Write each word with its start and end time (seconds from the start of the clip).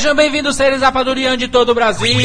Sejam 0.00 0.16
bem-vindos, 0.16 0.56
seres 0.56 0.80
rapadurianos 0.80 1.38
de 1.38 1.46
todo 1.46 1.72
o 1.72 1.74
Brasil. 1.74 2.16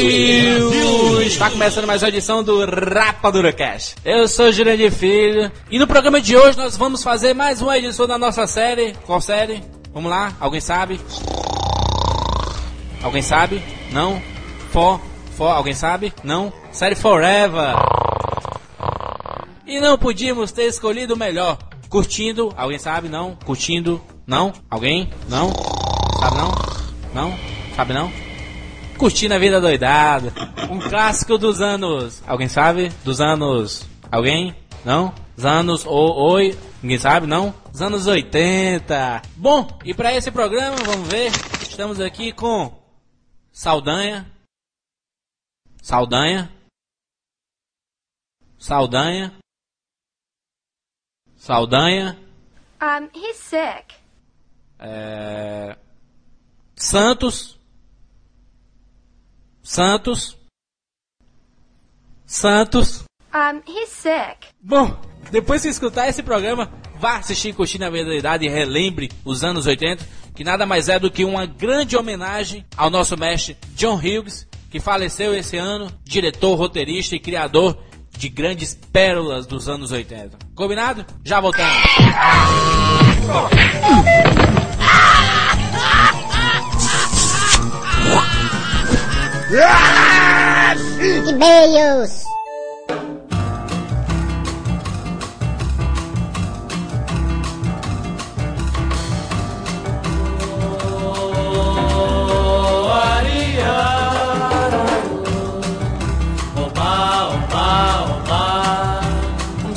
Está 1.23 1.50
começando 1.50 1.86
mais 1.86 2.02
uma 2.02 2.08
edição 2.08 2.41
do 2.41 2.64
Rapadura 2.66 3.52
Cash. 3.52 3.98
Eu 4.05 4.30
sou 4.30 4.50
Jurandir 4.50 4.90
Filho 4.94 5.52
e 5.70 5.77
no 5.77 5.86
programa 5.86 6.22
de 6.22 6.38
hoje 6.38 6.58
nós 6.58 6.77
vamos 6.77 7.03
fazer 7.03 7.34
mais 7.34 7.62
uma 7.62 7.77
edição 7.77 8.08
da 8.08 8.17
nossa 8.17 8.48
série. 8.48 8.94
Qual 9.05 9.20
série? 9.20 9.62
Vamos 9.94 10.09
lá, 10.09 10.31
alguém 10.40 10.62
sabe? 10.62 11.02
Alguém 13.03 13.22
sabe? 13.22 13.62
Não? 13.92 14.22
For? 14.72 15.02
For? 15.36 15.52
Alguém 15.52 15.73
sabe? 15.73 16.14
Não? 16.23 16.53
Série 16.72 16.95
Forever. 16.95 17.76
E 19.67 19.81
não 19.81 19.98
podíamos 19.98 20.53
ter 20.53 20.64
escolhido 20.64 21.17
melhor. 21.17 21.58
Curtindo, 21.89 22.53
alguém 22.55 22.80
sabe? 22.80 23.09
Não? 23.09 23.36
Curtindo, 23.44 24.02
não? 24.26 24.53
Alguém? 24.70 25.09
Não? 25.28 25.52
Sabe 26.22 26.38
não? 26.38 26.52
Não? 27.14 27.55
Sabe 27.76 27.92
não? 27.92 28.10
Curtindo 28.98 29.34
a 29.34 29.38
vida 29.38 29.60
doidada. 29.60 30.32
Um 30.72 30.80
clássico 30.80 31.38
dos 31.38 31.60
anos. 31.60 32.24
Alguém 32.26 32.48
sabe? 32.48 32.88
Dos 33.04 33.20
anos. 33.20 33.86
Alguém? 34.10 34.56
Não? 34.86 35.14
Dos 35.36 35.46
anos. 35.46 35.86
O, 35.86 36.32
oi? 36.32 36.58
Ninguém 36.82 36.98
sabe? 36.98 37.28
Não? 37.28 37.54
Dos 37.70 37.82
anos 37.82 38.08
80. 38.08 39.23
Bom, 39.36 39.67
e 39.84 39.94
para 39.94 40.14
esse 40.16 40.32
programa, 40.32 40.78
vamos 40.86 41.09
ver. 41.09 41.30
Estamos 41.62 42.00
aqui 42.00 42.32
com. 42.32 42.73
Saldanha. 43.52 44.26
Saldanha. 45.82 46.50
Saldanha. 48.58 49.34
Saldanha. 51.36 52.17
Um, 52.82 53.10
he's 53.14 53.36
sick. 53.36 53.95
É... 54.80 55.78
Santos. 56.73 57.55
Santos. 59.66 60.38
Santos. 62.23 63.03
Um, 63.33 63.61
he's 63.67 63.89
sick. 63.89 64.47
Bom, 64.61 64.95
depois 65.31 65.63
de 65.63 65.69
escutar 65.69 66.08
esse 66.08 66.21
programa, 66.21 66.71
vá 66.99 67.17
assistir 67.17 67.52
Curtindo 67.52 67.83
a 67.83 67.89
Verdade 67.89 68.45
e 68.45 68.49
relembre 68.49 69.09
os 69.25 69.43
anos 69.43 69.66
80, 69.66 70.08
que 70.36 70.43
nada 70.43 70.67
mais 70.67 70.88
é 70.88 70.99
do 70.99 71.09
que 71.09 71.25
uma 71.25 71.47
grande 71.47 71.97
homenagem 71.97 72.63
ao 72.77 72.91
nosso 72.91 73.17
mestre 73.17 73.58
John 73.75 73.95
Hughes, 73.95 74.47
que 74.69 74.80
faleceu 74.80 75.33
esse 75.36 75.58
ano, 75.58 75.91
diretor, 76.03 76.53
roteirista 76.53 77.16
e 77.16 77.19
criador 77.19 77.75
de 78.16 78.30
grandes 78.30 78.75
pérolas 78.93 79.47
dos 79.47 79.67
anos 79.67 79.91
80. 79.91 80.38
Combinado? 80.53 81.03
Já 81.23 81.41
voltamos. 81.41 81.75
E-mails. 91.30 92.26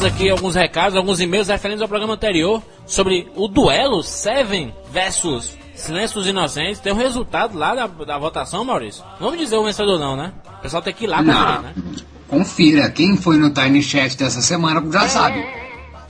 Aqui 0.04 0.30
alguns 0.30 0.54
recados, 0.54 0.96
alguns 0.96 1.20
e-mails 1.20 1.48
referentes 1.48 1.82
ao 1.82 1.88
programa 1.88 2.14
anterior 2.14 2.60
sobre 2.86 3.30
o 3.36 3.46
duelo 3.46 4.02
Seven 4.02 4.74
versus 4.90 5.56
Silêncios 5.78 6.26
Inocentes. 6.26 6.80
Tem 6.80 6.92
um 6.92 6.96
resultado 6.96 7.56
lá 7.56 7.74
da, 7.74 7.86
da 7.86 8.18
votação, 8.18 8.64
Maurício. 8.64 9.04
Vamos 9.20 9.38
dizer 9.38 9.56
o 9.56 9.64
vencedor 9.64 9.98
não, 9.98 10.16
né? 10.16 10.32
O 10.58 10.62
pessoal 10.62 10.82
tem 10.82 10.92
que 10.92 11.04
ir 11.04 11.08
lá 11.08 11.18
conferir, 11.18 11.62
né? 11.62 11.74
confira. 12.28 12.90
Quem 12.90 13.16
foi 13.16 13.36
no 13.36 13.50
Tiny 13.50 13.82
Chat 13.82 14.16
dessa 14.16 14.40
semana 14.40 14.82
já 14.90 15.08
sabe. 15.08 15.46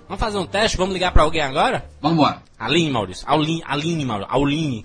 Vamos 0.08 0.20
fazer 0.20 0.38
um 0.38 0.46
teste? 0.46 0.76
Vamos 0.76 0.92
ligar 0.92 1.12
para 1.12 1.22
alguém 1.22 1.42
agora? 1.42 1.84
Vambora. 2.02 2.42
Aline, 2.58 2.90
Maurício. 2.90 3.24
Aline, 3.28 3.62
Aline, 3.64 4.04
Maurício. 4.04 4.34
Auline. 4.34 4.84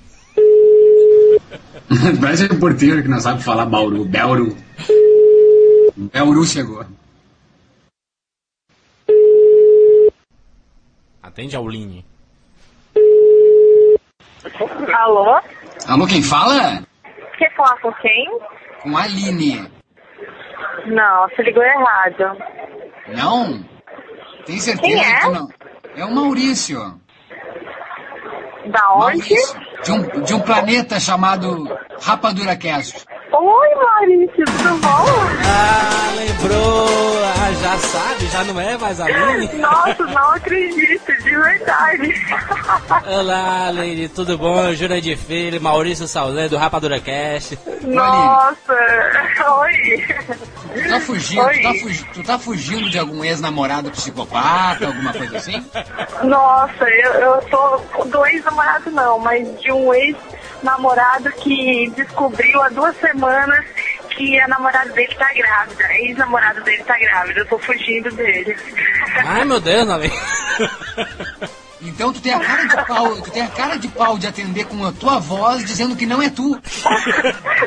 Parece 2.21 2.45
o 2.45 2.59
porteiro 2.59 3.01
que 3.01 3.09
não 3.09 3.19
sabe 3.19 3.41
falar 3.41 3.65
Bauru. 3.65 4.05
Belru. 5.95 6.09
Belru 6.11 6.45
chegou. 6.45 6.85
Atende 11.21 11.55
Auline. 11.55 12.05
Alô? 14.93 15.39
Alô, 15.87 16.07
quem 16.07 16.21
fala? 16.21 16.83
Quer 17.37 17.53
falar 17.55 17.79
com 17.81 17.91
quem? 17.93 18.39
Com 18.81 18.97
a 18.97 19.03
Aline. 19.03 19.71
Não, 20.85 21.27
você 21.29 21.43
ligou 21.43 21.63
errado. 21.63 22.37
Não? 23.07 23.63
Tem 24.45 24.59
certeza 24.59 24.81
Quem 24.81 24.99
é? 25.03 25.19
que 25.21 25.29
não? 25.29 25.49
É 25.95 26.03
o 26.05 26.11
Maurício. 26.13 26.79
Da 28.67 28.93
onde? 28.95 29.17
Maurício. 29.17 29.59
De 29.83 29.91
um, 29.91 30.21
de 30.23 30.33
um 30.33 30.39
planeta 30.41 30.99
chamado 30.99 31.65
RapaduraCast. 32.01 33.05
Oi, 33.35 33.69
Maurício, 33.75 34.45
tudo 34.45 34.77
bom? 34.77 35.05
Ah, 35.45 36.13
lembrou. 36.15 37.23
Ah, 37.25 37.51
já 37.61 37.77
sabe, 37.79 38.25
já 38.27 38.43
não 38.43 38.59
é 38.59 38.77
mais 38.77 38.99
Aline? 39.01 39.47
Nossa, 39.59 40.03
não 40.05 40.31
acredito, 40.33 41.11
de 41.23 41.35
verdade. 41.35 42.13
Olá, 43.07 43.67
Aline, 43.67 44.07
tudo 44.09 44.37
bom? 44.37 44.71
Jura 44.73 45.01
de 45.01 45.15
Filho, 45.15 45.59
Maurício 45.61 46.07
Saldanha 46.07 46.47
do 46.49 46.57
Rapadura 46.57 46.99
Cast. 46.99 47.57
Nossa, 47.81 48.73
oi. 49.61 50.05
Tu 50.73 50.89
tá 50.89 50.99
fugindo, 51.01 51.41
tu 51.49 51.61
tá, 51.61 51.69
Oi. 51.69 51.79
fugi- 51.79 52.05
tu 52.13 52.23
tá 52.23 52.39
fugindo 52.39 52.89
de 52.89 52.97
algum 52.99 53.23
ex-namorado 53.23 53.91
psicopata, 53.91 54.87
alguma 54.87 55.11
coisa 55.13 55.37
assim? 55.37 55.63
Nossa, 56.23 56.83
eu, 56.89 57.11
eu 57.13 57.41
tô 57.49 58.03
do 58.05 58.25
ex-namorado 58.25 58.89
não, 58.91 59.19
mas 59.19 59.59
de 59.61 59.71
um 59.71 59.93
ex-namorado 60.63 61.29
que 61.33 61.91
descobriu 61.95 62.61
há 62.61 62.69
duas 62.69 62.95
semanas 62.97 63.65
que 64.09 64.39
a 64.39 64.47
namorada 64.47 64.91
dele 64.93 65.13
tá 65.15 65.33
grávida. 65.33 65.85
A 65.85 65.99
ex-namorada 65.99 66.61
dele 66.61 66.83
tá 66.85 66.97
grávida. 66.97 67.41
Eu 67.41 67.47
tô 67.47 67.59
fugindo 67.59 68.09
dele. 68.11 68.55
Ai, 69.25 69.43
meu 69.43 69.59
Deus, 69.59 69.85
Nalê. 69.85 70.09
Então 71.85 72.13
tu 72.13 72.21
tem 72.21 72.33
a 72.33 72.39
cara 72.39 72.63
de 72.65 72.85
pau, 72.85 73.15
tu 73.21 73.31
tem 73.31 73.41
a 73.43 73.47
cara 73.49 73.75
de 73.77 73.87
pau 73.89 74.17
de 74.17 74.27
atender 74.27 74.65
com 74.65 74.85
a 74.85 74.91
tua 74.91 75.19
voz 75.19 75.63
dizendo 75.65 75.95
que 75.95 76.05
não 76.05 76.21
é 76.21 76.29
tu. 76.29 76.49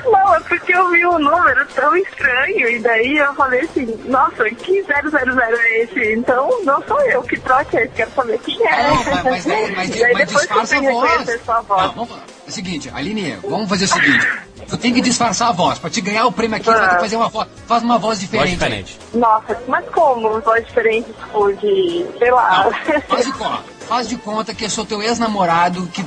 Não, 0.04 0.34
é 0.34 0.40
porque 0.40 0.72
eu 0.74 0.90
vi 0.90 1.04
um 1.06 1.18
número 1.18 1.66
tão 1.74 1.96
estranho. 1.96 2.68
E 2.68 2.78
daí 2.78 3.16
eu 3.16 3.34
falei 3.34 3.60
assim, 3.62 3.86
nossa, 4.06 4.44
que 4.50 4.82
000 4.82 5.50
é 5.50 5.82
esse? 5.82 6.12
Então 6.14 6.48
não 6.64 6.82
sou 6.86 7.00
eu 7.02 7.22
que 7.22 7.38
troque 7.40 7.76
esse, 7.76 7.88
quero 7.94 8.10
saber 8.12 8.38
quem 8.38 8.66
é. 8.66 8.88
Não, 8.88 9.04
mas, 9.04 9.24
mas, 9.24 9.46
mas, 9.46 9.76
mas, 9.76 9.96
E 9.96 10.00
daí 10.00 10.12
mas 10.12 10.28
disfarça 10.28 10.76
a 10.76 10.80
voz. 10.80 11.10
reconhecer 11.10 11.40
sua 11.44 11.60
voz. 11.62 11.82
Não, 11.82 11.92
vamos, 11.92 12.16
é 12.16 12.48
o 12.48 12.52
seguinte, 12.52 12.90
Aline, 12.94 13.36
vamos 13.42 13.68
fazer 13.68 13.84
o 13.86 13.88
seguinte. 13.88 14.28
Tu 14.68 14.76
tem 14.78 14.92
que 14.94 15.00
disfarçar 15.00 15.48
a 15.48 15.52
voz. 15.52 15.78
Pra 15.78 15.90
te 15.90 16.00
ganhar 16.00 16.26
o 16.26 16.32
prêmio 16.32 16.56
aqui, 16.56 16.64
tu 16.64 16.72
vai 16.72 16.88
ter 16.88 16.94
que 16.94 17.00
fazer 17.00 17.16
uma 17.16 17.28
voz. 17.28 17.48
Faz 17.66 17.82
uma 17.82 17.98
voz 17.98 18.18
Voz 18.18 18.20
diferente. 18.20 18.50
diferente. 18.52 18.98
Nossa, 19.14 19.60
mas 19.68 19.84
como? 19.90 20.40
Voz 20.40 20.64
diferente, 20.66 21.12
tipo, 21.12 21.52
de. 21.54 22.06
sei 22.18 22.30
lá. 22.30 22.64
Não, 22.64 23.00
faz 23.02 23.24
de. 23.26 23.32
Faz 23.88 24.08
de 24.08 24.16
conta 24.16 24.52
que 24.54 24.64
eu 24.64 24.70
sou 24.70 24.84
teu 24.84 25.00
ex-namorado 25.02 25.86
que, 25.88 26.02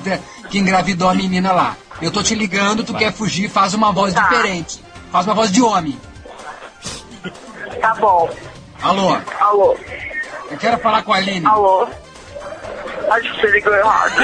que 0.50 0.60
engravidou 0.60 1.10
a 1.10 1.14
menina 1.14 1.52
lá. 1.54 1.78
Eu 2.02 2.12
tô 2.12 2.22
te 2.22 2.36
ligando, 2.36 2.84
tu 2.84 2.94
quer 2.94 3.12
fugir, 3.14 3.50
faz 3.50 3.74
uma 3.74 3.92
voz 3.92 4.14
Tá. 4.14 4.22
diferente. 4.24 4.84
Faz 5.12 5.26
uma 5.26 5.34
voz 5.36 5.52
de 5.52 5.62
homem. 5.62 6.00
Tá 7.82 7.96
bom. 7.96 8.30
Alô, 8.82 9.18
Alô? 9.40 9.78
eu 10.52 10.58
quero 10.58 10.78
falar 10.80 11.04
com 11.04 11.14
a 11.14 11.18
Aline. 11.18 11.46
Alô? 11.46 11.88
Acho 13.12 13.34
que 13.34 13.42
você 13.42 13.48
ligou 13.52 13.74
errado. 13.74 14.14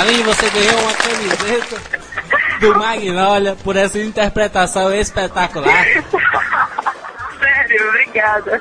Aline, 0.00 0.22
você 0.24 0.50
ganhou 0.50 0.78
uma 0.80 0.92
camiseta 0.94 1.76
do 2.60 2.76
Magnolia 2.78 3.56
por 3.62 3.76
essa 3.76 3.98
interpretação 3.98 4.92
espetacular. 4.94 5.84
Sério, 7.38 7.88
obrigada. 7.88 8.60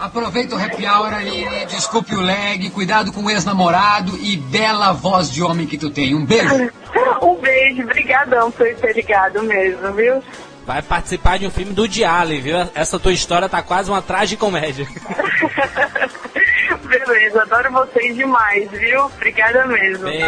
Aproveita 0.00 0.56
o 0.56 0.58
happy 0.58 0.86
hour, 0.86 1.12
Aline. 1.12 1.66
Desculpe 1.66 2.14
o 2.16 2.22
lag. 2.22 2.70
Cuidado 2.70 3.12
com 3.12 3.22
o 3.22 3.30
ex-namorado 3.30 4.16
e 4.16 4.34
bela 4.38 4.92
voz 4.92 5.30
de 5.30 5.42
homem 5.42 5.66
que 5.66 5.76
tu 5.76 5.90
tem. 5.90 6.14
Um 6.14 6.24
beijo. 6.24 6.70
Um 7.22 7.34
beijo, 7.36 7.86
brigadão 7.86 8.50
por 8.50 8.66
ter 8.76 8.94
ligado 8.94 9.42
mesmo, 9.42 9.92
viu? 9.92 10.22
Vai 10.66 10.80
participar 10.80 11.38
de 11.38 11.46
um 11.46 11.50
filme 11.50 11.72
do 11.72 11.86
Diale, 11.86 12.40
viu? 12.40 12.56
Essa 12.74 12.98
tua 12.98 13.12
história 13.12 13.48
tá 13.48 13.60
quase 13.62 13.90
uma 13.90 14.00
tragicomédia. 14.00 14.86
Beleza, 16.84 17.42
adoro 17.42 17.72
vocês 17.72 18.16
demais, 18.16 18.70
viu? 18.70 19.04
Obrigada 19.04 19.66
mesmo. 19.66 20.04
Beijo. 20.04 20.26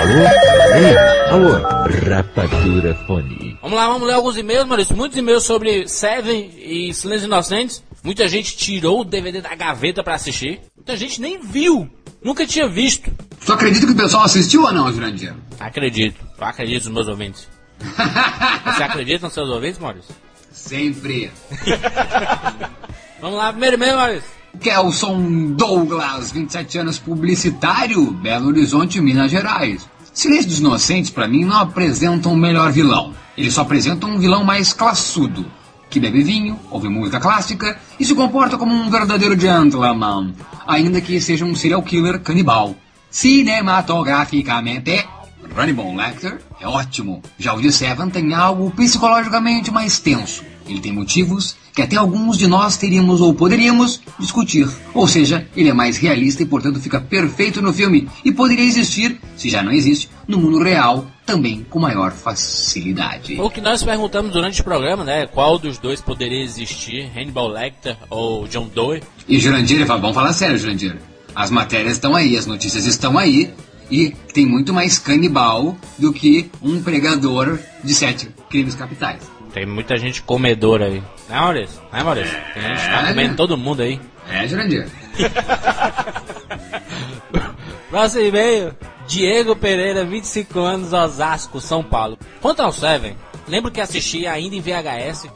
Alô? 0.00 0.20
Ei, 0.76 0.98
alô? 1.30 1.52
Rapadura 2.14 2.94
Fone. 3.06 3.58
Vamos 3.62 3.76
lá, 3.76 3.86
vamos 3.86 4.06
ler 4.06 4.14
alguns 4.14 4.36
e-mails, 4.36 4.66
Maurício. 4.66 4.96
Muitos 4.96 5.16
e-mails 5.16 5.44
sobre 5.44 5.88
Seven 5.88 6.50
e 6.58 6.92
Silêncio 6.92 7.26
Inocentes. 7.26 7.82
Muita 8.02 8.26
gente 8.28 8.56
tirou 8.56 9.00
o 9.00 9.04
DVD 9.04 9.40
da 9.40 9.54
gaveta 9.54 10.02
pra 10.02 10.14
assistir. 10.14 10.60
Muita 10.76 10.96
gente 10.96 11.20
nem 11.20 11.40
viu. 11.40 11.88
Nunca 12.22 12.44
tinha 12.44 12.68
visto. 12.68 13.10
Tu 13.44 13.52
acredita 13.52 13.86
que 13.86 13.92
o 13.92 13.96
pessoal 13.96 14.24
assistiu 14.24 14.62
ou 14.62 14.72
não, 14.72 14.92
Jurandir? 14.92 15.34
Acredito. 15.58 16.20
Eu 16.38 16.44
acredito 16.44 16.84
nos 16.86 16.94
meus 16.94 17.08
ouvintes. 17.08 17.48
Você 17.80 18.82
acredita 18.82 19.26
nos 19.26 19.34
seus 19.34 19.48
ouvintes, 19.48 19.78
Maurício? 19.78 20.14
Sempre. 20.50 21.30
Vamos 23.20 23.38
lá, 23.38 23.52
primeiro 23.52 23.76
e-mail, 23.76 23.96
Maurício. 23.96 24.30
Kelson 24.60 25.52
Douglas, 25.56 26.32
27 26.32 26.78
anos, 26.78 26.98
publicitário, 26.98 28.10
Belo 28.10 28.48
Horizonte, 28.48 29.00
Minas 29.00 29.30
Gerais. 29.30 29.88
Silêncio 30.12 30.48
dos 30.48 30.58
Inocentes, 30.58 31.10
pra 31.10 31.26
mim, 31.26 31.44
não 31.44 31.58
apresentam 31.58 32.32
o 32.32 32.36
melhor 32.36 32.70
vilão. 32.70 33.14
Eles 33.36 33.54
só 33.54 33.62
apresentam 33.62 34.10
um 34.10 34.18
vilão 34.18 34.44
mais 34.44 34.72
classudo, 34.72 35.46
que 35.92 36.00
bebe 36.00 36.22
vinho, 36.22 36.58
ouve 36.70 36.88
música 36.88 37.20
clássica 37.20 37.78
e 38.00 38.04
se 38.04 38.14
comporta 38.14 38.56
como 38.56 38.74
um 38.74 38.88
verdadeiro 38.88 39.38
gentleman, 39.38 40.32
ainda 40.66 41.02
que 41.02 41.20
seja 41.20 41.44
um 41.44 41.54
serial 41.54 41.82
killer 41.82 42.18
canibal. 42.20 42.74
Cinematograficamente, 43.10 45.06
Hannibal 45.54 45.94
Lecter 45.94 46.40
é 46.58 46.66
ótimo. 46.66 47.20
Já 47.38 47.52
o 47.52 47.60
de 47.60 47.70
Seven 47.70 48.08
tem 48.08 48.32
algo 48.32 48.70
psicologicamente 48.70 49.70
mais 49.70 50.00
tenso. 50.00 50.42
Ele 50.68 50.80
tem 50.80 50.92
motivos 50.92 51.56
que 51.74 51.82
até 51.82 51.96
alguns 51.96 52.36
de 52.36 52.46
nós 52.46 52.76
teríamos 52.76 53.20
ou 53.20 53.34
poderíamos 53.34 54.00
discutir. 54.18 54.68
Ou 54.92 55.08
seja, 55.08 55.46
ele 55.56 55.70
é 55.70 55.72
mais 55.72 55.96
realista 55.96 56.42
e, 56.42 56.46
portanto, 56.46 56.80
fica 56.80 57.00
perfeito 57.00 57.62
no 57.62 57.72
filme 57.72 58.08
e 58.24 58.30
poderia 58.30 58.64
existir, 58.64 59.18
se 59.36 59.48
já 59.48 59.62
não 59.62 59.72
existe, 59.72 60.08
no 60.28 60.38
mundo 60.38 60.62
real 60.62 61.06
também 61.24 61.64
com 61.70 61.78
maior 61.78 62.12
facilidade. 62.12 63.40
O 63.40 63.48
que 63.48 63.60
nós 63.60 63.82
perguntamos 63.82 64.32
durante 64.32 64.60
o 64.60 64.64
programa, 64.64 65.04
né? 65.04 65.26
Qual 65.26 65.58
dos 65.58 65.78
dois 65.78 66.00
poderia 66.00 66.42
existir, 66.42 67.10
Hannibal 67.16 67.48
Lecter 67.48 67.96
ou 68.10 68.46
John 68.48 68.68
Doe? 68.74 69.02
E 69.28 69.38
Jurandir, 69.38 69.86
vamos 69.86 70.14
falar 70.14 70.32
sério, 70.32 70.58
Jurandir. 70.58 70.96
As 71.34 71.50
matérias 71.50 71.94
estão 71.94 72.14
aí, 72.14 72.36
as 72.36 72.46
notícias 72.46 72.86
estão 72.86 73.16
aí. 73.16 73.50
E 73.90 74.10
tem 74.32 74.46
muito 74.46 74.72
mais 74.72 74.98
canibal 74.98 75.76
do 75.98 76.14
que 76.14 76.50
um 76.62 76.82
pregador 76.82 77.58
de 77.84 77.92
sete 77.92 78.30
crimes 78.48 78.74
capitais. 78.74 79.20
Tem 79.52 79.66
muita 79.66 79.96
gente 79.96 80.22
comedora 80.22 80.86
aí. 80.86 81.00
Né, 81.28 81.38
Maurício? 81.40 81.80
Né, 81.92 82.02
Maurício? 82.02 82.38
Tem 82.54 82.62
gente 82.62 82.80
que 82.80 82.86
tá 82.90 83.02
É, 83.02 83.08
comendo 83.08 83.30
né? 83.30 83.36
todo 83.36 83.56
mundo 83.58 83.82
aí. 83.82 84.00
É, 84.30 84.46
Jurandir. 84.46 84.86
Próximo 87.90 88.24
e-mail. 88.24 88.74
Diego 89.06 89.54
Pereira, 89.56 90.04
25 90.04 90.58
anos, 90.60 90.92
Osasco, 90.92 91.60
São 91.60 91.82
Paulo. 91.82 92.16
Quanto 92.40 92.60
ao 92.62 92.72
Seven, 92.72 93.16
lembro 93.48 93.70
que 93.70 93.80
assisti 93.80 94.26
ainda 94.26 94.54
em 94.56 94.60
VHS. 94.60 95.28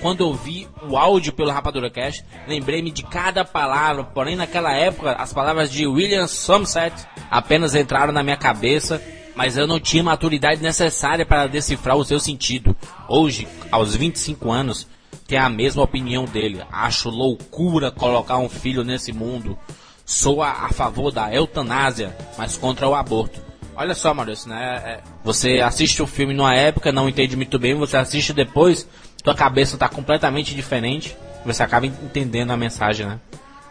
Quando 0.00 0.22
ouvi 0.22 0.66
o 0.88 0.96
áudio 0.96 1.32
pelo 1.32 1.50
Rapadura 1.50 1.90
Cash, 1.90 2.24
lembrei-me 2.48 2.90
de 2.90 3.02
cada 3.02 3.44
palavra, 3.44 4.02
porém 4.02 4.34
naquela 4.34 4.74
época 4.74 5.12
as 5.12 5.30
palavras 5.32 5.70
de 5.70 5.86
William 5.86 6.26
Somerset 6.26 6.94
apenas 7.30 7.74
entraram 7.74 8.10
na 8.10 8.22
minha 8.22 8.36
cabeça, 8.38 9.00
mas 9.40 9.56
eu 9.56 9.66
não 9.66 9.80
tinha 9.80 10.02
maturidade 10.02 10.60
necessária 10.62 11.24
para 11.24 11.46
decifrar 11.46 11.96
o 11.96 12.04
seu 12.04 12.20
sentido. 12.20 12.76
Hoje, 13.08 13.48
aos 13.72 13.96
25 13.96 14.52
anos, 14.52 14.86
tenho 15.26 15.42
a 15.42 15.48
mesma 15.48 15.82
opinião 15.82 16.26
dele. 16.26 16.62
Acho 16.70 17.08
loucura 17.08 17.90
colocar 17.90 18.36
um 18.36 18.50
filho 18.50 18.84
nesse 18.84 19.14
mundo. 19.14 19.58
Sou 20.04 20.42
a, 20.42 20.66
a 20.66 20.68
favor 20.68 21.10
da 21.10 21.34
eutanásia, 21.34 22.14
mas 22.36 22.58
contra 22.58 22.86
o 22.86 22.94
aborto. 22.94 23.40
Olha 23.74 23.94
só, 23.94 24.12
Maurício, 24.12 24.50
né? 24.50 24.82
é, 24.84 25.00
você 25.24 25.60
assiste 25.60 26.02
o 26.02 26.06
filme 26.06 26.34
numa 26.34 26.54
época, 26.54 26.92
não 26.92 27.08
entende 27.08 27.34
muito 27.34 27.58
bem, 27.58 27.74
você 27.74 27.96
assiste 27.96 28.34
depois, 28.34 28.86
tua 29.24 29.34
cabeça 29.34 29.78
tá 29.78 29.88
completamente 29.88 30.54
diferente, 30.54 31.16
você 31.46 31.62
acaba 31.62 31.86
entendendo 31.86 32.50
a 32.50 32.58
mensagem, 32.58 33.06
né? 33.06 33.18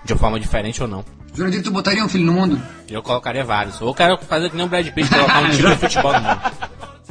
De 0.03 0.13
uma 0.13 0.20
forma 0.20 0.39
diferente 0.39 0.82
ou 0.82 0.88
não. 0.88 1.19
Jurandir, 1.33 1.63
tu 1.63 1.71
botaria 1.71 2.03
um 2.03 2.09
filho 2.09 2.25
no 2.25 2.33
mundo? 2.33 2.62
Eu 2.89 3.01
colocaria 3.01 3.43
vários. 3.43 3.81
Ou 3.81 3.93
quero 3.93 4.17
fazer 4.17 4.50
que 4.50 4.55
nem 4.57 4.65
o 4.65 4.69
Brad 4.69 4.88
Pitt, 4.89 5.09
colocar 5.09 5.41
um 5.41 5.50
time 5.51 5.69
de 5.69 5.75
futebol 5.77 6.13
no 6.13 6.21
mundo. 6.21 6.41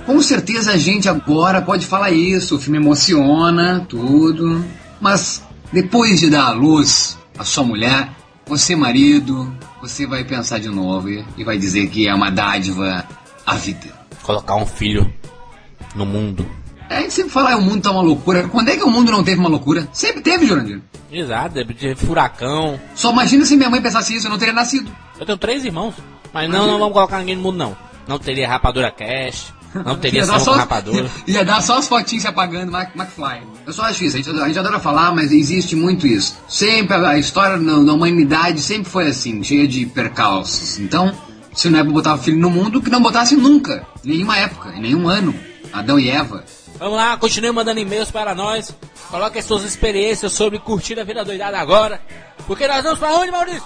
Com 0.04 0.22
certeza 0.22 0.72
a 0.72 0.76
gente 0.76 1.08
agora 1.08 1.60
pode 1.60 1.87
falar 1.87 2.10
isso, 2.10 2.56
o 2.56 2.58
filme 2.58 2.78
emociona, 2.78 3.84
tudo. 3.88 4.64
Mas 5.00 5.42
depois 5.72 6.20
de 6.20 6.30
dar 6.30 6.46
à 6.46 6.50
luz 6.50 7.18
a 7.38 7.44
sua 7.44 7.62
mulher, 7.62 8.08
você 8.46 8.75
marido, 8.75 9.52
você 9.80 10.06
vai 10.06 10.25
pensar 10.25 10.58
de 10.58 10.68
novo 10.68 11.10
e, 11.10 11.25
e 11.37 11.44
vai 11.44 11.58
dizer 11.58 11.88
que 11.88 12.08
é 12.08 12.14
uma 12.14 12.30
dádiva 12.30 13.04
à 13.46 13.54
vida. 13.54 13.87
Colocar 14.22 14.56
um 14.56 14.66
filho 14.66 15.12
no 15.94 16.06
mundo. 16.06 16.48
É, 16.88 16.97
a 16.97 17.00
gente 17.00 17.12
sempre 17.12 17.30
fala, 17.30 17.52
"Ah, 17.52 17.57
o 17.57 17.62
mundo 17.62 17.83
tá 17.83 17.90
uma 17.90 18.02
loucura. 18.02 18.49
Quando 18.49 18.68
é 18.68 18.76
que 18.76 18.83
o 18.83 18.90
mundo 18.90 19.11
não 19.11 19.23
teve 19.23 19.38
uma 19.38 19.49
loucura? 19.49 19.88
Sempre 19.92 20.23
teve, 20.23 20.47
Jurandir. 20.47 20.80
Exato, 21.11 21.64
de 21.64 21.95
furacão. 21.95 22.78
Ssó 22.95 23.11
imagina 23.11 23.45
se 23.45 23.57
minha 23.57 23.71
mãe 23.71 23.80
pensasse 23.80 24.14
isso, 24.14 24.26
eu 24.26 24.30
não 24.30 24.38
teria 24.38 24.54
nascido. 24.54 24.90
Eu 25.18 25.26
tenho 25.26 25.38
três 25.38 25.64
irmãos. 25.64 25.95
Mas 26.33 26.49
não, 26.50 26.66
não 26.66 26.78
vamos 26.78 26.92
colocar 26.92 27.18
ninguém 27.18 27.37
no 27.37 27.42
mundo, 27.42 27.57
não. 27.57 27.76
Não 28.07 28.18
teria 28.18 28.49
rapadura 28.49 28.90
cash. 28.90 29.52
Não 29.75 29.97
teria 29.99 30.25
só, 30.25 30.52
com 30.52 30.59
rapadura. 30.59 31.11
ia 31.26 31.45
dar 31.45 31.62
só 31.62 31.78
as 31.78 31.88
fotinhas 31.88 32.23
se 32.23 32.28
apagando, 32.28 32.75
McFly. 32.76 33.42
Eu 33.66 33.73
só 33.73 33.83
acho 33.83 34.04
isso, 34.04 34.16
a 34.16 34.21
gente, 34.21 34.30
a 34.40 34.47
gente 34.47 34.59
adora 34.59 34.78
falar, 34.78 35.14
mas 35.14 35.33
existe 35.33 35.76
muito 35.76 36.07
isso. 36.07 36.38
Sempre, 36.49 36.97
a, 36.97 37.18
história 37.18 37.57
na 37.57 37.92
humanidade 37.92 38.61
sempre 38.61 38.90
foi 38.90 39.09
assim, 39.09 39.42
cheia 39.42 39.66
de 39.66 39.87
percalços. 39.87 40.78
Então, 40.78 41.12
se 41.54 41.68
não 41.68 41.78
é 41.78 41.83
pra 41.83 41.92
botar 41.92 42.14
o 42.14 42.18
filho 42.18 42.38
no 42.38 42.50
mundo, 42.50 42.80
que 42.80 42.90
não 42.90 43.02
botasse 43.02 43.37
nunca, 43.37 43.87
em 44.04 44.11
nenhuma 44.11 44.38
época, 44.38 44.71
em 44.75 44.80
nenhum 44.80 45.09
ano. 45.09 45.35
Adão 45.73 45.99
e 45.99 46.09
Eva. 46.09 46.45
Vamos 46.78 46.97
lá, 46.97 47.16
continue 47.16 47.50
mandando 47.50 47.80
e-mails 47.80 48.11
para 48.11 48.35
nós. 48.35 48.75
Coloque 49.11 49.38
as 49.38 49.44
suas 49.44 49.64
experiências 49.64 50.32
sobre 50.32 50.61
curtir 50.61 50.99
a 51.00 51.04
vida 51.04 51.25
doidada 51.25 51.58
agora. 51.58 52.00
Porque 52.47 52.68
nós 52.68 52.85
vamos 52.85 53.00
para 53.00 53.14
onde, 53.14 53.32
Maurício? 53.32 53.64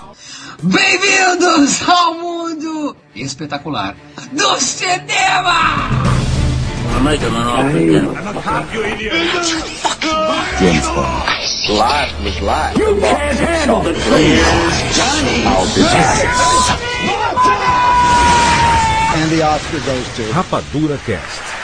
Bem-vindos 0.62 1.86
ao 1.88 2.14
mundo 2.14 2.96
espetacular 3.14 3.94
do 4.32 4.58
cinema! 4.60 5.90
And 19.14 19.30
the 19.30 19.36
the 19.36 19.42
Oscar 19.42 19.80
goes 19.80 20.16
to. 20.16 20.32
Rapadura 20.32 20.98
Cast. 21.04 21.61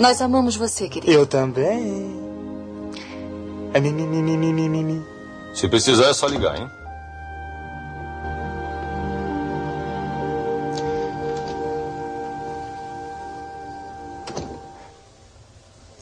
Nós 0.00 0.22
amamos 0.22 0.56
você, 0.56 0.88
querido. 0.88 1.12
Eu 1.12 1.26
também. 1.26 2.18
É 3.74 3.80
mi, 3.80 3.92
mi, 3.92 4.06
mi, 4.06 4.22
mi, 4.22 4.34
mi, 4.34 4.50
mi, 4.50 4.66
mi, 4.66 4.82
mi. 4.82 5.04
Se 5.54 5.68
precisar 5.68 6.08
é 6.08 6.14
só 6.14 6.26
ligar, 6.26 6.56
hein? 6.58 6.66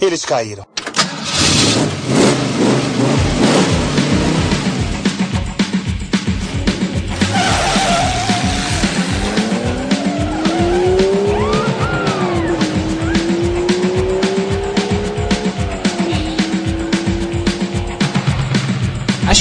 Eles 0.00 0.24
caíram. 0.24 0.64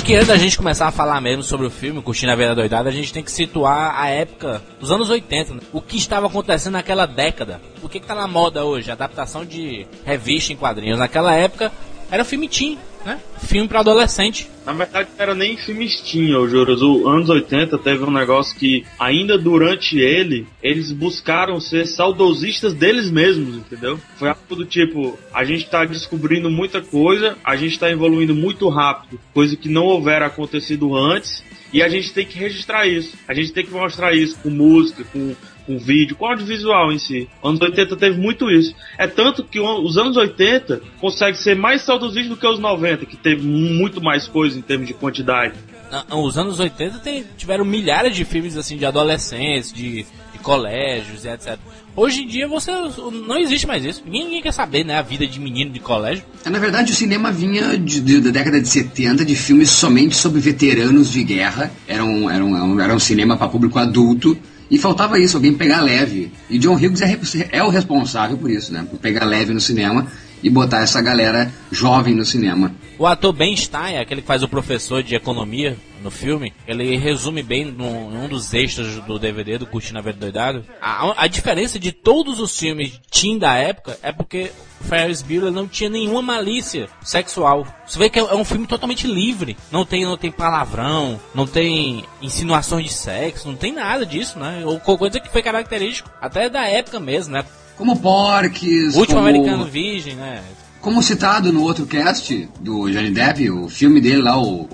Que 0.08 0.16
antes 0.16 0.30
da 0.30 0.38
gente 0.38 0.58
começar 0.58 0.88
a 0.88 0.92
falar 0.92 1.20
mesmo 1.20 1.44
sobre 1.44 1.68
o 1.68 1.70
filme, 1.70 2.02
Curtindo 2.02 2.32
a 2.32 2.36
Vida 2.36 2.56
Doidada, 2.56 2.88
a 2.88 2.94
gente 2.94 3.12
tem 3.12 3.22
que 3.22 3.30
situar 3.30 3.94
a 4.00 4.08
época 4.08 4.64
dos 4.80 4.90
anos 4.90 5.10
80, 5.10 5.56
né? 5.56 5.60
O 5.74 5.82
que 5.82 5.98
estava 5.98 6.28
acontecendo 6.28 6.76
naquela 6.76 7.06
década. 7.06 7.60
O 7.84 7.90
que, 7.90 8.00
que 8.00 8.08
tá 8.08 8.16
na 8.16 8.26
moda 8.26 8.64
hoje? 8.64 8.90
Adaptação 8.90 9.44
de 9.44 9.86
revista 10.06 10.54
em 10.54 10.56
quadrinhos. 10.56 10.98
Naquela 10.98 11.34
época 11.34 11.74
era 12.10 12.24
filme 12.24 12.48
teen, 12.48 12.80
né? 13.08 13.22
Filme 13.40 13.70
para 13.70 13.80
adolescente. 13.80 14.50
Na 14.66 14.74
verdade, 14.74 15.08
não 15.16 15.24
era 15.24 15.34
nem 15.34 15.56
filme 15.56 15.88
teen, 15.88 16.36
ô 16.36 16.46
Juros. 16.46 16.82
Os 16.82 17.08
anos 17.08 17.30
80 17.30 17.78
teve 17.78 18.04
um 18.04 18.12
negócio 18.12 18.54
que, 18.60 18.86
ainda 19.00 19.38
durante 19.38 19.98
ele, 19.98 20.46
eles 20.62 20.92
buscaram 20.92 21.58
ser 21.62 21.88
saudosistas 21.88 22.74
deles 22.74 23.10
mesmos, 23.10 23.56
entendeu? 23.56 23.98
Foi 24.18 24.28
algo 24.28 24.56
do 24.58 24.66
tipo, 24.66 25.18
a 25.34 25.46
gente 25.46 25.70
tá 25.70 25.86
descobrindo 25.86 26.52
muita 26.52 26.82
coisa, 26.82 27.38
a 27.46 27.56
gente 27.56 27.80
tá 27.80 27.90
evoluindo 27.90 28.36
muito 28.36 28.68
rápido, 28.68 29.18
coisa 29.34 29.56
que 29.56 29.70
não 29.70 29.86
houvera 29.86 30.26
acontecido 30.26 30.94
antes, 30.94 31.42
e 31.72 31.82
a 31.82 31.88
gente 31.88 32.12
tem 32.12 32.26
que 32.26 32.38
registrar 32.38 32.86
isso. 32.86 33.16
A 33.26 33.34
gente 33.34 33.54
tem 33.54 33.66
que 33.66 33.72
mostrar 33.72 34.14
isso 34.14 34.38
com 34.44 34.50
música, 34.50 35.06
com, 35.14 35.34
com 35.68 35.78
vídeo, 35.78 36.16
com 36.16 36.26
audiovisual 36.26 36.92
em 36.92 36.98
si. 36.98 37.28
Anos 37.44 37.62
80 37.62 37.96
teve 37.98 38.18
muito 38.18 38.50
isso. 38.50 38.74
É 38.98 39.06
tanto 39.06 39.44
que 39.44 39.60
os 39.60 39.98
anos 39.98 40.18
80 40.18 40.82
consegue 41.00 41.38
ser 41.38 41.56
mais 41.56 41.82
saudosista 41.84 42.30
do 42.30 42.38
que 42.38 42.48
os 42.48 42.58
90, 42.58 43.06
que 43.06 43.18
teve 43.18 43.46
muito 43.46 44.02
mais 44.02 44.28
coisa 44.28 44.58
em 44.58 44.62
termos 44.62 44.88
de 44.88 44.94
quantidade. 44.94 45.54
Na- 45.92 46.06
Os 46.18 46.38
anos 46.38 46.60
80 46.60 46.98
tem- 47.00 47.24
tiveram 47.38 47.64
milhares 47.66 48.16
de 48.16 48.26
filmes 48.26 48.58
assim 48.58 48.78
de 48.78 48.86
adolescentes, 48.86 49.72
de, 49.72 50.04
de 50.34 50.40
colégios 50.42 51.24
e 51.26 51.30
etc. 51.30 51.58
Hoje 51.96 52.24
em 52.24 52.28
dia 52.28 52.48
você 52.48 52.72
não 52.72 53.38
existe 53.38 53.66
mais 53.66 53.84
isso. 53.84 54.04
Ninguém, 54.06 54.26
ninguém 54.26 54.42
quer 54.42 54.52
saber, 54.54 54.84
né, 54.84 54.96
a 54.98 55.02
vida 55.02 55.26
de 55.26 55.40
menino 55.40 55.72
de 55.72 55.80
colégio. 55.80 56.24
É, 56.46 56.50
Na 56.50 56.60
verdade, 56.60 56.92
o 56.92 56.96
cinema 56.96 57.32
vinha 57.32 57.78
de- 57.78 58.00
de- 58.02 58.22
da 58.22 58.30
década 58.32 58.62
de 58.62 58.68
70 58.68 59.26
de 59.26 59.36
filmes 59.36 59.70
somente 59.70 60.16
sobre 60.16 60.40
veteranos 60.40 61.12
de 61.12 61.24
guerra. 61.24 61.72
Era 61.88 62.04
um, 62.06 62.30
era 62.30 62.44
um, 62.46 62.80
era 62.80 62.94
um 62.94 63.00
cinema 63.00 63.36
para 63.38 63.48
público 63.48 63.80
adulto. 63.80 64.38
E 64.70 64.78
faltava 64.78 65.20
isso, 65.20 65.38
alguém 65.38 65.54
pegar 65.54 65.82
leve. 65.82 66.32
E 66.50 66.58
John 66.58 66.76
Hughes 66.76 67.02
é, 67.02 67.18
é 67.52 67.64
o 67.64 67.70
responsável 67.70 68.38
por 68.38 68.50
isso, 68.50 68.74
né? 68.74 68.86
Por 68.90 69.00
pegar 69.00 69.26
leve 69.26 69.54
no 69.54 69.62
cinema 69.62 70.08
e 70.44 70.50
botar 70.50 70.82
essa 70.82 71.02
galera 71.02 71.52
jovem 71.72 72.14
no 72.14 72.26
cinema. 72.26 72.74
O 73.00 73.06
ator 73.06 73.34
Ben 73.34 73.56
Stein, 73.56 73.98
aquele 73.98 74.22
que 74.22 74.28
faz 74.28 74.44
o 74.44 74.48
professor 74.48 75.02
de 75.02 75.16
economia 75.16 75.78
no 76.02 76.12
filme, 76.12 76.54
ele 76.68 76.98
resume 76.98 77.44
bem 77.44 77.66
num, 77.66 78.10
num 78.10 78.28
dos 78.28 78.54
extras 78.54 78.96
do 79.04 79.20
DVD 79.20 79.58
do 79.58 79.66
Curtindo 79.66 80.00
a 80.00 80.02
Vida 80.02 80.18
Doidado. 80.18 80.64
A, 80.82 81.24
a 81.24 81.28
diferença 81.28 81.80
de 81.80 81.92
todos 81.92 82.40
os 82.40 82.58
filmes 82.58 83.00
teen 83.12 83.38
da 83.38 83.56
época 83.56 83.98
é 84.02 84.12
porque 84.12 84.52
o 84.80 84.84
Ferris 84.84 85.22
Bueller 85.22 85.52
não 85.52 85.68
tinha 85.68 85.90
nenhuma 85.90 86.22
malícia 86.22 86.88
sexual. 87.04 87.68
Você 87.86 87.98
vê 87.98 88.10
que 88.10 88.20
é, 88.20 88.22
é 88.22 88.36
um 88.36 88.46
filme 88.46 88.68
totalmente 88.68 89.08
livre. 89.08 89.58
Não 89.72 89.86
tem, 89.86 90.06
não 90.06 90.18
tem 90.18 90.32
palavrão, 90.32 91.20
não 91.34 91.48
tem 91.48 92.04
insinuações 92.22 92.86
de 92.86 92.94
sexo, 92.94 93.48
não 93.48 93.56
tem 93.56 93.74
nada 93.74 94.06
disso, 94.06 94.38
né? 94.40 94.64
Ou 94.66 94.80
coisa 94.80 95.20
que 95.20 95.32
foi 95.32 95.42
característico 95.42 96.10
até 96.22 96.50
da 96.50 96.68
época 96.68 97.00
mesmo, 97.00 97.34
né? 97.34 97.46
Como 97.76 98.00
Porques, 98.00 98.96
O 98.96 99.00
último 99.00 99.18
como, 99.18 99.28
Americano 99.28 99.66
Virgem, 99.66 100.16
né? 100.16 100.42
como 100.82 101.04
citado 101.04 101.52
no 101.52 101.64
outro 101.64 101.86
cast 101.86 102.48
do 102.62 102.90
Johnny 102.90 103.12
Depp, 103.12 103.50
o 103.50 103.68
filme 103.68 104.00
dele 104.00 104.22
lá, 104.22 104.42
o 104.42 104.70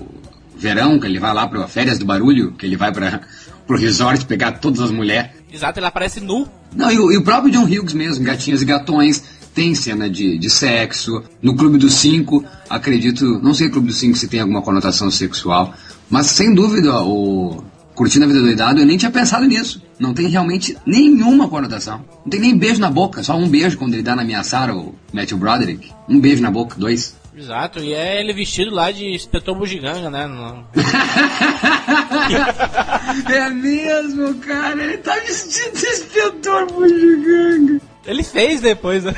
Verão, 0.56 0.98
que 0.98 1.06
ele 1.06 1.18
vai 1.18 1.34
lá 1.34 1.46
para 1.46 1.66
férias 1.68 1.98
do 1.98 2.04
barulho, 2.04 2.52
que 2.52 2.66
ele 2.66 2.76
vai 2.76 2.92
para 2.92 3.20
pro 3.66 3.78
resort 3.78 4.24
pegar 4.26 4.52
todas 4.52 4.80
as 4.80 4.90
mulheres. 4.90 5.30
Exato, 5.52 5.78
ele 5.78 5.86
aparece 5.86 6.20
nu. 6.20 6.48
Não, 6.74 6.90
e 6.90 6.98
o, 6.98 7.12
e 7.12 7.16
o 7.16 7.22
próprio 7.22 7.52
John 7.52 7.64
Hughes 7.64 7.92
mesmo, 7.92 8.24
Gatinhos 8.24 8.62
e 8.62 8.64
Gatões, 8.64 9.22
tem 9.54 9.74
cena 9.74 10.10
de, 10.10 10.36
de 10.36 10.50
sexo. 10.50 11.22
No 11.40 11.54
Clube 11.54 11.78
dos 11.78 11.94
Cinco, 11.94 12.44
acredito, 12.68 13.40
não 13.40 13.54
sei 13.54 13.68
Clube 13.68 13.88
dos 13.88 13.96
Cinco 13.96 14.16
se 14.16 14.26
tem 14.26 14.40
alguma 14.40 14.62
conotação 14.62 15.10
sexual, 15.10 15.72
mas 16.10 16.26
sem 16.26 16.52
dúvida 16.52 17.00
o 17.02 17.62
Curtindo 17.94 18.24
a 18.24 18.28
Vida 18.28 18.40
Doidado, 18.40 18.80
eu 18.80 18.86
nem 18.86 18.96
tinha 18.96 19.10
pensado 19.10 19.46
nisso. 19.46 19.80
Não 20.00 20.12
tem 20.12 20.26
realmente 20.26 20.76
nenhuma 20.84 21.48
conotação. 21.48 22.04
Não 22.24 22.30
tem 22.30 22.40
nem 22.40 22.58
beijo 22.58 22.80
na 22.80 22.90
boca, 22.90 23.22
só 23.22 23.36
um 23.36 23.48
beijo 23.48 23.78
quando 23.78 23.94
ele 23.94 24.02
dá 24.02 24.16
na 24.16 24.24
minha 24.24 24.42
Sara, 24.42 24.74
o 24.74 24.96
Matthew 25.12 25.38
Broderick. 25.38 25.92
Um 26.08 26.18
beijo 26.18 26.42
na 26.42 26.50
boca, 26.50 26.74
dois. 26.76 27.14
Exato, 27.36 27.80
e 27.80 27.92
é 27.92 28.20
ele 28.20 28.32
vestido 28.32 28.72
lá 28.72 28.92
de 28.92 29.06
inspetor 29.06 29.56
bugiganga, 29.56 30.08
né? 30.08 30.26
No- 30.26 30.64
é 33.28 33.50
mesmo, 33.50 34.34
cara, 34.38 34.80
ele 34.82 34.98
tá 34.98 35.14
vestido 35.16 35.76
de 35.76 35.86
inspetor 35.86 36.66
bugiganga. 36.72 37.80
Ele 38.06 38.22
fez 38.22 38.60
depois, 38.60 39.04
né? 39.04 39.14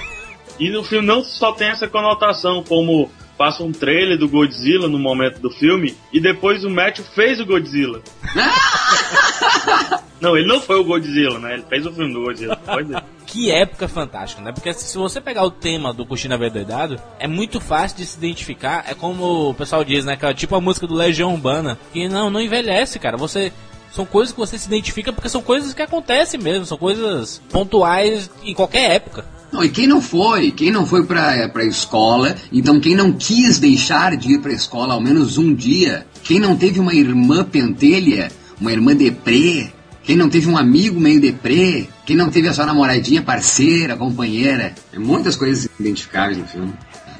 E 0.59 0.71
no 0.71 0.83
filme 0.83 1.07
não 1.07 1.23
só 1.23 1.53
tem 1.53 1.69
essa 1.69 1.87
conotação, 1.87 2.65
como 2.67 3.11
passa 3.37 3.63
um 3.63 3.71
trailer 3.71 4.19
do 4.19 4.29
Godzilla 4.29 4.89
no 4.89 4.99
momento 4.99 5.39
do 5.39 5.51
filme, 5.51 5.95
e 6.11 6.19
depois 6.19 6.65
o 6.65 6.71
Matthew 6.71 7.05
fez 7.15 7.39
o 7.39 7.45
Godzilla. 7.45 8.01
não, 10.21 10.37
ele 10.37 10.49
não 10.49 10.61
foi 10.61 10.77
o 10.77 10.85
Godzilla, 10.85 11.39
né? 11.39 11.55
Ele 11.55 11.65
fez 11.69 11.85
o 11.85 11.93
filme 11.93 12.15
do 12.15 12.23
Godzilla. 12.23 12.57
Pode 12.57 12.89
ver. 12.89 13.03
Que 13.37 13.51
época 13.51 13.87
fantástica, 13.87 14.41
né? 14.41 14.51
Porque 14.51 14.73
se 14.73 14.97
você 14.97 15.21
pegar 15.21 15.45
o 15.45 15.51
tema 15.51 15.93
do 15.93 16.07
Curtindo 16.07 16.33
a 16.33 16.39
Vida 16.39 16.53
Doidado, 16.53 16.99
é 17.19 17.29
muito 17.29 17.61
fácil 17.61 17.99
de 17.99 18.07
se 18.07 18.17
identificar. 18.17 18.87
É 18.89 18.95
como 18.95 19.51
o 19.51 19.55
pessoal 19.55 19.85
diz, 19.85 20.07
né? 20.07 20.17
Que 20.17 20.25
é 20.25 20.33
tipo 20.33 20.57
a 20.57 20.61
música 20.61 20.87
do 20.87 20.95
Legião 20.95 21.35
Urbana. 21.35 21.79
Que 21.93 22.09
não, 22.09 22.31
não 22.31 22.41
envelhece, 22.41 22.99
cara. 22.99 23.19
Você. 23.19 23.53
São 23.93 24.07
coisas 24.07 24.33
que 24.33 24.41
você 24.41 24.59
se 24.59 24.67
identifica 24.67 25.13
porque 25.13 25.29
são 25.29 25.43
coisas 25.43 25.75
que 25.75 25.83
acontecem 25.83 26.41
mesmo. 26.41 26.65
São 26.65 26.79
coisas 26.79 27.43
pontuais 27.51 28.31
em 28.43 28.55
qualquer 28.55 28.93
época. 28.93 29.27
Não, 29.53 29.63
e 29.63 29.69
quem 29.69 29.87
não 29.87 30.01
foi? 30.01 30.51
Quem 30.51 30.71
não 30.71 30.87
foi 30.87 31.05
pra, 31.05 31.47
pra 31.51 31.63
escola? 31.63 32.35
Então, 32.51 32.81
quem 32.81 32.95
não 32.95 33.13
quis 33.13 33.59
deixar 33.59 34.17
de 34.17 34.33
ir 34.33 34.41
pra 34.41 34.51
escola 34.51 34.95
ao 34.95 35.01
menos 35.01 35.37
um 35.37 35.55
dia? 35.55 36.07
Quem 36.25 36.41
não 36.41 36.57
teve 36.57 36.81
uma 36.81 36.95
irmã 36.95 37.45
pentelha? 37.45 38.33
Uma 38.59 38.73
irmã 38.73 38.97
deprê? 38.97 39.76
Quem 40.07 40.15
não 40.15 40.31
teve 40.31 40.49
um 40.49 40.57
amigo 40.57 41.01
meio 41.01 41.21
deprê? 41.21 41.89
Quem 42.07 42.15
não 42.15 42.31
teve 42.31 42.49
a 42.49 42.53
sua 42.53 42.65
namoradinha, 42.65 43.21
parceira, 43.21 43.97
companheira? 43.97 44.73
É 44.93 44.99
muitas 45.01 45.35
coisas 45.35 45.69
identificáveis 45.81 46.39
no 46.39 46.47
filme. 46.47 46.73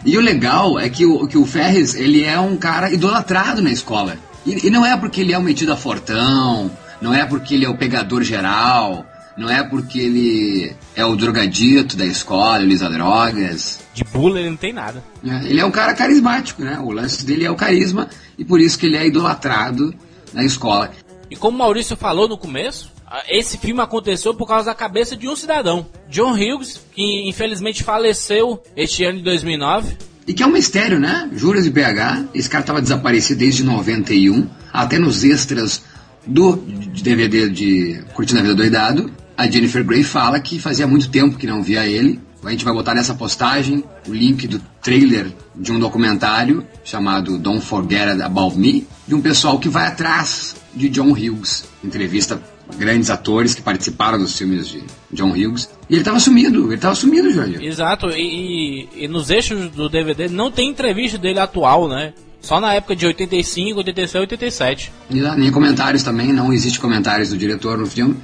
E 0.05 0.17
o 0.17 0.21
legal 0.21 0.79
é 0.79 0.89
que 0.89 1.05
o, 1.05 1.27
que 1.27 1.37
o 1.37 1.45
Ferris, 1.45 1.97
ele 1.97 2.23
é 2.23 2.39
um 2.39 2.57
cara 2.57 2.93
idolatrado 2.93 3.61
na 3.61 3.73
escola. 3.73 4.17
E, 4.47 4.69
e 4.69 4.71
não 4.71 4.87
é 4.87 4.97
porque 4.97 5.21
ele 5.21 5.33
é 5.33 5.39
um 5.39 5.43
metido 5.43 5.73
a 5.73 5.77
fortão, 5.77 6.71
não 7.01 7.13
é 7.13 7.27
porque 7.27 7.55
ele 7.55 7.65
é 7.65 7.69
o 7.69 7.77
pegador 7.77 8.23
geral, 8.23 9.05
não 9.37 9.51
é 9.51 9.65
porque 9.65 9.99
ele 9.99 10.73
é 10.95 11.05
o 11.05 11.17
drogadito 11.17 11.97
da 11.97 12.07
escola, 12.07 12.63
ele 12.63 12.73
usa 12.73 12.89
drogas. 12.89 13.81
De 13.93 14.05
bula 14.05 14.39
ele 14.39 14.51
não 14.51 14.57
tem 14.57 14.73
nada. 14.73 15.03
É, 15.27 15.51
Ele 15.51 15.59
é 15.59 15.67
um 15.67 15.73
cara 15.73 15.93
carismático, 15.93 16.63
né? 16.63 16.79
O 16.81 16.93
lance 16.93 17.27
dele 17.27 17.45
é 17.45 17.51
o 17.51 17.57
carisma 17.57 18.09
e 18.39 18.45
por 18.45 18.61
isso 18.61 18.79
que 18.79 18.87
ele 18.87 18.97
é 18.97 19.05
idolatrado 19.09 19.93
na 20.33 20.45
escola. 20.45 20.93
E 21.31 21.37
como 21.37 21.57
o 21.57 21.59
Maurício 21.59 21.97
falou 21.97 22.29
no 22.29 22.39
começo, 22.39 22.91
esse 23.29 23.59
filme 23.59 23.81
aconteceu 23.81 24.35
por 24.35 24.47
causa 24.47 24.67
da 24.67 24.75
cabeça 24.75 25.17
de 25.17 25.29
um 25.29 25.37
cidadão, 25.37 25.87
John 26.09 26.33
Hughes, 26.33 26.81
que 26.95 27.29
infelizmente 27.29 27.83
faleceu 27.83 28.63
este 28.77 29.05
ano 29.05 29.19
de 29.19 29.25
2009. 29.25 29.97
E 30.27 30.35
que 30.35 30.43
é 30.43 30.47
um 30.47 30.51
mistério, 30.51 30.99
né? 30.99 31.29
Juras 31.33 31.67
e 31.67 31.71
PH, 31.71 32.25
esse 32.35 32.51
cara 32.51 32.63
estava 32.63 32.83
desaparecido 32.83 33.39
desde 33.39 33.63
91, 33.63 34.49
até 34.73 34.99
nos 34.99 35.23
extras 35.23 35.83
do 36.27 36.57
de 36.57 37.03
DVD 37.03 37.49
de 37.49 38.03
Curtindo 38.13 38.41
a 38.41 38.43
Vida 38.43 38.55
Doidado. 38.57 39.11
A 39.37 39.49
Jennifer 39.49 39.85
Grey 39.85 40.03
fala 40.03 40.41
que 40.41 40.59
fazia 40.59 40.87
muito 40.87 41.09
tempo 41.11 41.39
que 41.39 41.47
não 41.47 41.63
via 41.63 41.87
ele. 41.87 42.21
A 42.45 42.51
gente 42.51 42.65
vai 42.65 42.73
botar 42.73 42.95
nessa 42.95 43.15
postagem 43.15 43.83
o 44.07 44.13
link 44.13 44.47
do 44.47 44.61
trailer 44.83 45.33
de 45.55 45.73
um 45.73 45.79
documentário 45.81 46.65
chamado 46.85 47.39
Don't 47.39 47.61
Forget 47.65 48.21
About 48.23 48.57
Me, 48.57 48.87
de 49.07 49.15
um 49.15 49.21
pessoal 49.21 49.59
que 49.59 49.69
vai 49.69 49.87
atrás 49.89 50.55
de 50.75 50.89
John 50.89 51.11
Hughes. 51.11 51.65
Entrevista 51.83 52.41
grandes 52.77 53.11
atores 53.11 53.55
que 53.55 53.63
participaram 53.63 54.19
dos 54.19 54.37
filmes 54.37 54.69
de 54.69 54.83
John 55.13 55.31
Hughes. 55.31 55.69
E 55.89 55.95
ele 55.95 56.01
estava 56.03 56.19
sumido, 56.21 56.67
ele 56.67 56.75
estava 56.75 56.95
sumido, 56.95 57.33
Jorge. 57.33 57.65
Exato, 57.65 58.11
e, 58.11 58.89
e- 58.97 59.05
e 59.05 59.09
nos 59.09 59.31
eixos 59.31 59.71
do 59.71 59.89
DVD 59.89 60.29
não 60.29 60.51
tem 60.51 60.71
entrevista 60.71 61.17
dele 61.19 61.39
atual, 61.41 61.89
né? 61.89 62.13
só 62.41 62.61
na 62.61 62.75
época 62.75 62.95
de 62.95 63.05
85, 63.05 63.79
86, 63.79 64.21
87. 64.21 64.93
E 65.11 65.21
lá, 65.21 65.35
nem 65.37 65.51
comentários 65.51 66.05
também, 66.05 66.33
não 66.33 66.53
existe 66.53 66.79
comentários 66.79 67.31
do 67.31 67.37
diretor 67.37 67.77
no 67.77 67.87
filme. 67.87 68.17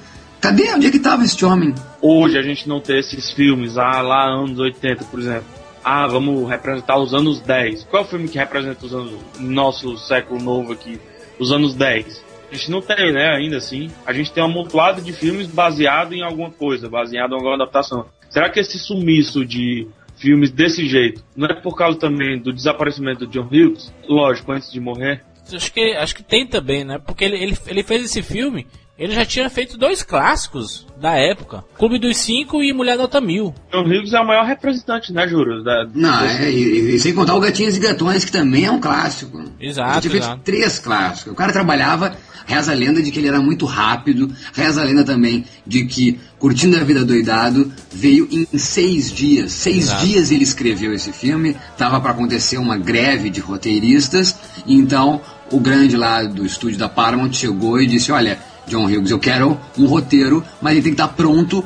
Cadê? 0.43 0.75
Onde 0.75 0.89
é 0.89 0.91
que 0.91 0.99
tava 0.99 1.23
esse 1.23 1.45
homem? 1.45 1.73
Hoje 2.01 2.37
a 2.37 2.43
gente 2.43 2.69
não 2.69 2.81
tem 2.81 2.99
esses 2.99 3.31
filmes, 3.31 3.79
ah, 3.79 4.03
lá 4.03 4.25
anos 4.25 4.59
80, 4.59 5.05
por 5.05 5.21
exemplo. 5.21 5.45
Ah, 5.85 6.09
vamos 6.09 6.51
representar 6.51 6.99
os 6.99 7.15
anos 7.15 7.41
10. 7.41 7.85
Qual 7.85 8.03
é 8.03 8.05
o 8.05 8.09
filme 8.09 8.29
que 8.29 8.39
representa 8.39 8.85
os 8.85 8.93
anos 8.93 9.21
nosso 9.39 9.97
século 9.99 10.43
novo 10.43 10.73
aqui? 10.73 10.99
Os 11.39 11.53
anos 11.53 11.77
10. 11.77 12.25
A 12.51 12.55
gente 12.57 12.73
não 12.73 12.83
tem, 12.83 13.13
né, 13.13 13.37
ainda 13.37 13.59
assim. 13.59 13.89
A 14.05 14.13
gente 14.13 14.33
tem 14.33 14.43
um 14.43 14.47
amontoado 14.47 15.01
de 15.01 15.13
filmes 15.13 15.47
baseado 15.47 16.13
em 16.13 16.25
alguma 16.25 16.51
coisa, 16.51 16.89
baseado 16.89 17.31
em 17.31 17.35
alguma 17.35 17.55
adaptação. 17.55 18.07
Será 18.29 18.51
que 18.51 18.59
esse 18.59 18.81
sumiço 18.81 19.47
de 19.47 19.87
filmes 20.17 20.51
desse 20.51 20.89
jeito 20.89 21.23
não 21.37 21.47
é 21.47 21.55
por 21.55 21.77
causa 21.77 21.97
também 21.97 22.37
do 22.37 22.53
desaparecimento 22.53 23.27
do 23.27 23.29
John 23.29 23.47
Hughes? 23.47 23.95
Lógico, 24.09 24.51
antes 24.51 24.73
de 24.73 24.81
morrer. 24.81 25.23
Acho 25.53 25.73
que, 25.73 25.93
acho 25.95 26.17
que 26.17 26.23
tem 26.25 26.49
também, 26.49 26.85
né? 26.85 26.99
Porque 26.99 27.25
ele, 27.25 27.37
ele, 27.37 27.57
ele 27.69 27.83
fez 27.85 28.05
esse 28.05 28.23
filme 28.23 28.67
ele 28.99 29.15
já 29.15 29.25
tinha 29.25 29.49
feito 29.49 29.79
dois 29.79 30.03
clássicos 30.03 30.87
da 31.01 31.15
época: 31.17 31.65
Clube 31.79 31.99
dos 31.99 32.17
Cinco 32.19 32.63
e 32.63 32.73
Mulher 32.73 32.97
Nota 32.97 33.21
Mil. 33.21 33.55
John 33.73 33.85
Hughes 33.85 34.13
é 34.13 34.21
o 34.21 34.27
maior 34.27 34.45
representante, 34.45 35.13
né, 35.13 35.27
Júlio? 35.27 35.63
Da, 35.65 35.87
Não, 35.95 36.25
é, 36.25 36.51
e, 36.51 36.95
e, 36.95 37.01
sem 37.01 37.15
contar 37.15 37.35
o 37.35 37.41
Gatinhos 37.41 37.77
e 37.77 37.81
Gatões, 37.81 38.25
que 38.25 38.33
também 38.33 38.67
é 38.67 38.71
um 38.71 38.81
clássico. 38.81 39.43
Exato. 39.59 39.93
Ele 39.93 40.01
tinha 40.01 40.11
feito 40.11 40.25
exato. 40.25 40.43
três 40.45 40.79
clássicos. 40.79 41.33
O 41.33 41.37
cara 41.37 41.53
trabalhava, 41.53 42.17
reza 42.47 42.73
a 42.73 42.75
lenda 42.75 43.03
de 43.03 43.11
que 43.11 43.19
ele 43.19 43.29
era 43.29 43.41
muito 43.41 43.65
rápido, 43.65 44.31
reza 44.53 44.83
a 44.83 44.85
lenda 44.85 45.05
também 45.05 45.45
de 45.67 45.85
que 45.87 46.21
Curtindo 46.39 46.77
a 46.77 46.85
Vida 46.85 47.05
Doidado 47.05 47.73
veio 47.91 48.29
em 48.31 48.47
seis 48.59 49.11
dias. 49.11 49.53
Seis 49.53 49.85
exato. 49.85 50.05
dias 50.05 50.31
ele 50.31 50.45
escreveu 50.45 50.93
esse 50.93 51.13
filme, 51.13 51.57
tava 51.79 52.01
para 52.01 52.11
acontecer 52.11 52.59
uma 52.59 52.77
greve 52.77 53.31
de 53.31 53.41
roteiristas, 53.41 54.37
então 54.67 55.21
o 55.51 55.61
grande 55.61 55.97
lá 55.97 56.23
do 56.25 56.45
estúdio 56.45 56.79
da 56.79 56.89
Paramount 56.89 57.33
chegou 57.33 57.81
e 57.81 57.87
disse: 57.87 58.11
Olha 58.11 58.39
John 58.67 58.87
Hughes, 58.87 59.11
eu 59.11 59.19
quero 59.19 59.59
um 59.77 59.87
roteiro, 59.87 60.45
mas 60.61 60.73
ele 60.73 60.83
tem 60.83 60.93
que 60.95 61.01
estar 61.03 61.09
pronto 61.15 61.65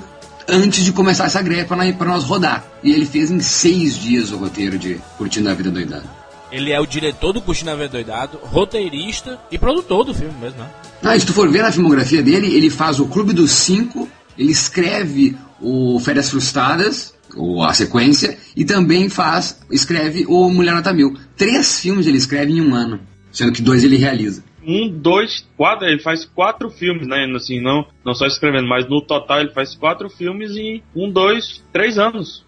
antes 0.48 0.84
de 0.84 0.92
começar 0.92 1.24
essa 1.24 1.42
greve 1.42 1.64
para 1.64 2.08
nós 2.08 2.24
rodar. 2.24 2.64
E 2.82 2.92
ele 2.92 3.06
fez 3.06 3.30
em 3.30 3.40
seis 3.40 3.96
dias 3.96 4.30
o 4.30 4.36
roteiro 4.36 4.78
de 4.78 5.00
Curtindo 5.18 5.50
a 5.50 5.54
Vida 5.54 5.70
Doidado. 5.70 6.08
Ele 6.50 6.70
é 6.70 6.80
o 6.80 6.86
diretor 6.86 7.32
do 7.32 7.42
Curtindo 7.42 7.70
a 7.70 7.74
Vida 7.74 7.88
Doidado, 7.88 8.38
roteirista 8.42 9.38
e 9.50 9.58
produtor 9.58 10.04
do 10.04 10.14
filme 10.14 10.34
mesmo, 10.40 10.58
né? 10.58 10.68
Ah, 11.02 11.18
se 11.18 11.26
tu 11.26 11.32
for 11.32 11.48
ver 11.50 11.62
na 11.62 11.72
filmografia 11.72 12.22
dele, 12.22 12.54
ele 12.54 12.70
faz 12.70 13.00
o 13.00 13.06
Clube 13.06 13.32
dos 13.32 13.50
Cinco, 13.50 14.08
ele 14.38 14.52
escreve 14.52 15.36
o 15.60 15.98
Férias 16.00 16.30
Frustradas, 16.30 17.14
ou 17.34 17.62
a 17.62 17.74
sequência, 17.74 18.38
e 18.54 18.64
também 18.64 19.08
faz, 19.08 19.58
escreve 19.70 20.24
o 20.28 20.48
Mulher 20.48 20.74
Nota 20.74 20.92
Mil. 20.92 21.16
Três 21.36 21.80
filmes 21.80 22.06
ele 22.06 22.16
escreve 22.16 22.52
em 22.52 22.60
um 22.60 22.74
ano, 22.74 23.00
sendo 23.32 23.52
que 23.52 23.60
dois 23.60 23.82
ele 23.84 23.96
realiza 23.96 24.45
um, 24.66 24.88
dois, 24.88 25.46
quatro, 25.56 25.86
ele 25.86 26.00
faz 26.00 26.24
quatro 26.24 26.68
filmes, 26.70 27.06
né? 27.06 27.24
Assim, 27.34 27.60
não, 27.60 27.86
não 28.04 28.14
só 28.14 28.26
escrevendo, 28.26 28.68
mas 28.68 28.88
no 28.88 29.00
total 29.00 29.40
ele 29.40 29.52
faz 29.52 29.74
quatro 29.74 30.10
filmes 30.10 30.56
em 30.56 30.82
um, 30.94 31.10
dois, 31.10 31.62
três 31.72 31.98
anos. 31.98 32.44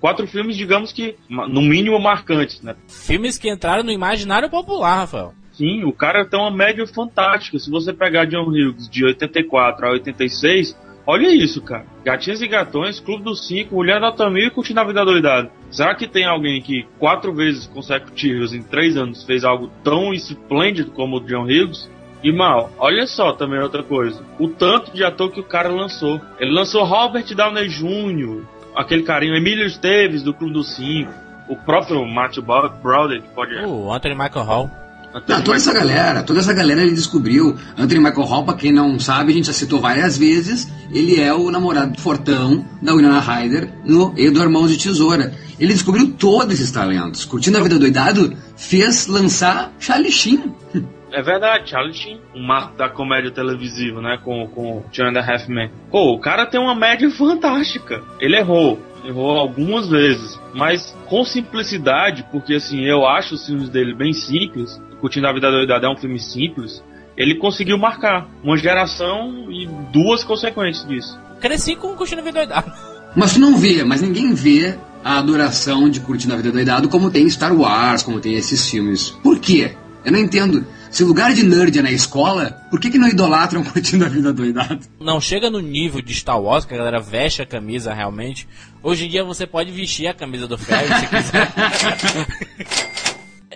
Quatro 0.00 0.26
filmes, 0.26 0.56
digamos 0.56 0.92
que, 0.92 1.16
no 1.28 1.62
mínimo, 1.62 1.98
marcantes, 1.98 2.60
né? 2.60 2.76
Filmes 2.88 3.38
que 3.38 3.50
entraram 3.50 3.82
no 3.82 3.90
imaginário 3.90 4.50
popular, 4.50 4.96
Rafael. 4.96 5.32
Sim, 5.52 5.84
o 5.84 5.92
cara 5.92 6.24
tem 6.24 6.40
uma 6.40 6.50
média 6.50 6.86
fantástica. 6.86 7.58
Se 7.58 7.70
você 7.70 7.92
pegar 7.92 8.24
John 8.24 8.48
Hughes 8.48 8.88
de 8.88 9.04
84 9.04 9.86
a 9.86 9.90
86, 9.92 10.76
Olha 11.06 11.28
isso, 11.28 11.60
cara. 11.62 11.84
Gatinhos 12.04 12.42
e 12.42 12.46
Gatões, 12.46 13.00
Clube 13.00 13.24
dos 13.24 13.46
Cinco, 13.46 13.74
Mulher 13.74 14.00
Nota 14.00 14.30
Mil 14.30 14.46
e 14.46 14.50
Curtindo 14.50 14.80
a 14.80 14.84
Vida 14.84 15.04
Doidada. 15.04 15.50
Será 15.70 15.94
que 15.94 16.06
tem 16.06 16.24
alguém 16.24 16.60
que 16.60 16.86
quatro 16.98 17.34
vezes 17.34 17.66
consecutivas 17.66 18.52
em 18.52 18.62
três 18.62 18.96
anos 18.96 19.24
fez 19.24 19.44
algo 19.44 19.70
tão 19.82 20.12
esplêndido 20.12 20.92
como 20.92 21.16
o 21.16 21.20
John 21.20 21.44
Hughes? 21.44 21.90
E 22.22 22.30
mal, 22.30 22.70
olha 22.78 23.04
só 23.06 23.32
também 23.32 23.60
outra 23.60 23.82
coisa. 23.82 24.22
O 24.38 24.46
tanto 24.48 24.92
de 24.92 25.02
ator 25.02 25.30
que 25.32 25.40
o 25.40 25.44
cara 25.44 25.68
lançou. 25.68 26.20
Ele 26.38 26.52
lançou 26.52 26.84
Robert 26.84 27.26
Downey 27.34 27.68
Jr., 27.68 28.44
aquele 28.76 29.02
carinho, 29.02 29.34
Emílio 29.34 29.66
Esteves 29.66 30.22
do 30.22 30.32
Clube 30.32 30.54
dos 30.54 30.76
Cinco, 30.76 31.12
o 31.48 31.56
próprio 31.56 32.06
Matthew 32.06 32.44
Browder, 32.44 33.22
que 33.22 33.28
pode. 33.34 33.56
O 33.64 33.92
Anthony 33.92 34.14
Michael 34.14 34.44
Hall. 34.44 34.81
Não, 35.28 35.42
toda 35.42 35.56
essa 35.56 35.72
galera, 35.72 36.22
toda 36.22 36.40
essa 36.40 36.52
galera 36.52 36.82
ele 36.82 36.92
descobriu. 36.92 37.56
Anthony 37.76 38.00
Michael 38.00 38.26
Hall, 38.26 38.44
pra 38.44 38.54
quem 38.54 38.72
não 38.72 38.98
sabe, 38.98 39.32
a 39.32 39.34
gente 39.34 39.46
já 39.46 39.52
citou 39.52 39.80
várias 39.80 40.16
vezes, 40.16 40.72
ele 40.90 41.20
é 41.20 41.32
o 41.34 41.50
namorado 41.50 42.00
fortão 42.00 42.64
da 42.80 42.94
Winona 42.94 43.20
Ryder 43.20 43.72
no 43.84 44.14
Edward 44.16 44.52
Mãos 44.52 44.70
de 44.70 44.78
Tesoura. 44.78 45.34
Ele 45.60 45.74
descobriu 45.74 46.12
todos 46.12 46.54
esses 46.54 46.70
talentos. 46.70 47.24
Curtindo 47.24 47.58
a 47.58 47.62
Vida 47.62 47.78
Doidado, 47.78 48.36
fez 48.56 49.06
lançar 49.06 49.72
Charlie 49.78 50.10
Sheen. 50.10 50.54
É 51.12 51.22
verdade, 51.22 51.68
Charlie 51.68 51.92
Sheen, 51.92 52.20
um 52.34 52.42
marco 52.42 52.76
da 52.76 52.88
comédia 52.88 53.30
televisiva, 53.30 54.00
né, 54.00 54.18
com, 54.24 54.46
com 54.48 54.82
Two 54.92 55.04
and 55.04 55.18
a 55.18 55.20
Half 55.20 55.46
Men. 55.46 55.70
Pô, 55.90 56.14
o 56.14 56.18
cara 56.18 56.46
tem 56.46 56.58
uma 56.58 56.74
média 56.74 57.10
fantástica. 57.10 58.02
Ele 58.18 58.36
errou, 58.36 58.80
errou 59.04 59.38
algumas 59.38 59.88
vezes, 59.88 60.40
mas 60.54 60.96
com 61.06 61.22
simplicidade, 61.22 62.26
porque 62.32 62.54
assim, 62.54 62.80
eu 62.84 63.06
acho 63.06 63.34
os 63.34 63.46
filmes 63.46 63.68
dele 63.68 63.94
bem 63.94 64.14
simples, 64.14 64.80
Curtindo 65.02 65.26
a 65.26 65.32
Vida 65.32 65.50
Doidada 65.50 65.88
é 65.88 65.90
um 65.90 65.96
filme 65.96 66.20
simples, 66.20 66.80
ele 67.16 67.34
conseguiu 67.34 67.76
marcar 67.76 68.28
uma 68.40 68.56
geração 68.56 69.50
e 69.50 69.66
duas 69.92 70.22
consequências 70.22 70.86
disso. 70.86 71.18
Cresci 71.40 71.74
com 71.74 71.96
Curtindo 71.96 72.20
a 72.20 72.24
Vida 72.24 72.38
Doidada. 72.38 72.72
Mas 73.16 73.34
tu 73.34 73.40
não 73.40 73.56
vê, 73.56 73.82
mas 73.82 74.00
ninguém 74.00 74.32
vê 74.32 74.78
a 75.04 75.18
adoração 75.18 75.90
de 75.90 75.98
Curtindo 75.98 76.34
a 76.34 76.36
Vida 76.36 76.52
Doidado 76.52 76.88
como 76.88 77.10
tem 77.10 77.28
Star 77.28 77.52
Wars, 77.52 78.04
como 78.04 78.20
tem 78.20 78.34
esses 78.34 78.70
filmes. 78.70 79.10
Por 79.10 79.40
quê? 79.40 79.74
Eu 80.04 80.12
não 80.12 80.20
entendo. 80.20 80.64
Se 80.88 81.02
o 81.02 81.06
lugar 81.08 81.34
de 81.34 81.42
nerd 81.42 81.76
é 81.76 81.82
na 81.82 81.90
escola, 81.90 82.50
por 82.70 82.78
que, 82.78 82.88
que 82.88 82.98
não 82.98 83.08
idolatram 83.08 83.64
curtindo 83.66 84.04
a 84.04 84.08
vida 84.08 84.32
doidado? 84.32 84.86
Não 85.00 85.20
chega 85.20 85.50
no 85.50 85.58
nível 85.58 86.00
de 86.00 86.14
Star 86.14 86.40
Wars, 86.40 86.64
que 86.64 86.74
a 86.74 86.76
galera 86.76 87.00
veste 87.00 87.42
a 87.42 87.46
camisa 87.46 87.92
realmente. 87.92 88.46
Hoje 88.80 89.06
em 89.06 89.08
dia 89.08 89.24
você 89.24 89.48
pode 89.48 89.72
vestir 89.72 90.06
a 90.06 90.14
camisa 90.14 90.46
do 90.46 90.56
Ferry 90.56 90.86
se 91.00 91.06
quiser. 91.08 91.52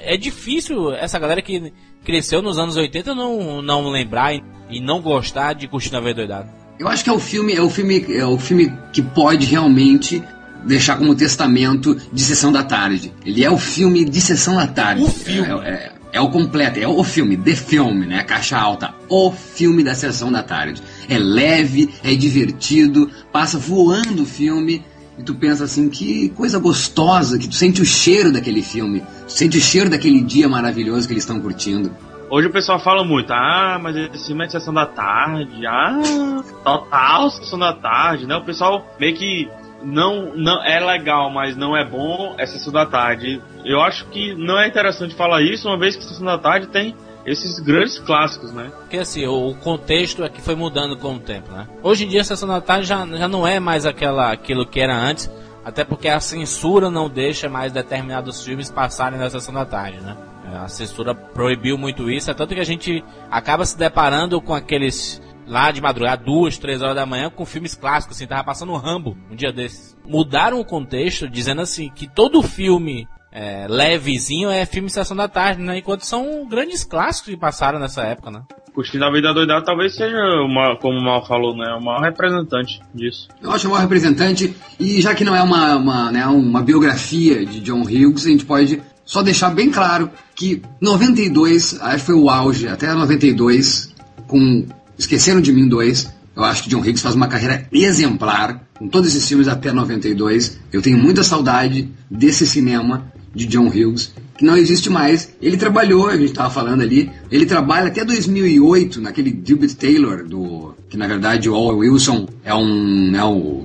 é 0.07 0.17
difícil 0.17 0.93
essa 0.95 1.19
galera 1.19 1.43
que 1.43 1.73
cresceu 2.05 2.41
nos 2.41 2.59
anos 2.59 2.77
80 2.77 3.15
não, 3.15 3.61
não 3.61 3.91
lembrar 3.91 4.35
e 4.71 4.81
não 4.81 5.01
gostar 5.01 5.53
de 5.53 5.69
Curtindo 5.69 5.97
a 5.97 6.01
Vida 6.01 6.15
Doidado. 6.15 6.49
Eu 6.79 6.89
acho 6.89 7.03
que 7.03 7.11
é 7.11 7.13
o 7.13 7.19
filme, 7.19 7.55
é 7.55 7.63
o 7.63 7.71
filme, 7.71 8.07
é 8.15 8.25
o 8.25 8.39
filme 8.39 8.73
que 8.93 9.03
pode 9.03 9.47
realmente 9.47 10.23
deixar 10.65 10.97
como 10.97 11.15
testamento 11.15 11.95
de 12.13 12.23
sessão 12.23 12.53
da 12.53 12.63
tarde. 12.63 13.13
Ele 13.25 13.45
é 13.45 13.51
o 13.51 13.59
filme 13.59 14.05
de 14.05 14.21
sessão 14.21 14.57
da 14.57 14.67
tarde. 14.67 15.03
O 15.03 15.09
filme. 15.09 15.49
É, 15.65 15.69
é, 15.69 15.93
é 16.13 16.21
o 16.21 16.31
completo, 16.31 16.79
é 16.79 16.89
o 16.89 17.03
filme, 17.05 17.37
The 17.37 17.55
Film, 17.55 18.05
né? 18.07 18.23
Caixa 18.25 18.59
alta. 18.59 18.95
O 19.09 19.33
filme 19.33 19.83
da 19.83 19.95
sessão 19.95 20.31
da 20.31 20.43
tarde. 20.43 20.83
É 21.09 21.19
leve, 21.19 21.91
é 22.03 22.15
divertido, 22.15 23.11
passa 23.33 23.59
voando 23.59 24.23
o 24.23 24.27
filme 24.27 24.85
e 25.19 25.23
tu 25.23 25.35
pensa 25.35 25.65
assim, 25.65 25.89
que 25.89 26.29
coisa 26.31 26.59
gostosa, 26.59 27.39
que 27.39 27.49
tu 27.49 27.55
sente 27.55 27.81
o 27.81 27.87
cheiro 27.87 28.33
daquele 28.33 28.63
filme, 28.63 29.01
tu 29.01 29.33
sente 29.33 29.57
o 29.59 29.61
cheiro 29.61 29.89
daquele 29.89 30.21
dia 30.21 30.49
maravilhoso 30.49 31.07
que 31.07 31.13
eles 31.13 31.23
estão 31.23 31.41
curtindo. 31.41 31.91
Hoje 32.29 32.49
o 32.49 32.53
pessoal 32.53 32.81
fala 32.81 33.05
muito, 33.05 33.33
ah, 33.33 33.79
mas 33.81 33.97
esse 33.97 34.27
filme 34.27 34.43
é 34.43 34.47
de 34.47 34.53
sessão 34.53 34.75
da 34.75 34.85
tarde, 34.85 35.65
ah, 35.67 36.43
total 36.65 37.31
sessão 37.31 37.59
da 37.59 37.73
tarde, 37.73 38.27
né? 38.27 38.35
O 38.35 38.45
pessoal 38.45 38.85
meio 38.99 39.15
que 39.15 39.49
não, 39.83 40.35
não 40.35 40.65
é 40.65 40.81
legal, 40.81 41.31
mas 41.31 41.57
não 41.57 41.77
é 41.77 41.85
bom, 41.85 42.35
é 42.37 42.45
sessão 42.45 42.73
da 42.73 42.85
tarde. 42.85 43.41
Eu 43.65 43.81
acho 43.81 44.07
que 44.07 44.35
não 44.35 44.59
é 44.59 44.67
interessante 44.67 45.15
falar 45.15 45.41
isso, 45.41 45.69
uma 45.69 45.79
vez 45.79 45.95
que 45.95 46.03
sessão 46.03 46.27
da 46.27 46.37
tarde 46.37 46.67
tem 46.67 46.97
esses 47.27 47.59
grandes 47.59 47.99
clássicos, 47.99 48.53
né? 48.53 48.71
Porque 48.81 48.99
assim, 48.99 49.27
o 49.27 49.55
contexto 49.55 50.25
é 50.25 50.29
que 50.29 50.41
foi 50.41 50.55
mudando 50.55 50.97
com 50.97 51.17
o 51.17 51.19
tempo, 51.19 51.51
né? 51.51 51.67
Hoje 51.83 52.05
em 52.05 52.09
dia 52.09 52.21
a 52.21 52.25
Sessão 52.25 52.49
da 52.49 52.61
Tarde 52.61 52.87
já, 52.87 53.05
já 53.07 53.29
não 53.29 53.47
é 53.47 53.59
mais 53.59 53.85
aquela, 53.85 54.31
aquilo 54.31 54.65
que 54.65 54.81
era 54.81 54.97
antes, 54.97 55.31
até 55.65 55.85
porque 55.85 56.09
a 56.09 56.21
censura 56.21 56.89
não 56.89 57.09
deixa 57.09 57.49
mais 57.49 57.73
determinados 57.73 58.45
filmes 58.45 58.71
passarem 58.71 59.19
na 59.19 59.29
Sessão 59.29 59.53
da 59.53 59.65
Tarde, 59.65 60.01
né? 60.01 60.17
A 60.63 60.69
censura 60.69 61.13
proibiu 61.13 61.77
muito 61.77 62.09
isso, 62.09 62.31
é 62.31 62.35
tanto 62.35 62.55
que 62.55 62.61
a 62.61 62.65
gente 62.65 63.05
acaba 63.29 63.65
se 63.65 63.77
deparando 63.77 64.41
com 64.41 64.55
aqueles 64.55 65.21
lá 65.47 65.71
de 65.71 65.81
madrugada, 65.81 66.25
duas, 66.25 66.59
três 66.59 66.83
horas 66.83 66.97
da 66.97 67.07
manhã, 67.07 67.31
com 67.31 67.45
filmes 67.45 67.75
clássicos, 67.75 68.17
assim, 68.17 68.27
tava 68.27 68.45
passando 68.45 68.75
Rambo 68.75 69.17
um 69.31 69.35
dia 69.37 69.53
desses. 69.53 69.97
Mudaram 70.05 70.61
o 70.61 70.65
contexto, 70.65 71.29
dizendo 71.29 71.63
assim, 71.63 71.91
que 71.91 72.07
todo 72.07 72.43
filme 72.43 73.09
é, 73.33 73.67
levezinho 73.69 74.51
é 74.51 74.65
filme 74.65 74.89
Sessão 74.89 75.17
da 75.17 75.29
Tarde, 75.29 75.61
né? 75.61 75.79
Enquanto 75.79 76.07
são 76.07 76.47
grandes 76.49 76.85
clássicos 76.85 77.31
que 77.31 77.37
passaram 77.39 77.79
nessa 77.79 78.03
época, 78.03 78.31
né? 78.31 78.43
Curtindo 78.75 79.05
a 79.05 79.11
Vida 79.11 79.33
Doidada 79.33 79.65
talvez 79.65 79.95
seja, 79.95 80.17
uma, 80.43 80.77
como 80.77 80.99
o 80.99 81.05
Mal 81.05 81.27
falou, 81.27 81.57
né? 81.57 81.75
O 81.75 81.83
maior 81.83 82.03
representante 82.03 82.81
disso. 82.95 83.29
Eu 83.43 83.51
acho 83.51 83.67
o 83.67 83.71
maior 83.71 83.83
representante, 83.83 84.55
e 84.79 85.01
já 85.01 85.15
que 85.15 85.25
não 85.25 85.35
é 85.35 85.43
uma, 85.43 85.77
uma, 85.77 86.13
né, 86.13 86.27
uma 86.27 86.63
biografia 86.63 87.45
de 87.45 87.61
John 87.61 87.83
Hughes, 87.83 88.27
a 88.27 88.31
gente 88.31 88.45
pode 88.45 88.83
só 89.05 89.23
deixar 89.23 89.51
bem 89.51 89.71
claro 89.71 90.11
que 90.35 90.63
92, 90.81 91.81
acho 91.81 91.97
que 91.99 92.07
foi 92.07 92.15
o 92.15 92.29
auge, 92.29 92.69
até 92.69 92.93
92, 92.93 93.95
com 94.27 94.67
Esqueceram 94.99 95.41
de 95.41 95.53
Mim 95.53 95.69
2, 95.69 96.15
eu 96.37 96.45
acho 96.45 96.65
que 96.65 96.69
John 96.69 96.81
Hughes 96.81 97.01
faz 97.01 97.15
uma 97.15 97.29
carreira 97.29 97.67
exemplar, 97.73 98.63
com 98.75 98.89
todos 98.89 99.09
esses 99.09 99.27
filmes 99.27 99.49
até 99.49 99.73
92. 99.73 100.61
Eu 100.71 100.83
tenho 100.83 100.99
muita 100.99 101.23
saudade 101.23 101.91
desse 102.11 102.47
cinema 102.47 103.11
de 103.37 103.47
John 103.47 103.69
Hughes. 103.69 104.13
que 104.37 104.45
não 104.45 104.57
existe 104.57 104.91
mais. 104.91 105.31
Ele 105.41 105.57
trabalhou, 105.57 106.09
a 106.09 106.17
gente 106.17 106.31
estava 106.31 106.51
falando 106.51 106.83
ali, 106.83 107.11
ele 107.31 107.47
trabalha 107.47 107.89
até 107.89 108.05
2008 108.05 109.01
naquele 109.01 109.39
Gilbert 109.45 109.75
Taylor, 109.75 110.27
do, 110.27 110.75
que 110.89 110.97
na 110.97 111.07
verdade 111.07 111.49
o 111.49 111.55
Owen 111.55 111.91
Wilson 111.91 112.27
é 112.45 112.55
um 112.55 113.11
né, 113.11 113.23
o 113.25 113.63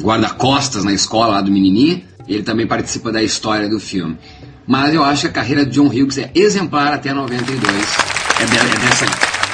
guarda-costas 0.00 0.84
na 0.84 0.92
escola 0.92 1.34
lá 1.34 1.40
do 1.40 1.52
menininho. 1.52 2.02
Ele 2.26 2.42
também 2.42 2.66
participa 2.66 3.12
da 3.12 3.22
história 3.22 3.68
do 3.68 3.78
filme. 3.78 4.16
Mas 4.66 4.94
eu 4.94 5.02
acho 5.02 5.22
que 5.22 5.28
a 5.28 5.32
carreira 5.32 5.66
de 5.66 5.72
John 5.72 5.88
Hughes 5.88 6.16
é 6.18 6.30
exemplar 6.34 6.92
até 6.92 7.12
92. 7.12 7.74
É, 8.40 8.44
de, 8.44 8.56
é 8.56 8.78
dessa 8.78 9.06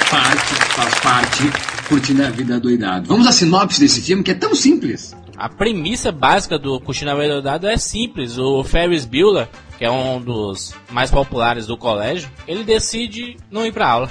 parte, 0.09 0.53
faz 0.75 0.95
parte, 0.99 1.43
curtindo 1.89 2.23
a 2.23 2.29
vida 2.29 2.59
doidado. 2.59 3.07
Vamos 3.07 3.25
à 3.25 3.31
sinopse 3.31 3.79
desse 3.79 4.01
filme, 4.01 4.21
que 4.21 4.31
é 4.31 4.35
tão 4.35 4.53
simples. 4.53 5.15
A 5.37 5.47
premissa 5.47 6.11
básica 6.11 6.57
do 6.57 6.79
Curtindo 6.79 7.11
a 7.11 7.15
Vida 7.15 7.33
Doidado 7.33 7.67
é 7.67 7.77
simples. 7.77 8.39
O 8.39 8.63
Ferris 8.63 9.05
Bueller, 9.05 9.47
que 9.77 9.85
é 9.85 9.91
um 9.91 10.19
dos 10.19 10.73
mais 10.91 11.11
populares 11.11 11.67
do 11.67 11.77
colégio, 11.77 12.27
ele 12.47 12.63
decide 12.63 13.37
não 13.51 13.63
ir 13.63 13.71
pra 13.71 13.87
aula. 13.87 14.09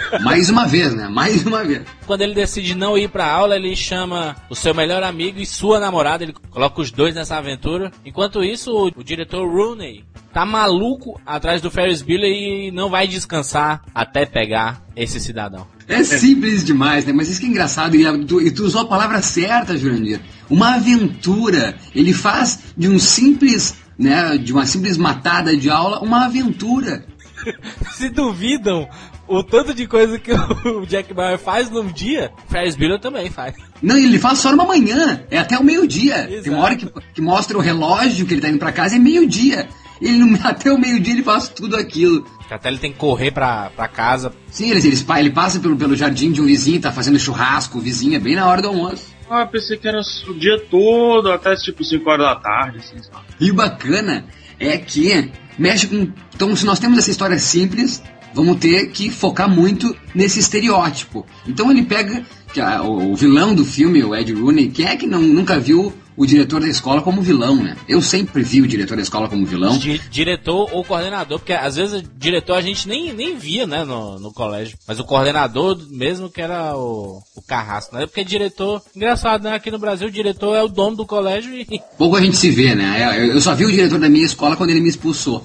Mais 0.24 0.48
uma 0.48 0.66
vez, 0.66 0.94
né? 0.94 1.06
Mais 1.08 1.46
uma 1.46 1.62
vez. 1.62 1.82
Quando 2.06 2.22
ele 2.22 2.34
decide 2.34 2.74
não 2.74 2.96
ir 2.96 3.08
pra 3.08 3.30
aula, 3.30 3.56
ele 3.56 3.76
chama 3.76 4.34
o 4.48 4.54
seu 4.54 4.74
melhor 4.74 5.02
amigo 5.02 5.38
e 5.38 5.46
sua 5.46 5.78
namorada, 5.78 6.24
ele 6.24 6.34
coloca 6.50 6.80
os 6.80 6.90
dois 6.90 7.14
nessa 7.14 7.36
aventura. 7.36 7.92
Enquanto 8.04 8.42
isso, 8.42 8.72
o, 8.72 8.86
o 8.86 9.04
diretor 9.04 9.46
Rooney 9.46 10.04
tá 10.32 10.44
maluco 10.44 11.20
atrás 11.24 11.62
do 11.62 11.70
Ferris 11.70 12.02
Bueller 12.02 12.30
e 12.30 12.70
não 12.72 12.90
vai 12.90 13.06
descansar 13.06 13.82
até 13.94 14.26
pegar 14.26 14.82
esse 14.96 15.20
cidadão. 15.20 15.66
É 15.86 16.02
simples 16.02 16.64
demais, 16.64 17.04
né? 17.04 17.12
Mas 17.12 17.28
isso 17.28 17.40
que 17.40 17.46
é 17.46 17.50
engraçado. 17.50 17.94
E 17.94 18.24
tu, 18.24 18.40
e 18.40 18.50
tu 18.50 18.64
usou 18.64 18.80
a 18.80 18.86
palavra 18.86 19.20
certa, 19.22 19.76
Jurandir. 19.76 20.20
Uma 20.48 20.76
aventura. 20.76 21.76
Ele 21.94 22.12
faz 22.12 22.60
de 22.76 22.88
um 22.88 22.98
simples, 22.98 23.74
né? 23.98 24.36
De 24.38 24.52
uma 24.52 24.66
simples 24.66 24.96
matada 24.96 25.56
de 25.56 25.70
aula, 25.70 26.00
uma 26.00 26.26
aventura. 26.26 27.06
Se 27.92 28.08
duvidam 28.08 28.88
o 29.26 29.42
tanto 29.42 29.74
de 29.74 29.86
coisa 29.86 30.18
que 30.18 30.32
o 30.68 30.86
Jack 30.86 31.12
Bauer 31.12 31.38
faz 31.38 31.70
num 31.70 31.86
dia, 31.86 32.30
Ferris 32.48 32.76
Bueller 32.76 33.00
também 33.00 33.30
faz. 33.30 33.54
Não, 33.82 33.96
ele 33.96 34.18
faz 34.18 34.38
só 34.38 34.50
numa 34.50 34.64
manhã. 34.64 35.22
É 35.30 35.38
até 35.38 35.58
o 35.58 35.64
meio-dia. 35.64 36.28
Tem 36.42 36.52
uma 36.52 36.62
hora 36.62 36.76
que, 36.76 36.88
que 37.14 37.20
mostra 37.20 37.56
o 37.56 37.60
relógio 37.60 38.26
que 38.26 38.34
ele 38.34 38.40
tá 38.40 38.48
indo 38.48 38.58
pra 38.58 38.72
casa, 38.72 38.96
é 38.96 38.98
meio-dia. 38.98 39.68
Ele 40.00 40.38
até 40.42 40.72
o 40.72 40.78
meio-dia 40.78 41.14
ele 41.14 41.22
faz 41.22 41.48
tudo 41.48 41.76
aquilo. 41.76 42.26
Até 42.50 42.68
ele 42.68 42.78
tem 42.78 42.92
que 42.92 42.98
correr 42.98 43.30
pra, 43.30 43.70
pra 43.70 43.88
casa. 43.88 44.32
Sim, 44.50 44.70
ele, 44.70 44.86
ele, 44.86 45.04
ele 45.18 45.30
passa 45.30 45.58
pelo, 45.58 45.76
pelo 45.76 45.96
jardim 45.96 46.30
de 46.30 46.40
um 46.40 46.46
vizinho, 46.46 46.80
tá 46.80 46.92
fazendo 46.92 47.18
churrasco, 47.18 47.78
o 47.78 47.80
vizinho 47.80 48.14
é 48.14 48.18
bem 48.18 48.36
na 48.36 48.46
hora 48.46 48.62
do 48.62 48.68
almoço. 48.68 49.13
Ah, 49.28 49.46
pensei 49.46 49.76
que 49.76 49.88
era 49.88 50.00
o 50.28 50.34
dia 50.34 50.58
todo, 50.70 51.30
até 51.30 51.54
tipo 51.56 51.82
5 51.82 52.08
horas 52.08 52.26
da 52.26 52.36
tarde, 52.36 52.78
assim, 52.78 53.02
sabe? 53.02 53.24
E 53.40 53.50
o 53.50 53.54
bacana 53.54 54.24
é 54.58 54.76
que 54.76 55.30
mexe 55.58 55.86
com. 55.86 56.08
Então, 56.34 56.54
se 56.54 56.66
nós 56.66 56.78
temos 56.78 56.98
essa 56.98 57.10
história 57.10 57.38
simples, 57.38 58.02
vamos 58.34 58.58
ter 58.58 58.90
que 58.90 59.08
focar 59.10 59.48
muito 59.48 59.96
nesse 60.14 60.40
estereótipo. 60.40 61.24
Então 61.46 61.70
ele 61.70 61.84
pega 61.84 62.24
que 62.52 62.60
o, 62.60 63.14
vilão 63.14 63.54
do 63.54 63.64
filme, 63.64 64.02
o 64.02 64.14
Ed 64.14 64.32
Rooney, 64.32 64.68
quem 64.68 64.86
é 64.86 64.96
que 64.96 65.06
não, 65.06 65.20
nunca 65.20 65.58
viu 65.58 65.92
o 66.16 66.26
diretor 66.26 66.60
da 66.60 66.68
escola 66.68 67.02
como 67.02 67.20
vilão, 67.22 67.56
né? 67.56 67.76
Eu 67.88 68.00
sempre 68.00 68.42
vi 68.42 68.62
o 68.62 68.66
diretor 68.66 68.96
da 68.96 69.02
escola 69.02 69.28
como 69.28 69.44
vilão. 69.44 69.76
Di 69.78 69.98
diretor 70.10 70.68
ou 70.72 70.84
coordenador, 70.84 71.38
porque 71.38 71.52
às 71.52 71.76
vezes 71.76 72.00
o 72.00 72.02
diretor 72.16 72.56
a 72.56 72.60
gente 72.60 72.88
nem, 72.88 73.12
nem 73.12 73.36
via, 73.36 73.66
né, 73.66 73.84
no, 73.84 74.18
no 74.18 74.32
colégio. 74.32 74.78
Mas 74.86 75.00
o 75.00 75.04
coordenador 75.04 75.78
mesmo 75.90 76.30
que 76.30 76.40
era 76.40 76.76
o, 76.76 77.22
o 77.34 77.42
carrasco, 77.42 77.94
né? 77.96 78.06
Porque 78.06 78.24
diretor, 78.24 78.82
engraçado, 78.94 79.44
né? 79.44 79.54
Aqui 79.54 79.70
no 79.70 79.78
Brasil 79.78 80.08
o 80.08 80.12
diretor 80.12 80.54
é 80.54 80.62
o 80.62 80.68
dono 80.68 80.96
do 80.96 81.06
colégio 81.06 81.54
e... 81.54 81.66
Pouco 81.98 82.16
a 82.16 82.20
gente 82.20 82.36
se 82.36 82.50
vê, 82.50 82.74
né? 82.74 83.18
Eu, 83.18 83.34
eu 83.34 83.40
só 83.40 83.54
vi 83.54 83.64
o 83.64 83.70
diretor 83.70 83.98
da 83.98 84.08
minha 84.08 84.24
escola 84.24 84.56
quando 84.56 84.70
ele 84.70 84.80
me 84.80 84.88
expulsou. 84.88 85.36
O 85.38 85.44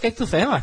que 0.00 0.06
é 0.06 0.10
que 0.10 0.16
tu 0.16 0.26
fez, 0.26 0.46
mano. 0.46 0.62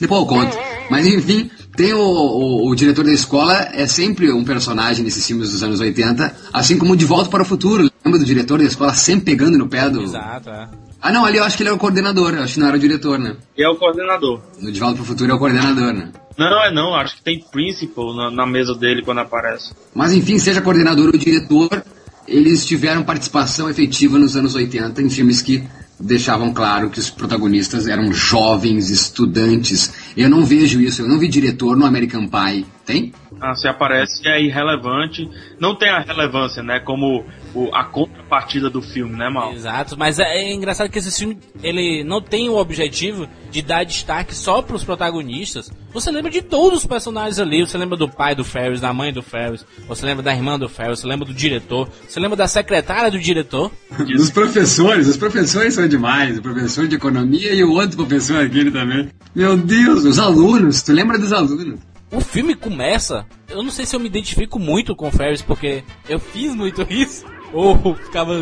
Depois 0.00 0.20
eu 0.22 0.26
conto. 0.26 0.56
Mas 0.90 1.06
enfim, 1.06 1.50
tem 1.80 1.94
o, 1.94 1.98
o, 1.98 2.68
o, 2.68 2.74
diretor 2.74 3.06
da 3.06 3.12
escola, 3.12 3.70
é 3.72 3.86
sempre 3.86 4.30
um 4.30 4.44
personagem 4.44 5.02
nesses 5.02 5.26
filmes 5.26 5.50
dos 5.50 5.62
anos 5.62 5.80
80, 5.80 6.36
assim 6.52 6.76
como 6.76 6.94
De 6.94 7.06
Volta 7.06 7.30
para 7.30 7.42
o 7.42 7.46
Futuro. 7.46 7.90
Lembra 8.04 8.20
do 8.20 8.26
diretor 8.26 8.58
da 8.58 8.64
escola 8.64 8.92
sempre 8.92 9.24
pegando 9.24 9.56
no 9.56 9.66
pé 9.66 9.88
do. 9.88 10.02
Exato, 10.02 10.50
é. 10.50 10.68
Ah 11.00 11.10
não, 11.10 11.24
ali 11.24 11.38
eu 11.38 11.44
acho 11.44 11.56
que 11.56 11.62
ele 11.62 11.70
é 11.70 11.72
o 11.72 11.78
coordenador, 11.78 12.34
eu 12.34 12.42
acho 12.42 12.54
que 12.54 12.60
não 12.60 12.66
era 12.66 12.76
o 12.76 12.80
diretor, 12.80 13.18
né? 13.18 13.34
E 13.56 13.62
é 13.62 13.68
o 13.70 13.76
coordenador. 13.76 14.42
No 14.60 14.70
De 14.70 14.78
Volta 14.78 14.96
para 14.96 15.02
o 15.04 15.06
Futuro 15.06 15.32
é 15.32 15.34
o 15.34 15.38
coordenador, 15.38 15.94
né? 15.94 16.12
Não, 16.36 16.64
é 16.64 16.70
não, 16.70 16.94
acho 16.94 17.16
que 17.16 17.22
tem 17.22 17.42
principal 17.50 18.14
na, 18.14 18.30
na 18.30 18.46
mesa 18.46 18.74
dele 18.74 19.02
quando 19.02 19.20
aparece. 19.20 19.72
Mas 19.94 20.12
enfim, 20.12 20.38
seja 20.38 20.60
coordenador 20.60 21.06
ou 21.06 21.16
diretor, 21.18 21.82
eles 22.28 22.66
tiveram 22.66 23.02
participação 23.02 23.70
efetiva 23.70 24.18
nos 24.18 24.36
anos 24.36 24.54
80 24.54 25.00
em 25.00 25.08
filmes 25.08 25.40
que 25.40 25.64
deixavam 26.00 26.52
claro 26.52 26.90
que 26.90 26.98
os 26.98 27.10
protagonistas 27.10 27.86
eram 27.86 28.12
jovens 28.12 28.90
estudantes. 28.90 29.92
Eu 30.16 30.30
não 30.30 30.44
vejo 30.44 30.80
isso, 30.80 31.02
eu 31.02 31.08
não 31.08 31.18
vi 31.18 31.28
diretor 31.28 31.76
no 31.76 31.84
American 31.84 32.26
Pie. 32.26 32.66
Tem? 32.92 33.12
Ah, 33.40 33.54
se 33.54 33.66
aparece 33.68 34.26
é 34.28 34.42
irrelevante. 34.42 35.28
Não 35.58 35.74
tem 35.74 35.88
a 35.88 36.00
relevância, 36.00 36.62
né? 36.62 36.80
Como 36.80 37.24
o, 37.54 37.74
a 37.74 37.84
contrapartida 37.84 38.68
do 38.68 38.82
filme, 38.82 39.16
né, 39.16 39.28
Mal? 39.28 39.52
Exato, 39.52 39.96
mas 39.98 40.18
é, 40.18 40.24
é, 40.24 40.52
engraçado 40.52 40.90
que 40.90 40.98
esse 40.98 41.18
filme 41.18 41.38
ele 41.62 42.04
não 42.04 42.20
tem 42.20 42.48
o 42.48 42.56
objetivo 42.56 43.28
de 43.50 43.62
dar 43.62 43.84
destaque 43.84 44.34
só 44.34 44.62
para 44.62 44.76
os 44.76 44.84
protagonistas. 44.84 45.70
Você 45.92 46.10
lembra 46.10 46.30
de 46.30 46.42
todos 46.42 46.80
os 46.80 46.86
personagens 46.86 47.38
ali. 47.38 47.60
Você 47.60 47.76
lembra 47.76 47.96
do 47.96 48.08
pai 48.08 48.34
do 48.34 48.44
Ferris, 48.44 48.80
da 48.80 48.92
mãe 48.92 49.12
do 49.12 49.22
Ferris. 49.22 49.64
Você 49.88 50.06
lembra 50.06 50.22
da 50.22 50.32
irmã 50.32 50.58
do 50.58 50.68
Ferris. 50.68 51.00
Você 51.00 51.06
lembra 51.06 51.26
do 51.26 51.34
diretor. 51.34 51.88
Você 52.06 52.20
lembra 52.20 52.36
da 52.36 52.46
secretária 52.46 53.10
do 53.10 53.18
diretor. 53.18 53.70
Dos 54.16 54.30
professores. 54.30 55.08
Os 55.08 55.16
professores 55.16 55.74
são 55.74 55.88
demais. 55.88 56.38
O 56.38 56.42
professor 56.42 56.86
de 56.86 56.96
economia 56.96 57.52
e 57.52 57.64
o 57.64 57.72
outro 57.72 57.96
professor 57.96 58.44
aquele 58.44 58.70
também. 58.70 59.08
Meu 59.34 59.56
Deus, 59.56 60.04
os 60.04 60.18
alunos. 60.18 60.82
Tu 60.82 60.92
lembra 60.92 61.18
dos 61.18 61.32
alunos? 61.32 61.80
O 62.12 62.20
filme 62.20 62.54
começa. 62.54 63.26
Eu 63.48 63.62
não 63.62 63.70
sei 63.70 63.86
se 63.86 63.94
eu 63.94 64.00
me 64.00 64.06
identifico 64.06 64.58
muito 64.58 64.94
com 64.96 65.08
o 65.08 65.12
Ferris, 65.12 65.42
porque 65.42 65.84
eu 66.08 66.18
fiz 66.18 66.54
muito 66.54 66.86
isso. 66.90 67.24
Ou 67.52 67.76
ficava 67.94 68.32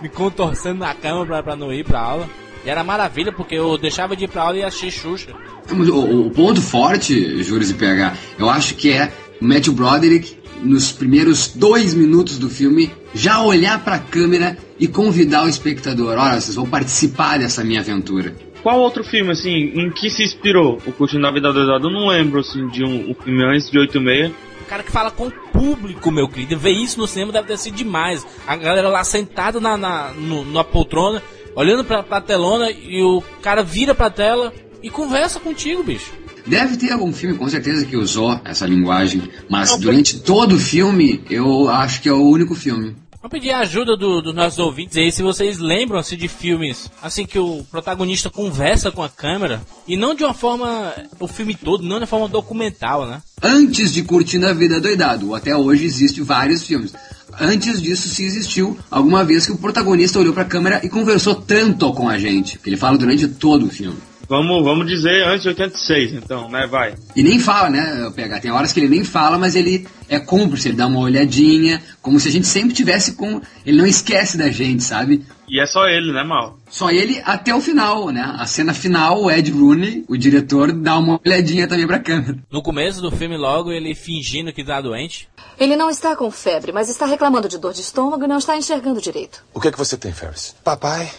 me 0.00 0.08
contorcendo 0.08 0.80
na 0.80 0.94
cama 0.94 1.26
pra, 1.26 1.42
pra 1.42 1.56
não 1.56 1.72
ir 1.72 1.84
pra 1.84 2.00
aula. 2.00 2.28
E 2.64 2.70
era 2.70 2.82
maravilha, 2.82 3.30
porque 3.30 3.54
eu 3.54 3.76
deixava 3.76 4.16
de 4.16 4.24
ir 4.24 4.28
pra 4.28 4.42
aula 4.42 4.56
e 4.56 4.62
assistir 4.62 4.90
Xuxa. 4.90 5.34
O, 5.70 6.26
o 6.26 6.30
ponto 6.30 6.62
forte, 6.62 7.42
Juros 7.42 7.70
e 7.70 7.74
PH, 7.74 8.16
eu 8.38 8.48
acho 8.48 8.74
que 8.74 8.90
é 8.90 9.12
o 9.40 9.44
Matthew 9.44 9.74
Broderick, 9.74 10.36
nos 10.62 10.90
primeiros 10.90 11.48
dois 11.48 11.92
minutos 11.92 12.38
do 12.38 12.48
filme, 12.48 12.90
já 13.14 13.42
olhar 13.42 13.84
pra 13.84 13.98
câmera 13.98 14.56
e 14.78 14.88
convidar 14.88 15.44
o 15.44 15.48
espectador: 15.48 16.16
olha, 16.18 16.40
vocês 16.40 16.54
vão 16.54 16.66
participar 16.66 17.38
dessa 17.38 17.62
minha 17.62 17.80
aventura. 17.80 18.34
Qual 18.64 18.80
outro 18.80 19.04
filme, 19.04 19.30
assim, 19.30 19.72
em 19.74 19.90
que 19.90 20.08
se 20.08 20.22
inspirou 20.22 20.80
o 20.86 20.92
Curtindo 20.92 21.26
a 21.26 21.30
Vida 21.30 21.52
Doidada? 21.52 21.84
Eu 21.84 21.90
não 21.90 22.06
lembro, 22.06 22.40
assim, 22.40 22.66
de 22.68 22.82
um, 22.82 23.10
um 23.10 23.14
filme 23.14 23.44
antes 23.44 23.70
de 23.70 23.78
86. 23.78 24.32
O 24.62 24.64
cara 24.64 24.82
que 24.82 24.90
fala 24.90 25.10
com 25.10 25.26
o 25.26 25.30
público, 25.52 26.10
meu 26.10 26.26
querido. 26.26 26.58
Ver 26.58 26.70
isso 26.70 26.98
no 26.98 27.06
cinema 27.06 27.30
deve 27.30 27.46
ter 27.46 27.58
sido 27.58 27.76
demais. 27.76 28.26
A 28.46 28.56
galera 28.56 28.88
lá 28.88 29.04
sentada 29.04 29.60
na, 29.60 29.76
na, 29.76 30.12
no, 30.12 30.46
na 30.46 30.64
poltrona, 30.64 31.22
olhando 31.54 31.84
pra, 31.84 32.02
pra 32.02 32.22
telona, 32.22 32.70
e 32.70 33.02
o 33.02 33.22
cara 33.42 33.62
vira 33.62 33.94
pra 33.94 34.08
tela 34.08 34.50
e 34.82 34.88
conversa 34.88 35.38
contigo, 35.38 35.82
bicho. 35.82 36.10
Deve 36.46 36.78
ter 36.78 36.90
algum 36.90 37.12
filme, 37.12 37.36
com 37.36 37.48
certeza, 37.48 37.84
que 37.84 37.98
usou 37.98 38.40
essa 38.46 38.66
linguagem, 38.66 39.22
mas 39.46 39.76
durante 39.76 40.20
todo 40.20 40.56
o 40.56 40.58
filme, 40.58 41.22
eu 41.28 41.68
acho 41.68 42.00
que 42.00 42.08
é 42.08 42.12
o 42.12 42.22
único 42.22 42.54
filme. 42.54 42.96
Vou 43.24 43.30
pedir 43.30 43.52
a 43.52 43.60
ajuda 43.60 43.96
dos 43.96 44.22
do 44.22 44.34
nossos 44.34 44.58
ouvintes 44.58 44.98
aí, 44.98 45.10
se 45.10 45.22
vocês 45.22 45.58
lembram-se 45.58 46.14
de 46.14 46.28
filmes 46.28 46.90
assim 47.00 47.24
que 47.24 47.38
o 47.38 47.64
protagonista 47.70 48.28
conversa 48.28 48.92
com 48.92 49.02
a 49.02 49.08
câmera 49.08 49.62
e 49.88 49.96
não 49.96 50.14
de 50.14 50.22
uma 50.22 50.34
forma, 50.34 50.92
o 51.18 51.26
filme 51.26 51.54
todo, 51.54 51.82
não 51.82 51.96
de 51.96 52.02
uma 52.02 52.06
forma 52.06 52.28
documental, 52.28 53.06
né? 53.06 53.22
Antes 53.42 53.94
de 53.94 54.02
Curtindo 54.02 54.46
a 54.46 54.52
Vida 54.52 54.78
Doidado, 54.78 55.34
até 55.34 55.56
hoje 55.56 55.86
existe 55.86 56.20
vários 56.20 56.64
filmes. 56.64 56.92
Antes 57.40 57.80
disso, 57.80 58.10
se 58.10 58.24
existiu 58.24 58.78
alguma 58.90 59.24
vez 59.24 59.46
que 59.46 59.52
o 59.52 59.58
protagonista 59.58 60.18
olhou 60.18 60.34
para 60.34 60.42
a 60.42 60.46
câmera 60.46 60.82
e 60.84 60.90
conversou 60.90 61.34
tanto 61.34 61.94
com 61.94 62.10
a 62.10 62.18
gente, 62.18 62.58
que 62.58 62.68
ele 62.68 62.76
fala 62.76 62.98
durante 62.98 63.26
todo 63.26 63.64
o 63.64 63.70
filme. 63.70 63.96
Vamos, 64.28 64.64
vamos 64.64 64.86
dizer 64.86 65.26
antes 65.26 65.42
de 65.42 65.48
86, 65.48 66.12
então, 66.14 66.48
né? 66.48 66.66
Vai. 66.66 66.94
E 67.14 67.22
nem 67.22 67.38
fala, 67.38 67.70
né, 67.70 68.10
PH? 68.14 68.40
Tem 68.40 68.50
horas 68.50 68.72
que 68.72 68.80
ele 68.80 68.88
nem 68.88 69.04
fala, 69.04 69.38
mas 69.38 69.54
ele 69.54 69.86
é 70.08 70.18
cúmplice, 70.18 70.68
ele 70.68 70.76
dá 70.76 70.86
uma 70.86 71.00
olhadinha, 71.00 71.82
como 72.00 72.18
se 72.18 72.28
a 72.28 72.30
gente 72.30 72.46
sempre 72.46 72.74
tivesse 72.74 73.14
com. 73.14 73.40
Ele 73.64 73.78
não 73.78 73.86
esquece 73.86 74.36
da 74.36 74.50
gente, 74.50 74.82
sabe? 74.82 75.24
E 75.48 75.60
é 75.60 75.66
só 75.66 75.86
ele, 75.86 76.12
né, 76.12 76.24
Mal? 76.24 76.58
Só 76.70 76.90
ele 76.90 77.20
até 77.24 77.54
o 77.54 77.60
final, 77.60 78.08
né? 78.10 78.34
A 78.38 78.46
cena 78.46 78.72
final, 78.72 79.22
o 79.22 79.30
Ed 79.30 79.50
Rooney, 79.50 80.04
o 80.08 80.16
diretor, 80.16 80.72
dá 80.72 80.98
uma 80.98 81.20
olhadinha 81.24 81.68
também 81.68 81.86
pra 81.86 81.98
câmera. 81.98 82.38
No 82.50 82.62
começo 82.62 83.02
do 83.02 83.10
filme, 83.10 83.36
logo, 83.36 83.70
ele 83.70 83.94
fingindo 83.94 84.52
que 84.52 84.64
tá 84.64 84.80
doente. 84.80 85.28
Ele 85.58 85.76
não 85.76 85.90
está 85.90 86.16
com 86.16 86.30
febre, 86.30 86.72
mas 86.72 86.88
está 86.88 87.06
reclamando 87.06 87.48
de 87.48 87.58
dor 87.58 87.72
de 87.72 87.82
estômago 87.82 88.24
e 88.24 88.28
não 88.28 88.38
está 88.38 88.56
enxergando 88.56 89.00
direito. 89.00 89.44
O 89.52 89.60
que 89.60 89.68
é 89.68 89.70
que 89.72 89.78
você 89.78 89.96
tem, 89.96 90.12
Ferris? 90.12 90.56
Papai? 90.64 91.10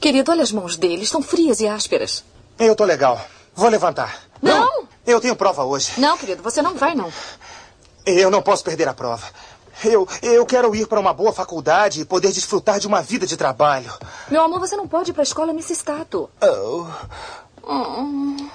Querido, 0.00 0.30
olha 0.30 0.42
as 0.42 0.52
mãos 0.52 0.76
dele, 0.76 1.02
estão 1.02 1.22
frias 1.22 1.60
e 1.60 1.66
ásperas. 1.66 2.24
Eu 2.58 2.74
tô 2.74 2.84
legal. 2.84 3.20
Vou 3.54 3.68
levantar. 3.68 4.22
Não! 4.40 4.60
não. 4.60 4.88
Eu 5.06 5.20
tenho 5.20 5.36
prova 5.36 5.64
hoje. 5.64 5.92
Não, 5.98 6.16
querido, 6.16 6.42
você 6.42 6.62
não 6.62 6.74
vai, 6.74 6.94
não. 6.94 7.12
Eu 8.06 8.30
não 8.30 8.40
posso 8.40 8.64
perder 8.64 8.88
a 8.88 8.94
prova. 8.94 9.26
Eu, 9.82 10.06
eu 10.22 10.46
quero 10.46 10.74
ir 10.74 10.86
para 10.86 11.00
uma 11.00 11.12
boa 11.12 11.32
faculdade 11.32 12.00
e 12.00 12.04
poder 12.04 12.32
desfrutar 12.32 12.78
de 12.78 12.86
uma 12.86 13.02
vida 13.02 13.26
de 13.26 13.36
trabalho. 13.36 13.92
Meu 14.30 14.42
amor, 14.42 14.60
você 14.60 14.76
não 14.76 14.86
pode 14.86 15.10
ir 15.10 15.12
para 15.12 15.22
a 15.22 15.24
escola 15.24 15.52
nesse 15.52 15.72
estado. 15.72 16.30
Oh. 16.40 16.86
Hum. 17.66 18.48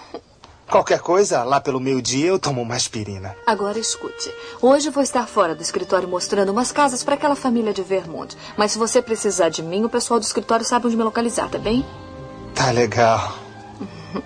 Qualquer 0.69 0.99
coisa, 0.99 1.43
lá 1.43 1.59
pelo 1.59 1.79
meio-dia 1.79 2.27
eu 2.27 2.39
tomo 2.39 2.61
uma 2.61 2.75
aspirina. 2.75 3.35
Agora 3.45 3.79
escute. 3.79 4.31
Hoje 4.61 4.91
vou 4.91 5.01
estar 5.01 5.27
fora 5.27 5.55
do 5.55 5.63
escritório 5.63 6.07
mostrando 6.07 6.51
umas 6.51 6.71
casas 6.71 7.03
para 7.03 7.15
aquela 7.15 7.35
família 7.35 7.73
de 7.73 7.81
Vermont. 7.81 8.37
Mas 8.55 8.71
se 8.71 8.77
você 8.77 9.01
precisar 9.01 9.49
de 9.49 9.63
mim, 9.63 9.83
o 9.83 9.89
pessoal 9.89 10.19
do 10.19 10.23
escritório 10.23 10.63
sabe 10.63 10.85
onde 10.85 10.95
me 10.95 11.03
localizar, 11.03 11.49
tá 11.49 11.57
bem? 11.57 11.83
Tá 12.53 12.69
legal. 12.71 13.48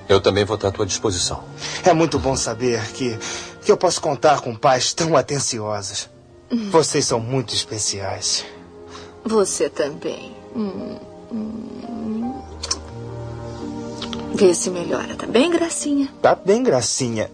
Eu 0.08 0.22
também 0.22 0.46
vou 0.46 0.56
estar 0.56 0.70
à 0.70 0.72
tua 0.72 0.86
disposição. 0.86 1.44
É 1.84 1.94
muito 1.94 2.18
bom 2.20 2.36
saber 2.36 2.82
que, 2.92 3.18
que 3.64 3.72
eu 3.72 3.78
posso 3.78 4.02
contar 4.02 4.42
com 4.42 4.56
pais 4.56 4.94
tão 4.94 5.16
atenciosos. 5.16 6.10
Vocês 6.72 7.06
são 7.06 7.20
muito 7.20 7.54
especiais. 7.54 8.46
Você 9.26 9.70
também. 9.70 10.36
Hum, 10.56 10.98
hum. 11.32 12.42
Vê 14.36 14.54
se 14.54 14.70
melhora, 14.70 15.16
tá 15.16 15.28
bem, 15.28 15.50
gracinha? 15.50 16.10
Tá 16.22 16.36
bem, 16.36 16.64
gracinha. 16.64 17.30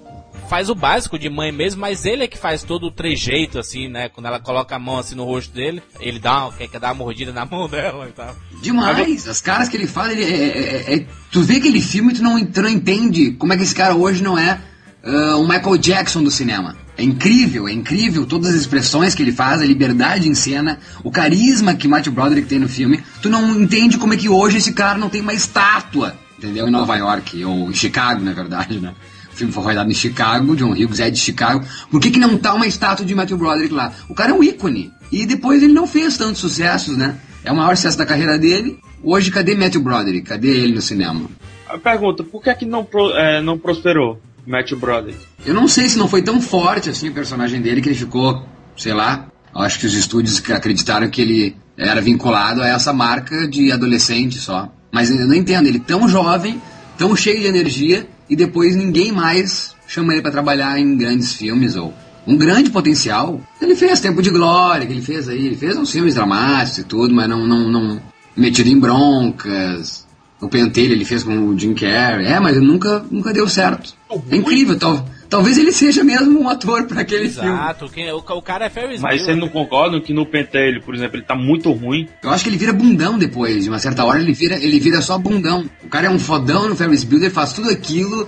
Faz 0.49 0.67
o 0.67 0.73
básico 0.73 1.19
de 1.19 1.29
mãe 1.29 1.51
mesmo, 1.51 1.79
mas 1.79 2.05
ele 2.05 2.23
é 2.23 2.27
que 2.27 2.35
faz 2.35 2.63
todo 2.63 2.87
o 2.87 2.91
trejeito, 2.91 3.59
assim, 3.59 3.87
né? 3.87 4.09
Quando 4.09 4.25
ela 4.25 4.39
coloca 4.39 4.75
a 4.75 4.79
mão 4.79 4.97
assim 4.97 5.13
no 5.13 5.23
rosto 5.23 5.53
dele, 5.53 5.79
ele 5.99 6.17
dá 6.17 6.45
uma, 6.45 6.53
quer, 6.53 6.67
quer 6.67 6.79
dar 6.79 6.87
uma 6.87 6.95
mordida 6.95 7.31
na 7.31 7.45
mão 7.49 7.69
dela 7.69 8.07
e 8.09 8.11
tal. 8.11 8.35
Demais! 8.59 9.27
As 9.27 9.39
caras 9.39 9.69
que 9.69 9.77
ele 9.77 9.85
fala, 9.85 10.11
ele 10.11 10.23
é, 10.23 10.27
é, 10.27 10.95
é, 10.95 11.05
tu 11.31 11.43
vê 11.43 11.57
aquele 11.57 11.79
filme 11.79 12.13
e 12.13 12.15
tu 12.15 12.23
não, 12.23 12.43
tu 12.43 12.63
não 12.63 12.69
entende 12.69 13.33
como 13.33 13.53
é 13.53 13.57
que 13.57 13.61
esse 13.61 13.75
cara 13.75 13.93
hoje 13.93 14.23
não 14.23 14.39
é 14.39 14.59
uh, 15.03 15.39
o 15.39 15.47
Michael 15.47 15.77
Jackson 15.77 16.23
do 16.23 16.31
cinema. 16.31 16.75
É 16.97 17.03
incrível, 17.03 17.67
é 17.67 17.71
incrível 17.71 18.25
todas 18.25 18.49
as 18.49 18.55
expressões 18.55 19.13
que 19.13 19.21
ele 19.21 19.31
faz, 19.31 19.61
a 19.61 19.65
liberdade 19.65 20.27
em 20.27 20.33
cena, 20.33 20.79
o 21.03 21.11
carisma 21.11 21.75
que 21.75 21.87
Matthew 21.87 22.11
Broderick 22.11 22.47
tem 22.47 22.57
no 22.57 22.67
filme. 22.67 23.03
Tu 23.21 23.29
não 23.29 23.61
entende 23.61 23.99
como 23.99 24.15
é 24.15 24.17
que 24.17 24.27
hoje 24.27 24.57
esse 24.57 24.73
cara 24.73 24.97
não 24.97 25.09
tem 25.09 25.21
uma 25.21 25.33
estátua, 25.33 26.17
entendeu? 26.39 26.67
Em 26.67 26.71
Nova 26.71 26.95
York, 26.95 27.45
ou 27.45 27.69
em 27.69 27.73
Chicago, 27.73 28.21
na 28.23 28.33
verdade, 28.33 28.79
né? 28.79 28.95
O 29.39 29.47
filme 29.47 29.53
foi 29.53 29.63
rodado 29.63 29.89
em 29.89 29.93
Chicago, 29.93 30.53
John 30.53 30.71
Hughes 30.71 30.99
é 30.99 31.09
de 31.09 31.17
Chicago. 31.17 31.65
Por 31.89 32.01
que, 32.01 32.11
que 32.11 32.19
não 32.19 32.37
tá 32.37 32.53
uma 32.53 32.67
estátua 32.67 33.05
de 33.05 33.15
Matthew 33.15 33.37
Broderick 33.37 33.73
lá? 33.73 33.93
O 34.09 34.13
cara 34.13 34.31
é 34.31 34.33
um 34.33 34.43
ícone. 34.43 34.91
E 35.09 35.25
depois 35.25 35.63
ele 35.63 35.71
não 35.71 35.87
fez 35.87 36.17
tantos 36.17 36.41
sucessos, 36.41 36.97
né? 36.97 37.17
É 37.45 37.49
o 37.49 37.55
maior 37.55 37.73
sucesso 37.77 37.97
da 37.97 38.05
carreira 38.05 38.37
dele. 38.37 38.77
Hoje, 39.01 39.31
cadê 39.31 39.55
Matthew 39.55 39.81
Broderick? 39.81 40.27
Cadê 40.27 40.49
ele 40.49 40.73
no 40.73 40.81
cinema? 40.81 41.21
A 41.69 41.77
pergunta, 41.77 42.21
por 42.21 42.43
que, 42.43 42.49
é 42.49 42.53
que 42.53 42.65
não, 42.65 42.83
pro, 42.83 43.11
é, 43.11 43.41
não 43.41 43.57
prosperou? 43.57 44.19
Matthew 44.45 44.77
Broderick. 44.77 45.19
Eu 45.45 45.53
não 45.53 45.69
sei 45.69 45.87
se 45.87 45.97
não 45.97 46.09
foi 46.09 46.21
tão 46.21 46.41
forte 46.41 46.89
assim 46.89 47.07
o 47.07 47.13
personagem 47.13 47.61
dele 47.61 47.79
que 47.79 47.87
ele 47.87 47.95
ficou, 47.95 48.45
sei 48.75 48.93
lá. 48.93 49.27
Acho 49.55 49.79
que 49.79 49.85
os 49.85 49.93
estúdios 49.93 50.43
acreditaram 50.51 51.09
que 51.09 51.21
ele 51.21 51.55
era 51.77 52.01
vinculado 52.01 52.61
a 52.61 52.67
essa 52.67 52.91
marca 52.91 53.47
de 53.47 53.71
adolescente 53.71 54.37
só. 54.37 54.69
Mas 54.91 55.09
eu 55.09 55.25
não 55.25 55.33
entendo, 55.33 55.67
ele 55.67 55.79
tão 55.79 56.09
jovem, 56.09 56.61
tão 56.97 57.15
cheio 57.15 57.39
de 57.39 57.47
energia 57.47 58.05
e 58.29 58.35
depois 58.35 58.75
ninguém 58.75 59.11
mais 59.11 59.75
chama 59.87 60.13
ele 60.13 60.21
para 60.21 60.31
trabalhar 60.31 60.79
em 60.79 60.95
grandes 60.95 61.33
filmes 61.33 61.75
ou 61.75 61.93
um 62.27 62.37
grande 62.37 62.69
potencial. 62.69 63.41
Ele 63.59 63.75
fez 63.75 63.99
Tempo 63.99 64.21
de 64.21 64.29
Glória, 64.29 64.85
que 64.85 64.93
ele 64.93 65.01
fez 65.01 65.27
aí, 65.27 65.47
ele 65.47 65.55
fez 65.55 65.75
uns 65.77 65.91
filmes 65.91 66.15
dramáticos 66.15 66.77
e 66.77 66.83
tudo, 66.83 67.13
mas 67.13 67.27
não 67.27 67.47
não 67.47 67.69
não 67.69 68.01
metido 68.35 68.69
em 68.69 68.79
broncas. 68.79 70.07
O 70.41 70.47
pentelho 70.47 70.93
ele 70.93 71.03
fez 71.03 71.23
com 71.23 71.37
o 71.37 71.57
Jim 71.57 71.73
Carrey. 71.73 72.25
É, 72.25 72.39
mas 72.39 72.57
nunca, 72.61 73.03
nunca 73.11 73.33
deu 73.33 73.47
certo. 73.47 73.93
É 74.31 74.37
incrível, 74.37 74.77
tal, 74.79 75.05
talvez 75.29 75.57
ele 75.57 75.71
seja 75.71 76.03
mesmo 76.03 76.39
um 76.39 76.49
ator 76.49 76.85
para 76.85 77.01
aquele 77.01 77.25
Exato, 77.25 77.89
filme. 77.89 78.09
Exato, 78.09 78.33
o, 78.33 78.37
o, 78.37 78.41
cara 78.41 78.65
é 78.65 78.69
Ferris 78.69 79.01
Mas 79.01 79.21
vocês 79.21 79.37
não 79.37 79.49
concordam 79.49 80.01
que 80.01 80.13
no 80.13 80.25
pentelho, 80.25 80.81
por 80.81 80.95
exemplo, 80.95 81.17
ele 81.17 81.25
tá 81.25 81.35
muito 81.35 81.71
ruim? 81.71 82.07
Eu 82.23 82.29
acho 82.29 82.43
que 82.43 82.49
ele 82.49 82.57
vira 82.57 82.71
bundão 82.71 83.17
depois. 83.17 83.63
De 83.63 83.69
uma 83.69 83.79
certa 83.79 84.03
hora 84.05 84.19
ele 84.19 84.33
vira, 84.33 84.55
ele 84.55 84.79
vira 84.79 85.01
só 85.01 85.17
bundão. 85.17 85.69
O 85.83 85.89
cara 85.89 86.07
é 86.07 86.09
um 86.09 86.19
fodão 86.19 86.69
no 86.69 86.75
Ferris 86.75 87.03
Builder, 87.03 87.29
faz 87.29 87.51
tudo 87.51 87.69
aquilo, 87.69 88.27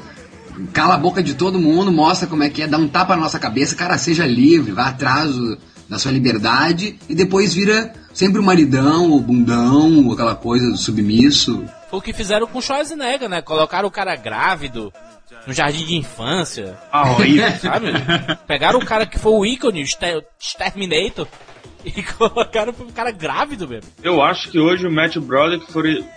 cala 0.73 0.95
a 0.95 0.97
boca 0.97 1.23
de 1.23 1.33
todo 1.33 1.59
mundo, 1.59 1.91
mostra 1.91 2.27
como 2.27 2.43
é 2.43 2.49
que 2.49 2.61
é, 2.61 2.67
dá 2.67 2.77
um 2.77 2.87
tapa 2.87 3.15
na 3.15 3.21
nossa 3.23 3.39
cabeça, 3.39 3.75
cara, 3.75 3.97
seja 3.97 4.25
livre, 4.25 4.73
vá 4.73 4.87
atrás 4.87 5.33
da 5.89 5.97
sua 5.97 6.11
liberdade 6.11 6.97
e 7.09 7.15
depois 7.15 7.53
vira 7.53 7.93
sempre 8.13 8.39
o 8.39 8.43
maridão, 8.43 9.11
o 9.11 9.19
bundão, 9.19 10.11
aquela 10.11 10.35
coisa 10.35 10.69
do 10.69 10.77
submisso. 10.77 11.65
Foi 11.89 11.99
o 11.99 12.01
que 12.01 12.13
fizeram 12.13 12.47
com 12.47 12.61
Schwarzenegger, 12.61 13.29
né? 13.29 13.41
Colocaram 13.41 13.87
o 13.87 13.91
cara 13.91 14.15
grávido 14.15 14.93
no 15.45 15.53
jardim 15.53 15.85
de 15.85 15.95
infância. 15.95 16.77
Ah, 16.91 17.11
horrível. 17.11 17.51
Sabe? 17.59 17.87
Pegaram 18.47 18.79
o 18.79 18.85
cara 18.85 19.05
que 19.05 19.19
foi 19.19 19.31
o 19.31 19.45
ícone, 19.45 19.83
o 19.83 20.57
Terminator, 20.57 21.27
e 21.83 22.03
colocaram 22.03 22.73
o 22.77 22.93
cara 22.93 23.11
grávido 23.11 23.67
mesmo. 23.67 23.89
Eu 24.03 24.21
acho 24.21 24.49
que 24.49 24.59
hoje 24.59 24.87
o 24.87 24.91
Matthew 24.91 25.21
Broderick 25.21 25.65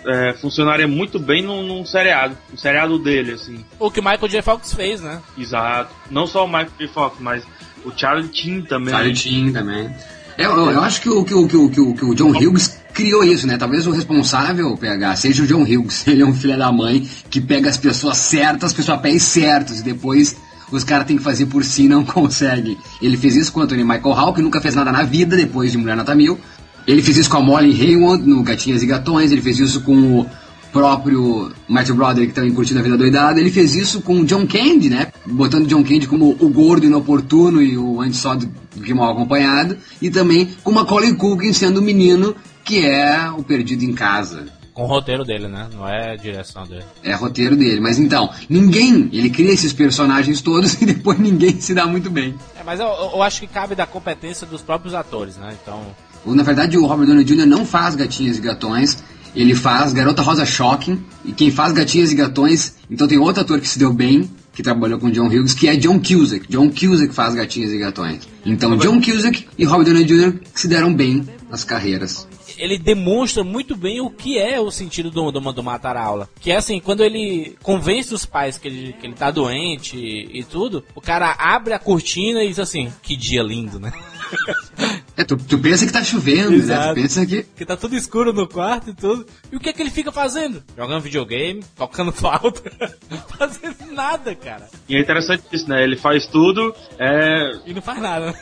é, 0.06 0.34
funcionaria 0.34 0.86
muito 0.86 1.18
bem 1.18 1.42
num, 1.42 1.62
num 1.62 1.84
seriado. 1.84 2.36
Um 2.52 2.56
seriado 2.56 2.98
dele, 2.98 3.32
assim. 3.32 3.64
O 3.78 3.90
que 3.90 4.00
o 4.00 4.02
Michael 4.02 4.28
J. 4.28 4.42
Fox 4.42 4.74
fez, 4.74 5.00
né? 5.00 5.20
Exato. 5.36 5.94
Não 6.10 6.26
só 6.26 6.44
o 6.44 6.48
Michael 6.48 6.70
J. 6.78 6.88
Fox, 6.88 7.16
mas 7.20 7.44
o 7.84 7.90
Charlie 7.96 8.30
Sheen 8.32 8.62
também. 8.62 8.90
Charlie 8.90 9.16
Sheen 9.16 9.52
também. 9.52 9.94
Eu, 10.36 10.50
eu, 10.50 10.70
eu, 10.72 10.80
acho 10.82 11.00
que 11.00 11.08
o, 11.08 11.24
que, 11.24 11.34
o, 11.34 11.46
que, 11.46 11.56
o, 11.56 11.94
que, 11.94 12.04
o, 12.04 12.14
John 12.14 12.30
Hughes 12.30 12.76
criou 12.92 13.22
isso, 13.22 13.46
né? 13.46 13.56
Talvez 13.56 13.86
o 13.86 13.92
responsável, 13.92 14.76
PH, 14.76 15.16
seja 15.16 15.42
o 15.44 15.46
John 15.46 15.62
Hughes. 15.62 16.06
Ele 16.08 16.22
é 16.22 16.26
um 16.26 16.34
filho 16.34 16.58
da 16.58 16.72
mãe 16.72 17.08
que 17.30 17.40
pega 17.40 17.70
as 17.70 17.76
pessoas 17.76 18.16
certas, 18.16 18.76
os 18.76 18.86
papéis 18.86 19.22
certos, 19.22 19.80
e 19.80 19.82
depois 19.82 20.36
os 20.72 20.82
caras 20.82 21.06
têm 21.06 21.16
que 21.16 21.22
fazer 21.22 21.46
por 21.46 21.64
si 21.64 21.86
não 21.86 22.02
consegue. 22.04 22.76
Ele 23.00 23.16
fez 23.16 23.36
isso 23.36 23.52
com 23.52 23.60
o 23.60 23.62
Anthony 23.62 23.84
Michael 23.84 24.12
Hall, 24.12 24.34
que 24.34 24.42
nunca 24.42 24.60
fez 24.60 24.74
nada 24.74 24.90
na 24.90 25.04
vida 25.04 25.36
depois 25.36 25.70
de 25.70 25.78
Mulher 25.78 25.96
Nota 25.96 26.14
Mil. 26.14 26.38
Ele 26.86 27.02
fez 27.02 27.16
isso 27.16 27.30
com 27.30 27.38
a 27.38 27.40
Molly 27.40 27.80
Hayward 27.80 28.28
no 28.28 28.42
Gatinhas 28.42 28.82
e 28.82 28.86
Gatões, 28.86 29.32
ele 29.32 29.40
fez 29.40 29.58
isso 29.58 29.80
com 29.82 30.20
o 30.20 30.26
próprio 30.74 31.52
Matthew 31.68 31.94
Broderick 31.94 32.32
também 32.32 32.52
curtindo 32.52 32.80
a 32.80 32.82
vida 32.82 32.98
doidada. 32.98 33.38
Ele 33.38 33.52
fez 33.52 33.76
isso 33.76 34.02
com 34.02 34.20
o 34.20 34.24
John 34.24 34.44
Candy, 34.44 34.90
né? 34.90 35.12
Botando 35.24 35.68
John 35.68 35.84
Candy 35.84 36.08
como 36.08 36.36
o 36.40 36.48
gordo 36.48 36.84
inoportuno 36.84 37.62
e 37.62 37.78
o 37.78 38.00
antes 38.00 38.18
só 38.18 38.34
do 38.34 38.50
que 38.82 38.92
mal 38.92 39.12
acompanhado. 39.12 39.78
E 40.02 40.10
também 40.10 40.50
com 40.64 40.72
Macaulay 40.72 41.14
Culkin 41.14 41.52
sendo 41.52 41.78
o 41.78 41.82
menino 41.82 42.34
que 42.64 42.84
é 42.84 43.30
o 43.30 43.44
perdido 43.44 43.84
em 43.84 43.92
casa. 43.92 44.46
Com 44.72 44.82
o 44.82 44.86
roteiro 44.86 45.24
dele, 45.24 45.46
né? 45.46 45.68
Não 45.72 45.88
é 45.88 46.16
direção 46.16 46.64
dele. 46.64 46.82
É 47.04 47.14
roteiro 47.14 47.54
dele. 47.54 47.80
Mas 47.80 48.00
então, 48.00 48.28
ninguém, 48.48 49.08
ele 49.12 49.30
cria 49.30 49.52
esses 49.52 49.72
personagens 49.72 50.42
todos 50.42 50.74
e 50.82 50.86
depois 50.86 51.20
ninguém 51.20 51.60
se 51.60 51.72
dá 51.72 51.86
muito 51.86 52.10
bem. 52.10 52.34
É, 52.58 52.64
mas 52.64 52.80
eu, 52.80 52.86
eu 52.86 53.22
acho 53.22 53.38
que 53.38 53.46
cabe 53.46 53.76
da 53.76 53.86
competência 53.86 54.44
dos 54.44 54.60
próprios 54.60 54.92
atores, 54.92 55.36
né? 55.36 55.56
Então... 55.62 55.80
Na 56.26 56.42
verdade, 56.42 56.78
o 56.78 56.86
Robert 56.86 57.06
Downey 57.06 57.22
Jr. 57.22 57.46
não 57.46 57.66
faz 57.66 57.94
Gatinhas 57.94 58.38
e 58.38 58.40
Gatões, 58.40 58.96
ele 59.34 59.54
faz 59.54 59.92
Garota 59.92 60.22
Rosa 60.22 60.46
Shocking, 60.46 61.02
e 61.24 61.32
quem 61.32 61.50
faz 61.50 61.72
Gatinhas 61.72 62.12
e 62.12 62.14
Gatões, 62.14 62.74
então 62.90 63.08
tem 63.08 63.18
outro 63.18 63.42
ator 63.42 63.60
que 63.60 63.68
se 63.68 63.78
deu 63.78 63.92
bem, 63.92 64.30
que 64.52 64.62
trabalhou 64.62 64.98
com 64.98 65.10
John 65.10 65.26
Hughes, 65.26 65.52
que 65.52 65.68
é 65.68 65.76
John 65.76 65.98
Cusack. 65.98 66.46
John 66.48 66.70
Cusack 66.70 67.12
faz 67.12 67.34
Gatinhas 67.34 67.72
e 67.72 67.78
Gatões. 67.78 68.20
Então 68.46 68.76
John 68.76 69.00
Cusack 69.00 69.46
e 69.58 69.64
Robert 69.64 69.86
Downey 69.86 70.04
Jr. 70.04 70.38
se 70.54 70.68
deram 70.68 70.94
bem 70.94 71.26
nas 71.50 71.64
carreiras. 71.64 72.28
Ele 72.56 72.78
demonstra 72.78 73.42
muito 73.42 73.74
bem 73.76 74.00
o 74.00 74.08
que 74.08 74.38
é 74.38 74.60
o 74.60 74.70
sentido 74.70 75.10
do, 75.10 75.32
do, 75.32 75.52
do 75.52 75.62
matar 75.62 75.96
a 75.96 76.02
aula. 76.02 76.28
Que 76.40 76.52
é 76.52 76.56
assim, 76.56 76.78
quando 76.78 77.02
ele 77.02 77.56
convence 77.62 78.14
os 78.14 78.24
pais 78.24 78.56
que 78.56 78.68
ele, 78.68 78.92
que 78.92 79.06
ele 79.06 79.14
tá 79.14 79.32
doente 79.32 79.96
e, 79.96 80.38
e 80.38 80.44
tudo, 80.44 80.84
o 80.94 81.00
cara 81.00 81.34
abre 81.36 81.72
a 81.72 81.78
cortina 81.80 82.44
e 82.44 82.48
diz 82.48 82.60
assim, 82.60 82.92
que 83.02 83.16
dia 83.16 83.42
lindo, 83.42 83.80
né? 83.80 83.92
É, 85.16 85.22
tu, 85.22 85.36
tu, 85.36 85.58
pensa 85.58 85.86
que 85.86 85.92
tá 85.92 86.02
chovendo, 86.02 86.54
Exato. 86.54 86.88
né? 86.88 86.94
Tu 86.94 86.94
pensa 87.02 87.26
que. 87.26 87.42
Que 87.42 87.64
tá 87.64 87.76
tudo 87.76 87.96
escuro 87.96 88.32
no 88.32 88.48
quarto 88.48 88.90
e 88.90 88.94
tudo. 88.94 89.24
E 89.50 89.56
o 89.56 89.60
que 89.60 89.68
é 89.68 89.72
que 89.72 89.80
ele 89.80 89.90
fica 89.90 90.10
fazendo? 90.10 90.62
Jogando 90.76 91.02
videogame, 91.02 91.62
tocando 91.76 92.10
flauta, 92.12 92.62
fazendo 93.38 93.92
nada, 93.92 94.34
cara. 94.34 94.68
E 94.88 94.96
é 94.96 95.00
interessante 95.00 95.44
isso, 95.52 95.68
né? 95.68 95.84
Ele 95.84 95.96
faz 95.96 96.26
tudo. 96.26 96.74
É... 96.98 97.52
E 97.64 97.72
não 97.72 97.82
faz 97.82 98.00
nada, 98.00 98.32
né? 98.32 98.34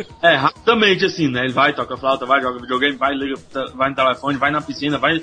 É, 0.22 0.36
rapidamente 0.36 1.04
assim, 1.04 1.28
né? 1.28 1.44
Ele 1.44 1.52
vai, 1.52 1.72
toca 1.72 1.96
flauta, 1.96 2.26
vai, 2.26 2.42
joga 2.42 2.60
videogame, 2.60 2.96
vai, 2.96 3.14
liga, 3.14 3.34
vai 3.74 3.90
no 3.90 3.96
telefone, 3.96 4.38
vai 4.38 4.50
na 4.50 4.60
piscina, 4.60 4.98
vai, 4.98 5.20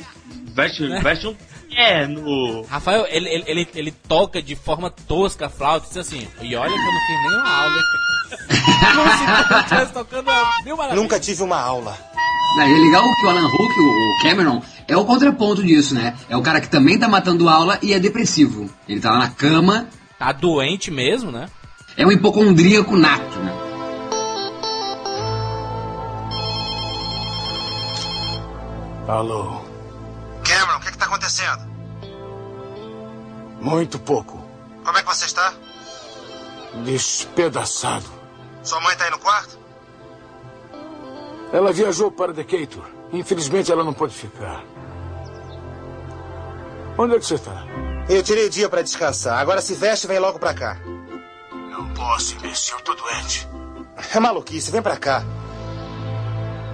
veste, 0.54 0.92
é. 0.92 1.00
veste 1.02 1.28
um 1.28 1.36
é 1.76 2.08
no. 2.08 2.64
Rafael, 2.64 3.06
ele, 3.10 3.30
ele, 3.30 3.44
ele, 3.48 3.68
ele, 3.76 3.92
toca 3.92 4.42
de 4.42 4.56
forma 4.56 4.90
tosca 4.90 5.46
a 5.46 5.50
flauta 5.50 5.88
diz 5.88 5.98
assim: 5.98 6.28
e 6.42 6.56
olha 6.56 6.74
que 6.74 6.80
eu 6.80 6.94
não 6.94 7.02
fiz 7.06 7.22
nenhuma 7.22 7.50
aula. 7.50 7.84
Como 9.68 9.86
se 9.86 9.94
tocando 9.94 10.96
Nunca 10.96 11.20
tive 11.20 11.44
uma 11.44 11.60
aula. 11.60 11.96
É 12.60 12.66
legal 12.66 13.04
que 13.04 13.26
o 13.26 13.30
Alan 13.30 13.46
Hook, 13.46 13.80
o 13.80 14.24
Cameron, 14.24 14.62
é 14.88 14.98
o 14.98 15.06
contraponto 15.06 15.64
disso, 15.64 15.94
né? 15.94 16.16
É 16.28 16.36
o 16.36 16.42
cara 16.42 16.60
que 16.60 16.70
também 16.70 16.98
tá 16.98 17.08
matando 17.08 17.48
aula 17.48 17.78
e 17.84 17.94
é 17.94 18.00
depressivo. 18.00 18.70
Ele 18.88 19.00
tá 19.00 19.12
lá 19.12 19.20
na 19.20 19.30
cama. 19.30 19.88
Tá 20.18 20.32
doente 20.32 20.90
mesmo, 20.90 21.32
né? 21.32 21.48
É 21.96 22.06
um 22.06 22.12
hipocondríaco 22.12 22.96
nato, 22.98 23.38
né? 23.40 23.67
Alô? 29.08 29.62
Cameron, 30.44 30.78
o 30.78 30.82
que, 30.82 30.90
está 30.90 31.06
acontecendo? 31.06 31.66
Muito 33.62 33.98
pouco. 34.00 34.38
Como 34.84 34.98
é 34.98 35.02
que 35.02 35.08
você 35.08 35.26
está? 35.26 35.54
Despedaçado. 36.84 38.06
Sua 38.62 38.82
mãe 38.82 38.92
está 38.92 39.06
aí 39.06 39.12
no 39.12 39.20
quarto? 39.20 39.58
Ela 41.54 41.72
viajou 41.72 42.12
para 42.12 42.34
Decatur. 42.34 42.84
Infelizmente, 43.14 43.72
ela 43.72 43.84
não 43.84 43.94
pode 43.94 44.14
ficar. 44.14 44.62
Onde 46.98 47.16
é 47.16 47.20
que 47.20 47.26
você 47.26 47.36
está? 47.36 47.64
Eu 48.10 48.22
tirei 48.22 48.50
dia 48.50 48.68
para 48.68 48.82
descansar. 48.82 49.40
Agora 49.40 49.62
se 49.62 49.74
veste 49.74 50.06
e 50.06 50.08
vem 50.10 50.20
logo 50.20 50.38
para 50.38 50.54
cá. 50.54 50.78
Não 51.72 51.88
posso, 51.94 52.36
imbecil. 52.36 52.78
Eu 52.78 52.84
tô 52.84 52.94
doente. 52.94 53.48
É 54.14 54.20
maluquice. 54.20 54.70
Vem 54.70 54.82
para 54.82 54.98
cá. 54.98 55.24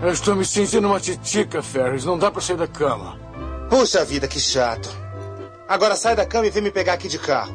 Eu 0.01 0.11
estou 0.11 0.35
me 0.35 0.45
sentindo 0.45 0.87
uma 0.87 0.99
titica, 0.99 1.61
Ferris. 1.61 2.03
Não 2.03 2.17
dá 2.17 2.29
para 2.29 2.41
sair 2.41 2.57
da 2.57 2.67
cama. 2.67 3.17
Puxa 3.69 4.03
vida, 4.03 4.27
que 4.27 4.39
chato. 4.39 4.89
Agora 5.67 5.95
sai 5.95 6.15
da 6.15 6.25
cama 6.25 6.47
e 6.47 6.49
vem 6.49 6.61
me 6.63 6.71
pegar 6.71 6.93
aqui 6.93 7.07
de 7.07 7.17
carro. 7.17 7.53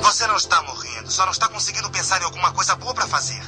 Você 0.00 0.26
não 0.26 0.36
está 0.36 0.62
morrendo, 0.62 1.10
só 1.10 1.24
não 1.24 1.32
está 1.32 1.48
conseguindo 1.48 1.90
pensar 1.90 2.20
em 2.20 2.24
alguma 2.24 2.52
coisa 2.52 2.74
boa 2.74 2.94
para 2.94 3.06
fazer. 3.06 3.42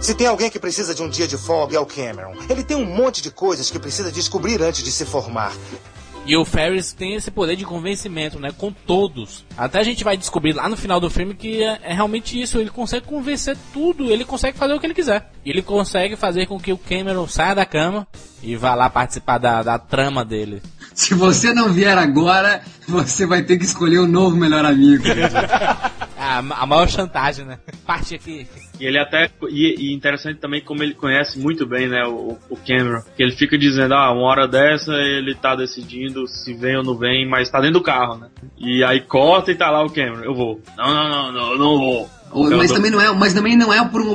Se 0.00 0.14
tem 0.14 0.26
alguém 0.26 0.50
que 0.50 0.58
precisa 0.58 0.94
de 0.94 1.02
um 1.02 1.08
dia 1.08 1.26
de 1.26 1.36
folga 1.36 1.76
é 1.76 1.80
o 1.80 1.86
Cameron. 1.86 2.34
Ele 2.48 2.62
tem 2.62 2.76
um 2.76 2.84
monte 2.84 3.20
de 3.20 3.30
coisas 3.30 3.70
que 3.70 3.78
precisa 3.78 4.12
descobrir 4.12 4.62
antes 4.62 4.84
de 4.84 4.92
se 4.92 5.04
formar. 5.04 5.52
E 6.26 6.36
o 6.36 6.44
Ferris 6.44 6.92
tem 6.92 7.14
esse 7.14 7.30
poder 7.30 7.54
de 7.54 7.64
convencimento, 7.64 8.40
né? 8.40 8.50
Com 8.50 8.72
todos. 8.72 9.44
Até 9.56 9.78
a 9.78 9.84
gente 9.84 10.02
vai 10.02 10.16
descobrir 10.16 10.52
lá 10.52 10.68
no 10.68 10.76
final 10.76 10.98
do 10.98 11.08
filme 11.08 11.34
que 11.34 11.62
é, 11.62 11.78
é, 11.84 11.94
realmente 11.94 12.40
isso. 12.40 12.58
Ele 12.58 12.68
consegue 12.68 13.06
convencer 13.06 13.56
tudo. 13.72 14.10
Ele 14.10 14.24
consegue 14.24 14.58
fazer 14.58 14.74
o 14.74 14.80
que 14.80 14.86
ele 14.86 14.94
quiser. 14.94 15.30
Ele 15.44 15.62
consegue 15.62 16.16
fazer 16.16 16.46
com 16.46 16.58
que 16.58 16.72
o 16.72 16.78
Cameron 16.78 17.28
saia 17.28 17.54
da 17.54 17.64
cama 17.64 18.08
e 18.42 18.56
vá 18.56 18.74
lá 18.74 18.88
participar 18.88 19.38
da, 19.38 19.62
da 19.62 19.78
trama 19.78 20.24
dele. 20.24 20.62
Se 20.94 21.14
você 21.14 21.52
não 21.52 21.72
vier 21.72 21.96
agora, 21.98 22.62
você 22.88 23.26
vai 23.26 23.42
ter 23.42 23.58
que 23.58 23.64
escolher 23.64 23.98
o 23.98 24.04
um 24.04 24.08
novo 24.08 24.36
melhor 24.36 24.64
amigo. 24.64 25.04
a, 26.16 26.38
a 26.62 26.66
maior 26.66 26.88
chantagem, 26.88 27.44
né? 27.44 27.58
Parte 27.84 28.14
aqui. 28.14 28.46
E 28.80 28.86
ele 28.86 28.98
até. 28.98 29.30
E, 29.50 29.90
e, 29.90 29.94
interessante 29.94 30.40
também 30.40 30.62
como 30.62 30.82
ele 30.82 30.94
conhece 30.94 31.38
muito 31.38 31.66
bem, 31.66 31.88
né, 31.88 32.04
o, 32.06 32.38
o 32.48 32.56
Cameron. 32.56 33.02
Que 33.16 33.22
ele 33.22 33.32
fica 33.32 33.58
dizendo, 33.58 33.94
ah, 33.94 34.10
uma 34.12 34.22
hora 34.22 34.48
dessa 34.48 34.92
ele 34.94 35.34
tá 35.34 35.54
decidindo 35.54 36.26
se 36.26 36.54
vem 36.54 36.76
ou 36.76 36.84
não 36.84 36.96
vem, 36.96 37.28
mas 37.28 37.50
tá 37.50 37.60
dentro 37.60 37.80
do 37.80 37.82
carro, 37.82 38.16
né? 38.16 38.28
E 38.58 38.82
aí 38.84 39.00
corta 39.00 39.50
e 39.50 39.54
tá 39.54 39.70
lá 39.70 39.84
o 39.84 39.90
Cameron, 39.90 40.24
eu 40.24 40.34
vou. 40.34 40.60
Não, 40.76 40.94
não, 40.94 41.10
não, 41.10 41.32
não, 41.32 41.52
eu 41.52 41.58
não 41.58 41.78
vou. 41.78 42.15
Mas 42.34 42.70
também, 42.70 42.90
não 42.90 43.00
é, 43.00 43.14
mas 43.14 43.32
também 43.32 43.56
não 43.56 43.72
é 43.72 43.82
por 43.84 44.02
um 44.02 44.10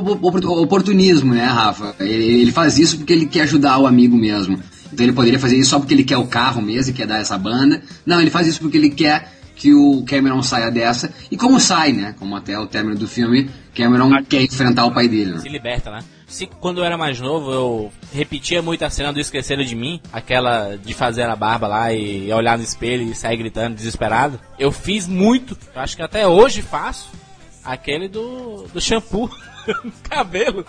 oportunismo, 0.62 1.34
né, 1.34 1.44
Rafa? 1.44 1.94
Ele, 1.98 2.42
ele 2.42 2.52
faz 2.52 2.78
isso 2.78 2.98
porque 2.98 3.12
ele 3.12 3.26
quer 3.26 3.42
ajudar 3.42 3.78
o 3.78 3.86
amigo 3.86 4.16
mesmo. 4.16 4.60
Então 4.92 5.04
ele 5.04 5.12
poderia 5.12 5.38
fazer 5.38 5.56
isso 5.56 5.70
só 5.70 5.78
porque 5.78 5.94
ele 5.94 6.04
quer 6.04 6.18
o 6.18 6.26
carro 6.26 6.60
mesmo 6.60 6.92
e 6.92 6.94
quer 6.94 7.06
dar 7.06 7.18
essa 7.18 7.36
banda. 7.38 7.82
Não, 8.04 8.20
ele 8.20 8.30
faz 8.30 8.46
isso 8.46 8.60
porque 8.60 8.76
ele 8.76 8.90
quer 8.90 9.32
que 9.56 9.72
o 9.72 10.02
Cameron 10.04 10.42
saia 10.42 10.70
dessa. 10.70 11.12
E 11.30 11.36
como 11.36 11.58
sai, 11.58 11.92
né? 11.92 12.14
Como 12.18 12.36
até 12.36 12.58
o 12.58 12.66
término 12.66 12.96
do 12.96 13.08
filme, 13.08 13.50
Cameron 13.74 14.12
ah, 14.12 14.22
quer 14.22 14.42
enfrentar 14.42 14.84
o 14.84 14.92
pai 14.92 15.08
dele. 15.08 15.32
Né? 15.32 15.38
Se 15.38 15.48
liberta, 15.48 15.90
né? 15.90 16.00
Se 16.26 16.46
quando 16.46 16.78
eu 16.78 16.84
era 16.84 16.96
mais 16.96 17.20
novo 17.20 17.52
eu 17.52 17.92
repetia 18.12 18.62
muito 18.62 18.84
a 18.84 18.90
cena 18.90 19.12
do 19.12 19.20
Esqueceram 19.20 19.62
de 19.62 19.76
Mim, 19.76 20.00
aquela 20.12 20.76
de 20.76 20.94
fazer 20.94 21.24
a 21.24 21.36
barba 21.36 21.68
lá 21.68 21.92
e 21.92 22.32
olhar 22.32 22.56
no 22.56 22.64
espelho 22.64 23.02
e 23.02 23.14
sair 23.14 23.36
gritando 23.36 23.74
desesperado, 23.74 24.40
eu 24.58 24.72
fiz 24.72 25.06
muito, 25.06 25.56
acho 25.74 25.94
que 25.94 26.02
até 26.02 26.26
hoje 26.26 26.62
faço, 26.62 27.10
aquele 27.64 28.08
do, 28.08 28.66
do 28.72 28.80
shampoo 28.80 29.30
no 29.84 29.92
cabelo. 30.08 30.66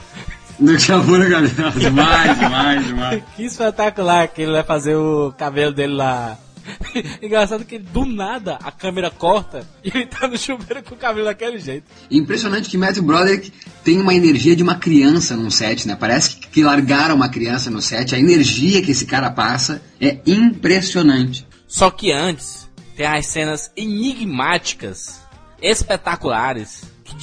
Do 0.59 0.79
shampoo 0.79 1.17
no 1.17 1.29
cabelo, 1.29 1.71
demais, 1.79 2.39
demais, 2.39 2.85
demais. 2.85 3.23
Que 3.35 3.43
espetacular 3.43 4.27
que 4.27 4.41
ele 4.41 4.51
vai 4.51 4.63
fazer 4.63 4.95
o 4.95 5.33
cabelo 5.37 5.73
dele 5.73 5.93
lá 5.93 6.37
Engraçado 7.21 7.65
que 7.65 7.77
do 7.77 8.05
nada 8.05 8.57
a 8.63 8.71
câmera 8.71 9.09
corta 9.09 9.67
e 9.83 9.89
ele 9.89 10.05
tá 10.05 10.27
no 10.27 10.37
chuveiro 10.37 10.83
com 10.83 10.95
o 10.95 10.97
cabelo 10.97 11.25
daquele 11.25 11.59
jeito. 11.59 11.85
Impressionante 12.09 12.69
que 12.69 12.77
Matthew 12.77 13.03
Broderick 13.03 13.51
tem 13.83 13.99
uma 13.99 14.13
energia 14.13 14.55
de 14.55 14.63
uma 14.63 14.75
criança 14.75 15.35
num 15.35 15.49
set, 15.49 15.87
né? 15.87 15.95
Parece 15.95 16.37
que 16.37 16.63
largaram 16.63 17.15
uma 17.15 17.29
criança 17.29 17.69
no 17.69 17.81
set. 17.81 18.15
A 18.15 18.19
energia 18.19 18.81
que 18.81 18.91
esse 18.91 19.05
cara 19.05 19.29
passa 19.31 19.81
é 19.99 20.19
impressionante. 20.25 21.45
Só 21.67 21.89
que 21.89 22.11
antes 22.11 22.69
tem 22.95 23.05
as 23.05 23.25
cenas 23.25 23.71
enigmáticas, 23.75 25.21
espetaculares, 25.63 26.83
que 27.05 27.15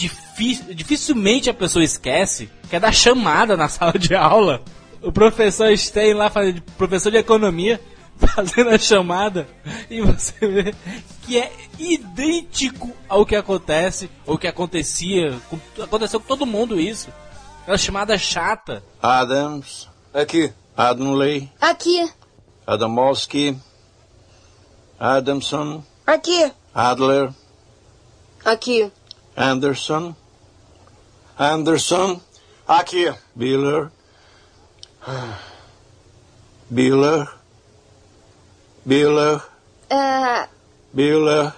dificilmente 0.74 1.50
a 1.50 1.54
pessoa 1.54 1.84
esquece, 1.84 2.50
que 2.68 2.76
é 2.76 2.80
da 2.80 2.90
chamada 2.90 3.56
na 3.56 3.68
sala 3.68 3.92
de 3.92 4.14
aula. 4.14 4.62
O 5.02 5.12
professor 5.12 5.76
Stein 5.76 6.14
lá, 6.14 6.30
professor 6.76 7.10
de 7.10 7.18
economia, 7.18 7.80
fazendo 8.16 8.70
a 8.70 8.78
chamada 8.78 9.46
e 9.88 10.00
você 10.02 10.46
vê 10.46 10.74
que 11.22 11.38
é 11.38 11.50
idêntico 11.78 12.90
ao 13.08 13.24
que 13.24 13.36
acontece, 13.36 14.10
ou 14.26 14.36
que 14.36 14.46
acontecia, 14.46 15.38
aconteceu 15.80 16.20
com 16.20 16.26
todo 16.26 16.46
mundo 16.46 16.80
isso. 16.80 17.08
Aquela 17.62 17.78
chamada 17.78 18.18
chata. 18.18 18.82
Adams. 19.02 19.88
Aqui. 20.12 20.52
Adamley. 20.76 21.50
Aqui. 21.60 22.10
Adamowski. 22.66 23.56
Adamson. 24.98 25.82
Aqui. 26.06 26.52
Adler. 26.74 27.32
Aqui. 28.44 28.90
Anderson. 29.36 30.14
Anderson. 31.38 32.20
Aqui. 32.66 33.12
Biller. 33.34 33.90
Biller. 36.70 37.28
Biller. 38.84 39.42
É. 39.88 40.48
Biller. 40.92 41.52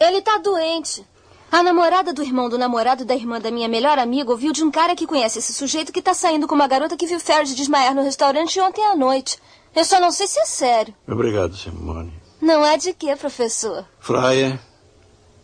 Ele 0.00 0.22
tá 0.22 0.38
doente. 0.38 1.06
A 1.52 1.62
namorada 1.62 2.12
do 2.12 2.22
irmão 2.22 2.48
do 2.48 2.56
namorado 2.56 3.04
da 3.04 3.14
irmã 3.14 3.40
da 3.40 3.50
minha 3.50 3.68
melhor 3.68 3.98
amiga 3.98 4.30
ouviu 4.30 4.52
de 4.52 4.62
um 4.62 4.70
cara 4.70 4.94
que 4.94 5.06
conhece 5.06 5.40
esse 5.40 5.52
sujeito 5.52 5.92
que 5.92 6.00
tá 6.00 6.14
saindo 6.14 6.46
com 6.46 6.54
uma 6.54 6.68
garota 6.68 6.96
que 6.96 7.06
viu 7.06 7.18
Ferris 7.18 7.54
desmaiar 7.54 7.94
no 7.94 8.04
restaurante 8.04 8.60
ontem 8.60 8.86
à 8.86 8.94
noite. 8.94 9.36
Eu 9.74 9.84
só 9.84 10.00
não 10.00 10.12
sei 10.12 10.26
se 10.28 10.38
é 10.38 10.46
sério. 10.46 10.94
Obrigado, 11.08 11.56
Simone. 11.56 12.12
Não 12.40 12.64
é 12.64 12.76
de 12.76 12.92
quê, 12.94 13.16
professor? 13.16 13.84
Fryer. 13.98 14.58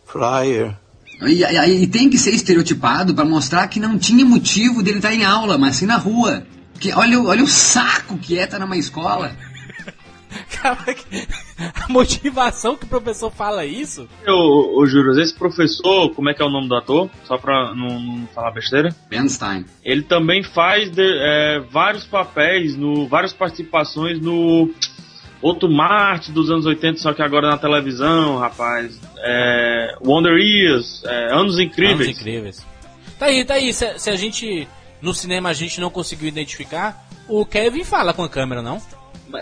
Fryer. 0.07 0.75
E, 1.21 1.43
e, 1.43 1.83
e 1.83 1.87
tem 1.87 2.09
que 2.09 2.17
ser 2.17 2.31
estereotipado 2.31 3.13
para 3.13 3.25
mostrar 3.25 3.67
que 3.67 3.79
não 3.79 3.97
tinha 3.97 4.25
motivo 4.25 4.83
dele 4.83 4.97
estar 4.97 5.13
em 5.13 5.25
aula, 5.25 5.57
mas 5.57 5.75
sim 5.75 5.85
na 5.85 5.97
rua. 5.97 6.45
Que, 6.79 6.93
olha, 6.93 7.19
olha 7.21 7.43
o 7.43 7.47
saco 7.47 8.17
que 8.17 8.37
é 8.37 8.43
estar 8.43 8.59
numa 8.59 8.77
escola. 8.77 9.35
a 10.63 11.91
motivação 11.91 12.75
que 12.75 12.85
o 12.85 12.87
professor 12.87 13.31
fala 13.31 13.65
isso. 13.65 14.07
Ô, 14.27 14.81
ô 14.81 14.85
Juros, 14.85 15.17
esse 15.17 15.33
professor, 15.33 16.13
como 16.13 16.29
é 16.29 16.33
que 16.33 16.41
é 16.41 16.45
o 16.45 16.49
nome 16.49 16.67
do 16.67 16.75
ator? 16.75 17.09
Só 17.23 17.37
pra 17.37 17.73
não, 17.73 17.99
não 17.99 18.27
falar 18.27 18.51
besteira. 18.51 18.89
Ben 19.09 19.27
Stein. 19.27 19.65
Ele 19.83 20.03
também 20.03 20.43
faz 20.43 20.91
de, 20.91 21.03
é, 21.03 21.59
vários 21.71 22.05
papéis, 22.05 22.75
no, 22.75 23.07
várias 23.07 23.33
participações 23.33 24.19
no 24.21 24.69
outro 25.41 25.69
Marte 25.69 26.31
dos 26.31 26.49
anos 26.49 26.65
80, 26.65 26.99
só 26.99 27.13
que 27.13 27.21
agora 27.21 27.49
na 27.49 27.57
televisão, 27.57 28.37
rapaz. 28.37 28.99
É, 29.17 29.95
Wonder 30.05 30.37
Years, 30.37 31.03
é, 31.05 31.33
Anos 31.33 31.59
Incríveis. 31.59 32.09
Anos 32.09 32.19
Incríveis. 32.19 32.65
Tá 33.17 33.25
aí, 33.27 33.45
tá 33.45 33.55
aí. 33.55 33.73
Se, 33.73 33.97
se 33.99 34.09
a 34.09 34.15
gente, 34.15 34.67
no 35.01 35.13
cinema, 35.13 35.49
a 35.49 35.53
gente 35.53 35.81
não 35.81 35.89
conseguiu 35.89 36.27
identificar, 36.27 37.07
o 37.27 37.45
Kevin 37.45 37.83
fala 37.83 38.13
com 38.13 38.23
a 38.23 38.29
câmera, 38.29 38.61
não? 38.61 38.81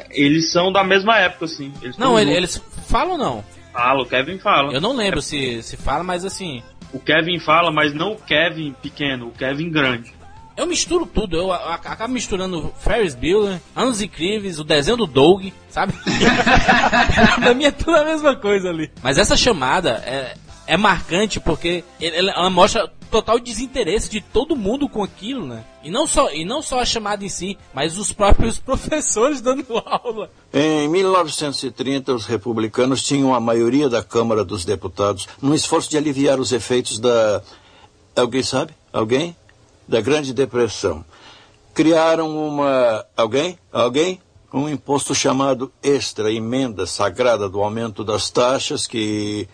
Eles 0.10 0.52
são 0.52 0.72
da 0.72 0.84
mesma 0.84 1.18
época, 1.20 1.46
assim. 1.46 1.72
Eles 1.82 1.98
não, 1.98 2.20
ele, 2.20 2.32
eles 2.32 2.62
falam 2.88 3.14
ou 3.14 3.18
não? 3.18 3.44
Fala, 3.72 4.02
o 4.02 4.06
Kevin 4.06 4.40
fala. 4.40 4.74
Eu 4.74 4.82
não 4.82 4.96
lembro 4.96 5.20
é... 5.20 5.22
se, 5.22 5.62
se 5.62 5.78
fala, 5.78 6.04
mas 6.04 6.26
assim. 6.26 6.64
O 6.94 7.00
Kevin 7.00 7.40
fala, 7.40 7.72
mas 7.72 7.94
não 7.94 8.14
o 8.14 8.18
Kevin 8.18 8.74
pequeno, 8.82 9.28
o 9.28 9.32
Kevin 9.32 9.70
grande. 9.70 10.14
Eu 10.58 10.66
misturo 10.66 11.06
tudo, 11.06 11.36
eu 11.36 11.52
acabo 11.52 12.14
misturando 12.14 12.74
Ferris 12.80 13.14
Bueller, 13.14 13.62
Anos 13.76 14.02
Incríveis, 14.02 14.58
o 14.58 14.64
desenho 14.64 14.96
do 14.96 15.06
Doug, 15.06 15.48
sabe? 15.70 15.94
pra 17.42 17.54
mim 17.54 17.66
é 17.66 17.72
tudo 17.72 17.96
a 17.98 18.06
mesma 18.06 18.36
coisa 18.38 18.70
ali. 18.70 18.90
Mas 19.04 19.18
essa 19.18 19.36
chamada 19.36 20.02
é, 20.06 20.38
é 20.66 20.78
marcante 20.78 21.42
porque 21.42 21.84
ela 22.00 22.50
mostra 22.50 22.90
total 23.12 23.40
desinteresse 23.40 24.10
de 24.10 24.22
todo 24.22 24.56
mundo 24.56 24.90
com 24.90 25.04
aquilo, 25.04 25.46
né? 25.46 25.64
E 25.84 25.90
não 25.90 26.08
só, 26.08 26.32
e 26.32 26.44
não 26.44 26.62
só 26.62 26.80
a 26.80 26.86
chamada 26.86 27.24
em 27.24 27.30
si, 27.30 27.58
mas 27.74 27.98
os 27.98 28.12
próprios 28.12 28.58
professores 28.60 29.42
dando 29.42 29.66
aula. 29.86 30.30
Em 30.54 30.88
1930, 30.88 32.14
os 32.14 32.26
republicanos 32.26 33.04
tinham 33.04 33.36
a 33.36 33.40
maioria 33.40 33.90
da 33.90 34.02
Câmara 34.02 34.44
dos 34.44 34.66
Deputados 34.66 35.28
num 35.42 35.54
esforço 35.54 35.90
de 35.90 35.98
aliviar 35.98 36.40
os 36.40 36.52
efeitos 36.52 37.00
da. 37.00 37.42
Alguém 38.16 38.44
sabe? 38.44 38.74
Alguém? 38.94 39.36
Da 39.88 40.02
Grande 40.02 40.34
Depressão. 40.34 41.06
Criaram 41.74 42.36
uma. 42.38 43.06
Alguém? 43.16 43.58
Alguém? 43.72 44.22
Um 44.54 44.70
imposto 44.70 45.14
chamado 45.14 45.72
extra 45.84 46.32
emenda 46.32 46.88
sagrada 46.88 47.50
do 47.50 47.62
aumento 47.62 48.04
das 48.04 48.30
taxas 48.30 48.88
que 48.88 49.48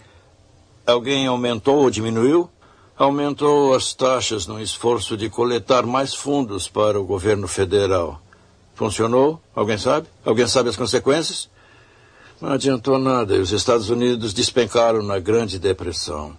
Alguém 0.85 1.27
aumentou 1.27 1.77
ou 1.77 1.89
diminuiu? 1.89 2.49
Aumentou 2.97 3.73
as 3.73 3.93
taxas 3.93 4.47
no 4.47 4.59
esforço 4.59 5.15
de 5.15 5.29
coletar 5.29 5.85
mais 5.85 6.13
fundos 6.13 6.67
para 6.67 6.99
o 6.99 7.05
governo 7.05 7.47
federal. 7.47 8.21
Funcionou? 8.75 9.39
Alguém 9.55 9.77
sabe? 9.77 10.07
Alguém 10.25 10.47
sabe 10.47 10.69
as 10.69 10.75
consequências? 10.75 11.49
Não 12.41 12.51
adiantou 12.51 12.97
nada 12.97 13.35
e 13.35 13.39
os 13.39 13.51
Estados 13.51 13.89
Unidos 13.89 14.33
despencaram 14.33 15.03
na 15.03 15.19
Grande 15.19 15.59
Depressão. 15.59 16.35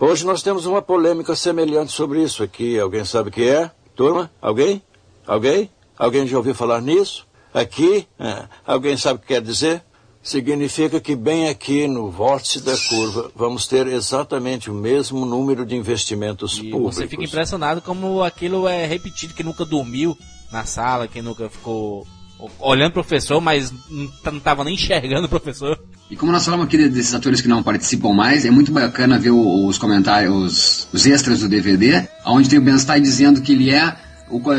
Hoje 0.00 0.24
nós 0.24 0.42
temos 0.42 0.64
uma 0.66 0.80
polêmica 0.80 1.34
semelhante 1.34 1.92
sobre 1.92 2.22
isso 2.22 2.42
aqui. 2.42 2.78
Alguém 2.78 3.04
sabe 3.04 3.30
o 3.30 3.32
que 3.32 3.48
é? 3.48 3.70
Turma? 3.96 4.30
Alguém? 4.40 4.80
Alguém? 5.26 5.70
Alguém 5.98 6.26
já 6.26 6.36
ouviu 6.36 6.54
falar 6.54 6.80
nisso? 6.80 7.26
Aqui? 7.52 8.06
É. 8.18 8.44
Alguém 8.64 8.96
sabe 8.96 9.18
o 9.18 9.20
que 9.20 9.28
quer 9.28 9.42
dizer? 9.42 9.82
Significa 10.22 11.00
que 11.00 11.16
bem 11.16 11.48
aqui 11.48 11.88
no 11.88 12.10
vórtice 12.10 12.60
da 12.60 12.76
curva 12.76 13.32
vamos 13.34 13.66
ter 13.66 13.86
exatamente 13.86 14.70
o 14.70 14.74
mesmo 14.74 15.24
número 15.24 15.64
de 15.66 15.74
investimentos 15.74 16.58
E 16.58 16.70
públicos. 16.70 16.94
você 16.96 17.08
fica 17.08 17.24
impressionado 17.24 17.80
como 17.80 18.22
aquilo 18.22 18.68
é 18.68 18.84
repetido, 18.86 19.34
que 19.34 19.42
nunca 19.42 19.64
dormiu 19.64 20.16
na 20.52 20.64
sala, 20.64 21.08
que 21.08 21.22
nunca 21.22 21.48
ficou 21.48 22.06
olhando 22.58 22.90
o 22.90 22.94
professor, 22.94 23.40
mas 23.40 23.72
não 23.90 24.06
t- 24.06 24.30
não 24.30 24.40
tava 24.40 24.64
nem 24.64 24.74
enxergando 24.74 25.26
o 25.26 25.28
professor. 25.28 25.78
E 26.10 26.16
como 26.16 26.32
nós 26.32 26.44
falamos 26.44 26.66
aqui 26.66 26.88
desses 26.88 27.14
atores 27.14 27.40
que 27.40 27.48
não 27.48 27.62
participam 27.62 28.12
mais, 28.12 28.44
é 28.44 28.50
muito 28.50 28.72
bacana 28.72 29.18
ver 29.18 29.30
os 29.30 29.76
comentários, 29.76 30.88
os, 30.92 31.06
extras 31.06 31.40
do 31.40 31.48
DVD, 31.48 32.08
onde 32.24 32.48
tem 32.48 32.58
o 32.58 32.62
Ben 32.62 32.78
Stein 32.78 33.02
dizendo 33.02 33.42
que 33.42 33.52
ele 33.52 33.70
é 33.70 33.96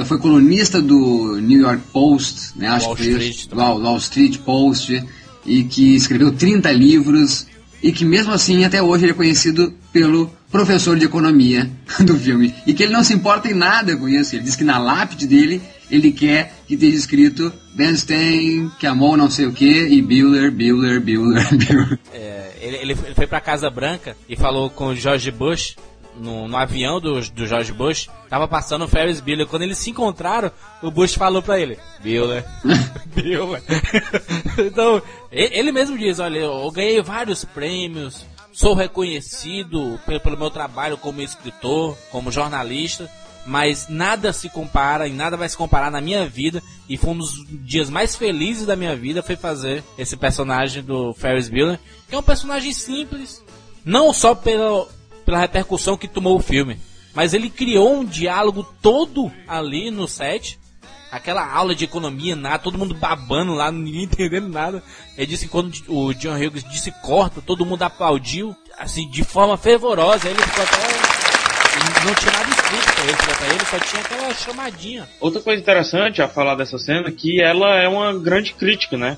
foi 0.05 0.17
colunista 0.17 0.82
do 0.82 1.39
New 1.39 1.61
York 1.61 1.84
Post, 1.93 2.57
né, 2.57 2.67
acho 2.67 2.88
Wall 2.88 2.95
que 2.95 3.03
foi 3.03 3.27
Street. 3.27 3.53
Wall, 3.53 3.80
Wall 3.82 3.97
Street 3.97 4.38
Post, 4.39 5.03
e 5.45 5.63
que 5.63 5.95
escreveu 5.95 6.32
30 6.32 6.71
livros, 6.71 7.45
e 7.82 7.91
que 7.91 8.03
mesmo 8.03 8.34
assim 8.34 8.63
até 8.65 8.82
hoje 8.82 9.05
ele 9.05 9.11
é 9.11 9.15
conhecido 9.15 9.73
pelo 9.93 10.32
professor 10.51 10.97
de 10.97 11.05
economia 11.05 11.69
do 12.01 12.15
filme. 12.17 12.53
E 12.65 12.73
que 12.73 12.84
ele 12.84 12.93
não 12.93 13.03
se 13.03 13.13
importa 13.13 13.47
em 13.47 13.53
nada 13.53 13.95
com 13.95 14.09
isso. 14.09 14.36
Ele 14.36 14.43
diz 14.43 14.55
que 14.55 14.63
na 14.63 14.80
lápide 14.80 15.27
dele 15.27 15.61
ele 15.89 16.11
quer 16.11 16.53
que 16.67 16.75
esteja 16.75 16.95
escrito 16.95 17.51
Ben 17.73 17.95
Stein, 17.95 18.71
que 18.79 18.85
amou 18.85 19.17
não 19.17 19.29
sei 19.29 19.45
o 19.45 19.53
que, 19.53 19.87
e 19.87 20.01
Bueller, 20.01 20.51
Bueller, 20.51 21.01
Bueller, 21.01 21.47
Bueller. 21.55 21.99
É, 22.13 22.51
ele, 22.61 22.77
ele 22.77 22.95
foi 22.95 23.27
pra 23.27 23.41
Casa 23.41 23.69
Branca 23.69 24.15
e 24.27 24.35
falou 24.35 24.69
com 24.69 24.87
o 24.87 24.95
George 24.95 25.31
Bush, 25.31 25.75
no, 26.19 26.47
no 26.47 26.57
avião 26.57 26.99
do, 26.99 27.19
do 27.31 27.47
George 27.47 27.71
Bush, 27.71 28.09
tava 28.29 28.47
passando 28.47 28.85
o 28.85 28.87
Ferris 28.87 29.19
Bueller. 29.21 29.47
Quando 29.47 29.63
eles 29.63 29.77
se 29.77 29.89
encontraram, 29.89 30.51
o 30.81 30.91
Bush 30.91 31.13
falou 31.13 31.41
pra 31.41 31.59
ele, 31.59 31.79
Bueller, 32.01 32.45
Bueller. 33.15 33.63
então, 34.67 35.01
ele 35.31 35.71
mesmo 35.71 35.97
diz, 35.97 36.19
olha, 36.19 36.39
eu 36.39 36.71
ganhei 36.71 37.01
vários 37.01 37.45
prêmios, 37.45 38.25
sou 38.51 38.73
reconhecido 38.73 39.99
pelo, 40.05 40.19
pelo 40.19 40.37
meu 40.37 40.49
trabalho 40.49 40.97
como 40.97 41.21
escritor, 41.21 41.97
como 42.11 42.31
jornalista, 42.31 43.09
mas 43.50 43.88
nada 43.89 44.32
se 44.32 44.47
compara 44.47 45.08
e 45.08 45.12
nada 45.12 45.36
vai 45.36 45.50
se 45.50 45.58
comparar 45.58 45.89
na 45.89 46.00
minha 46.00 46.30
vida 46.30 46.62
e 46.88 46.97
foi 46.97 47.10
um 47.10 47.18
dos 47.18 47.43
dias 47.66 47.89
mais 47.89 48.16
felizes 48.16 48.68
da 48.68 48.76
minha 48.76 48.95
vida 48.95 49.24
foi 49.24 49.36
fazer 49.36 49.84
esse 49.97 50.16
personagem 50.16 50.84
do 50.84 51.16
Ferris 51.16 51.50
Bueller, 51.50 51.80
que 52.08 52.14
é 52.14 52.20
um 52.20 52.24
personagem 52.24 52.72
simples, 52.72 53.43
não 53.84 54.14
só 54.14 54.36
pela, 54.36 54.88
pela 55.26 55.39
repercussão 55.39 55.97
que 55.97 56.08
tomou 56.08 56.38
o 56.38 56.43
filme, 56.43 56.80
mas 57.16 57.34
ele 57.34 57.50
criou 57.50 58.02
um 58.02 58.06
diálogo 58.06 58.64
todo 58.84 59.32
ali 59.47 59.89
no 59.89 60.08
set, 60.08 60.60
aquela 61.12 61.52
aula 61.52 61.74
de 61.74 61.86
economia, 61.86 62.36
nada, 62.36 62.60
todo 62.60 62.78
mundo 62.78 62.93
babando 62.93 63.56
lá, 63.56 63.72
ninguém 63.72 64.04
entendendo 64.06 64.47
nada. 64.47 64.84
Ele 65.18 65.26
disse 65.26 65.45
que 65.45 65.52
quando 65.52 65.74
o 65.88 66.14
John 66.14 66.36
Hughes 66.36 66.64
disse 66.66 66.91
corta, 67.02 67.41
todo 67.41 67.66
mundo 67.66 67.82
aplaudiu, 67.82 68.56
assim, 68.78 69.10
de 69.10 69.24
forma 69.24 69.58
fervorosa. 69.58 70.30
Ele 70.30 70.39
ficou 70.39 70.64
até. 70.64 71.09
Não 72.06 72.16
tinha 72.16 72.32
nada 72.32 72.50
escrito 72.50 72.93
pra 72.93 73.04
ele, 73.04 73.38
pra 73.38 73.47
ele, 73.47 73.66
só 73.66 73.80
tinha 73.80 74.02
aquela 74.02 74.34
chamadinha. 74.34 75.08
Outra 75.20 75.41
coisa 75.41 75.62
interessante 75.62 76.22
a 76.22 76.28
falar 76.28 76.56
dessa 76.56 76.78
cena 76.78 77.10
é 77.10 77.12
que 77.12 77.41
ela 77.41 77.76
é 77.76 77.88
uma 77.88 78.18
grande 78.18 78.54
crítica, 78.54 78.97
né? 78.97 79.18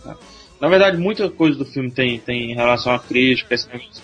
Na 0.60 0.68
verdade, 0.68 0.98
muita 0.98 1.30
coisa 1.30 1.58
do 1.58 1.66
filme 1.66 1.90
tem, 1.90 2.20
tem 2.20 2.52
em 2.52 2.56
relação 2.56 2.94
à 2.94 3.00
crítica, 3.00 3.56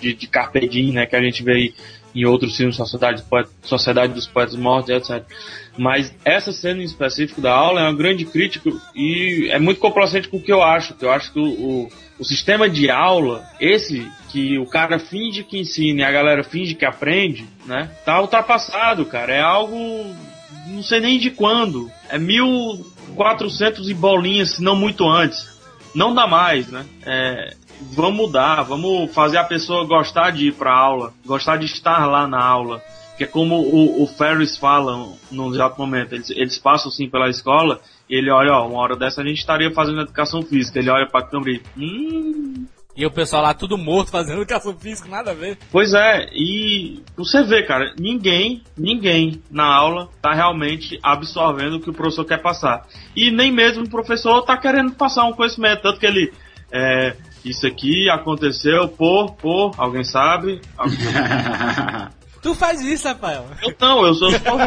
de, 0.02 0.14
de 0.14 0.28
Carpe 0.28 0.92
né? 0.92 1.06
Que 1.06 1.16
a 1.16 1.22
gente 1.22 1.44
vê 1.44 1.54
aí 1.54 1.74
em 2.16 2.26
outros 2.26 2.56
filmes, 2.58 2.76
Sociedade, 2.76 3.22
dos 3.22 3.30
Poetas- 3.30 3.54
Sociedade 3.64 4.14
dos 4.14 4.26
Poetas 4.28 4.56
Mortos, 4.56 4.90
etc. 4.90 5.24
Mas 5.78 6.14
essa 6.26 6.52
cena 6.52 6.82
em 6.82 6.86
específico 6.86 7.40
da 7.40 7.54
aula 7.54 7.82
é 7.82 7.84
uma 7.84 7.94
grande 7.94 8.26
crítica 8.26 8.72
e 8.96 9.50
é 9.52 9.60
muito 9.60 9.80
complacente 9.80 10.28
com 10.28 10.38
o 10.38 10.42
que 10.42 10.52
eu 10.52 10.64
acho. 10.64 10.96
Que 10.96 11.06
eu 11.06 11.12
acho 11.12 11.32
que 11.32 11.40
o, 11.40 11.46
o, 11.46 11.90
o 12.20 12.26
sistema 12.26 12.70
de 12.70 12.90
aula, 12.90 13.46
esse 13.60 14.12
que 14.30 14.58
o 14.58 14.66
cara 14.66 15.00
finge 15.00 15.44
que 15.44 15.60
ensina 15.60 16.02
e 16.02 16.04
a 16.04 16.12
galera 16.12 16.44
finge 16.44 16.76
que 16.76 16.86
aprende, 16.86 17.46
né? 17.66 17.90
Tá 18.04 18.20
ultrapassado, 18.20 19.06
cara. 19.06 19.34
É 19.34 19.42
algo 19.42 20.16
não 20.68 20.84
sei 20.84 21.00
nem 21.00 21.18
de 21.18 21.32
quando. 21.32 21.90
É 22.10 22.18
1400 22.18 23.90
e 23.90 23.94
bolinhas, 23.94 24.56
se 24.56 24.64
não 24.64 24.76
muito 24.76 25.08
antes. 25.08 25.48
Não 25.96 26.14
dá 26.14 26.28
mais, 26.28 26.68
né? 26.68 26.86
É, 27.06 27.54
vamos 27.94 28.18
mudar, 28.18 28.64
vamos 28.64 29.14
fazer 29.14 29.38
a 29.38 29.44
pessoa 29.44 29.86
gostar 29.86 30.32
de 30.32 30.48
ir 30.48 30.54
pra 30.54 30.74
aula, 30.74 31.14
gostar 31.26 31.58
de 31.58 31.66
estar 31.66 32.06
lá 32.06 32.28
na 32.28 32.44
aula. 32.44 32.82
Que 33.18 33.24
é 33.24 33.28
como 33.28 33.55
o, 33.55 34.03
o 34.03 34.07
Ferris 34.07 34.57
fala 34.57 35.09
num 35.32 35.53
exato 35.53 35.80
momento. 35.80 36.13
Eles, 36.13 36.30
eles 36.30 36.57
passam 36.57 36.89
assim 36.89 37.09
pela 37.09 37.30
escola 37.30 37.82
e 38.09 38.15
ele 38.15 38.32
olha, 38.32 38.53
ó, 38.53 38.68
uma 38.68 38.80
hora 38.80 38.95
dessa 38.95 39.22
a 39.22 39.26
gente 39.26 39.39
estaria 39.39 39.72
fazendo 39.72 40.01
educação 40.01 40.41
física. 40.41 40.80
Ele 40.80 40.89
olha 40.89 41.07
pra 41.07 41.26
câmera 41.26 41.51
e. 41.51 41.61
Hum, 41.78 42.65
E 42.95 43.05
o 43.05 43.11
pessoal 43.11 43.43
lá 43.43 43.53
tudo 43.53 43.78
morto 43.78 44.11
fazendo 44.11 44.41
educação 44.41 44.76
física, 44.78 45.09
nada 45.09 45.32
a 45.32 45.34
ver. 45.34 45.57
Pois 45.72 45.93
é, 45.93 46.30
e 46.34 47.03
você 47.15 47.43
vê, 47.43 47.63
cara, 47.63 47.93
ninguém, 47.99 48.63
ninguém 48.78 49.41
na 49.51 49.65
aula 49.65 50.09
tá 50.22 50.34
realmente 50.34 50.99
absorvendo 51.03 51.76
o 51.78 51.80
que 51.80 51.89
o 51.89 51.93
professor 51.93 52.26
quer 52.26 52.41
passar. 52.41 52.88
E 53.15 53.30
nem 53.30 53.51
mesmo 53.51 53.84
o 53.84 53.89
professor 53.89 54.41
tá 54.43 54.57
querendo 54.57 54.93
passar 54.93 55.26
um 55.26 55.34
conhecimento, 55.34 55.82
tanto 55.82 55.99
que 55.99 56.05
ele, 56.05 56.34
é, 56.72 57.15
isso 57.45 57.68
aqui 57.68 58.09
aconteceu 58.09 58.88
por, 58.88 59.34
por, 59.34 59.72
alguém 59.78 60.03
sabe? 60.03 60.59
Tu 62.48 62.56
faz 62.56 62.80
isso, 62.80 63.06
Rafael. 63.06 63.45
Eu 63.62 63.76
não, 63.78 64.06
eu 64.06 64.14
sou 64.14 64.32
só 64.32 64.56
o 64.56 64.60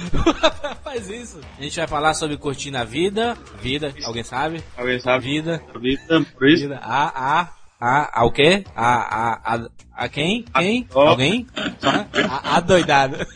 faz 0.82 1.10
isso. 1.10 1.38
A 1.58 1.62
gente 1.62 1.76
vai 1.76 1.86
falar 1.86 2.14
sobre 2.14 2.38
curtir 2.38 2.70
na 2.70 2.84
vida. 2.84 3.36
Vida, 3.60 3.94
alguém 4.02 4.24
sabe? 4.24 4.64
Alguém 4.74 4.98
sabe? 4.98 5.24
Vida. 5.24 5.62
Vida, 5.78 6.24
por 6.38 6.48
isso. 6.48 6.62
Vida. 6.62 6.80
A, 6.82 7.40
a, 7.40 7.48
a, 7.78 8.20
a 8.20 8.24
o 8.24 8.32
quê? 8.32 8.64
A, 8.74 8.86
a, 8.86 9.56
a, 9.56 9.68
a 9.94 10.08
quem? 10.08 10.46
Quem? 10.56 10.88
ó. 10.94 11.08
Alguém? 11.08 11.46
A, 12.30 12.56
a 12.56 12.60
doidada. 12.60 13.26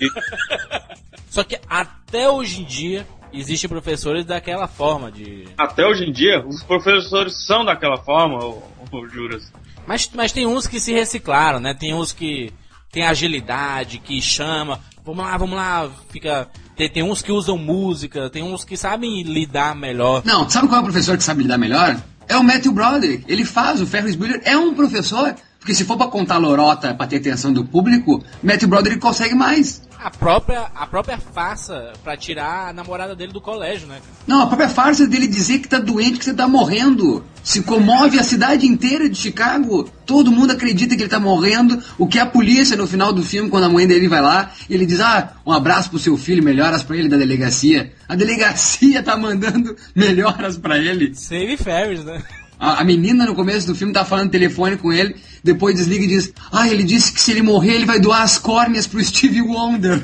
Só 1.29 1.45
que 1.45 1.61
até 1.69 2.31
hoje 2.31 2.63
em 2.63 2.65
dia, 2.65 3.07
existem 3.31 3.69
professores 3.69 4.25
daquela 4.25 4.67
forma 4.67 5.13
de... 5.13 5.49
Até 5.59 5.87
hoje 5.87 6.05
em 6.05 6.13
dia, 6.13 6.43
os 6.47 6.63
professores 6.63 7.45
são 7.45 7.63
daquela 7.63 7.99
forma, 7.99 8.43
ô, 8.43 8.63
ô, 8.91 9.07
Juras. 9.07 9.53
Mas, 9.87 10.11
mas 10.15 10.33
tem 10.33 10.47
uns 10.47 10.67
que 10.67 10.81
se 10.81 10.95
reciclaram, 10.95 11.61
né? 11.61 11.75
Tem 11.79 11.93
uns 11.93 12.11
que 12.11 12.51
tem 12.93 13.05
agilidade, 13.05 13.99
que 13.99 14.21
chama, 14.21 14.79
vamos 15.05 15.25
lá, 15.25 15.37
vamos 15.37 15.57
lá, 15.57 15.91
fica... 16.11 16.49
Tem, 16.77 16.89
tem 16.89 17.03
uns 17.03 17.21
que 17.21 17.33
usam 17.33 17.59
música, 17.59 18.31
tem 18.31 18.43
uns 18.43 18.65
que 18.65 18.77
sabem 18.77 19.23
lidar 19.23 19.75
melhor. 19.75 20.23
Não, 20.25 20.49
sabe 20.49 20.69
qual 20.69 20.79
é 20.79 20.81
o 20.81 20.85
professor 20.85 21.17
que 21.17 21.25
sabe 21.25 21.43
lidar 21.43 21.59
melhor? 21.59 22.01
É 22.29 22.37
o 22.37 22.45
Matthew 22.45 22.73
Broderick. 22.73 23.25
Ele 23.29 23.45
faz, 23.45 23.81
o 23.81 23.87
Ferris 23.87 24.15
Bueller 24.15 24.41
é 24.45 24.57
um 24.57 24.75
professor. 24.75 25.35
Porque 25.59 25.75
se 25.75 25.85
for 25.85 25.97
pra 25.97 26.09
contar 26.09 26.39
lorota, 26.39 26.93
pra 26.93 27.07
ter 27.07 27.19
atenção 27.19 27.53
do 27.53 27.65
público, 27.65 28.21
Matthew 28.43 28.69
Broderick 28.69 29.01
consegue 29.01 29.35
mais. 29.35 29.81
A 30.03 30.11
própria, 30.11 30.63
a 30.75 30.85
própria 30.85 31.17
farsa 31.17 31.93
pra 32.03 32.17
tirar 32.17 32.71
a 32.71 32.73
namorada 32.73 33.15
dele 33.15 33.33
do 33.33 33.41
colégio, 33.41 33.87
né? 33.87 34.01
Não, 34.27 34.43
a 34.43 34.47
própria 34.49 34.69
farsa 34.69 35.07
dele 35.07 35.29
dizer 35.29 35.61
que 35.61 35.69
tá 35.69 35.79
doente, 35.79 36.19
que 36.19 36.25
você 36.25 36.35
tá 36.35 36.49
morrendo. 36.49 37.25
Se 37.45 37.63
comove 37.63 38.19
a 38.19 38.23
cidade 38.25 38.67
inteira 38.67 39.09
de 39.09 39.17
Chicago. 39.17 39.89
Todo 40.05 40.33
mundo 40.33 40.51
acredita 40.51 40.97
que 40.97 41.03
ele 41.03 41.09
tá 41.09 41.21
morrendo. 41.21 41.81
O 41.97 42.09
que 42.09 42.19
a 42.19 42.27
polícia 42.27 42.77
no 42.77 42.87
final 42.87 43.13
do 43.13 43.23
filme, 43.23 43.49
quando 43.49 43.65
a 43.65 43.69
mãe 43.69 43.87
dele 43.87 44.09
vai 44.09 44.21
lá, 44.21 44.53
ele 44.69 44.87
diz: 44.87 45.01
Ah, 45.01 45.35
um 45.47 45.53
abraço 45.53 45.91
pro 45.91 46.01
seu 46.01 46.17
filho, 46.17 46.43
melhoras 46.43 46.83
pra 46.83 46.97
ele 46.97 47.09
da 47.09 47.17
delegacia. 47.17 47.93
A 48.09 48.17
delegacia 48.17 49.05
tá 49.05 49.17
mandando 49.17 49.77
melhoras 49.95 50.59
pra 50.59 50.79
ele. 50.79 51.15
Save 51.15 51.57
Ferris, 51.57 52.05
né? 52.05 52.21
A, 52.63 52.81
a 52.81 52.85
menina 52.85 53.27
no 53.27 53.35
começo 53.35 53.67
do 53.67 53.75
filme 53.75 53.93
tá 53.93 54.05
falando 54.05 54.31
telefone 54.31 54.77
com 54.77 54.93
ele, 54.93 55.17
depois 55.43 55.75
desliga 55.75 56.05
e 56.05 56.09
diz: 56.09 56.33
Ah, 56.53 56.69
ele 56.69 56.85
disse 56.85 57.13
que 57.13 57.21
se 57.21 57.33
ele 57.33 57.43
morrer, 57.43 57.73
ele 57.75 57.85
vai 57.85 57.99
doar 57.99 58.23
as 58.23 58.39
córneas 58.39 58.87
pro 58.87 59.03
Steve 59.03 59.43
Wonder. 59.43 60.01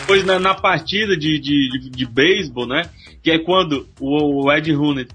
Depois 0.00 0.24
na, 0.24 0.38
na 0.38 0.54
partida 0.54 1.16
de, 1.16 1.38
de, 1.38 1.68
de, 1.80 1.90
de 1.90 2.06
beisebol, 2.06 2.66
né? 2.66 2.82
Que 3.22 3.30
é 3.32 3.38
quando 3.38 3.88
o, 4.00 4.44
o 4.44 4.52
Ed 4.52 4.72
Rooney 4.72 5.06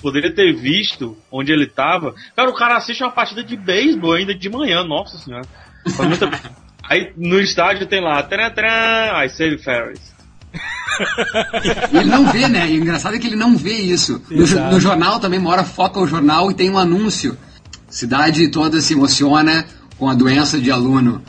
poderia, 0.00 0.34
ter 0.34 0.52
visto 0.54 1.16
onde 1.30 1.52
ele 1.52 1.66
tava. 1.66 2.14
Cara, 2.34 2.50
o 2.50 2.54
cara 2.54 2.76
assiste 2.76 3.02
uma 3.02 3.10
partida 3.12 3.42
de 3.44 3.56
beisebol 3.56 4.14
ainda 4.14 4.34
de 4.34 4.48
manhã, 4.48 4.82
nossa 4.84 5.16
senhora. 5.18 5.46
Muita- 6.06 6.30
Aí 6.90 7.12
no 7.16 7.38
estádio 7.38 7.86
tem 7.86 8.00
lá, 8.00 8.22
tran, 8.22 8.50
tran, 8.50 9.12
aí 9.12 9.28
Save 9.28 9.58
Ferris. 9.58 10.00
E 11.92 11.96
ele 11.98 12.10
não 12.10 12.30
vê, 12.30 12.48
né? 12.48 12.70
E 12.70 12.78
o 12.78 12.82
engraçado 12.82 13.14
é 13.14 13.18
que 13.18 13.26
ele 13.26 13.36
não 13.36 13.56
vê 13.56 13.74
isso. 13.74 14.20
No, 14.30 14.46
no 14.72 14.80
jornal 14.80 15.20
também, 15.20 15.38
uma 15.38 15.50
hora 15.50 15.64
foca 15.64 16.00
o 16.00 16.06
jornal 16.06 16.50
e 16.50 16.54
tem 16.54 16.70
um 16.70 16.78
anúncio. 16.78 17.36
Cidade 17.88 18.48
toda 18.48 18.80
se 18.80 18.94
emociona 18.94 19.64
com 19.96 20.08
a 20.08 20.14
doença 20.14 20.58
de 20.58 20.70
aluno. 20.70 21.22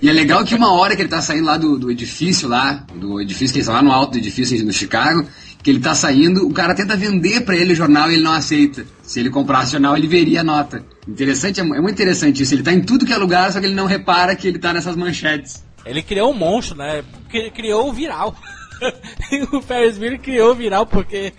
E 0.00 0.08
é 0.08 0.12
legal 0.12 0.44
que 0.44 0.54
uma 0.54 0.72
hora 0.72 0.94
que 0.94 1.02
ele 1.02 1.08
tá 1.08 1.20
saindo 1.20 1.46
lá 1.46 1.56
do, 1.56 1.78
do 1.78 1.90
edifício 1.90 2.48
lá, 2.48 2.84
do 2.94 3.20
edifício 3.20 3.52
que 3.52 3.58
ele 3.58 3.62
está 3.62 3.72
lá 3.72 3.82
no 3.82 3.90
alto 3.90 4.12
do 4.12 4.18
edifício 4.18 4.64
no 4.64 4.72
Chicago, 4.72 5.26
que 5.62 5.70
ele 5.70 5.80
tá 5.80 5.94
saindo, 5.94 6.46
o 6.46 6.52
cara 6.52 6.74
tenta 6.74 6.96
vender 6.96 7.40
para 7.40 7.56
ele 7.56 7.72
o 7.72 7.76
jornal 7.76 8.10
e 8.10 8.14
ele 8.14 8.22
não 8.22 8.32
aceita. 8.32 8.86
Se 9.02 9.18
ele 9.18 9.30
comprasse 9.30 9.68
o 9.68 9.72
jornal, 9.72 9.96
ele 9.96 10.06
veria 10.06 10.42
a 10.42 10.44
nota. 10.44 10.84
Interessante, 11.06 11.60
é 11.60 11.64
é 11.64 11.80
muito 11.80 11.94
interessante 11.94 12.42
isso. 12.42 12.54
Ele 12.54 12.62
tá 12.62 12.72
em 12.72 12.80
tudo 12.80 13.04
que 13.04 13.12
é 13.12 13.16
lugar, 13.16 13.52
só 13.52 13.58
que 13.58 13.66
ele 13.66 13.74
não 13.74 13.86
repara 13.86 14.36
que 14.36 14.46
ele 14.46 14.58
tá 14.58 14.72
nessas 14.72 14.94
manchetes. 14.94 15.64
Ele 15.88 16.02
criou 16.02 16.30
um 16.30 16.34
monstro, 16.34 16.76
né? 16.76 17.04
Cri- 17.28 17.50
Criou 17.50 17.88
o 17.88 17.92
viral. 17.92 18.34
o 19.52 19.60
Ferris 19.60 19.98
Bueller 19.98 20.20
criou 20.20 20.52
o 20.52 20.54
viral 20.54 20.86
porque 20.86 21.32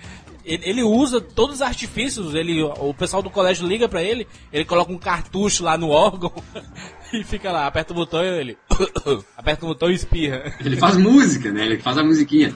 ele, 0.43 0.81
usa 0.83 1.21
todos 1.21 1.57
os 1.57 1.61
artifícios. 1.61 2.33
Ele, 2.33 2.61
o 2.63 2.93
pessoal 2.93 3.21
do 3.21 3.29
colégio 3.29 3.67
liga 3.67 3.87
pra 3.87 4.01
ele, 4.01 4.27
ele 4.51 4.65
coloca 4.65 4.91
um 4.91 4.97
cartucho 4.97 5.63
lá 5.63 5.77
no 5.77 5.89
órgão 5.89 6.31
e 7.13 7.23
fica 7.23 7.51
lá, 7.51 7.67
aperta 7.67 7.93
o 7.93 7.95
botão 7.95 8.23
e 8.23 8.27
ele. 8.27 8.57
aperta 9.37 9.65
o 9.65 9.69
botão 9.69 9.89
e 9.91 9.93
espirra. 9.93 10.53
Ele 10.59 10.77
faz 10.77 10.97
música, 10.97 11.51
né? 11.51 11.65
Ele 11.65 11.77
faz 11.77 11.97
a 11.97 12.03
musiquinha. 12.03 12.53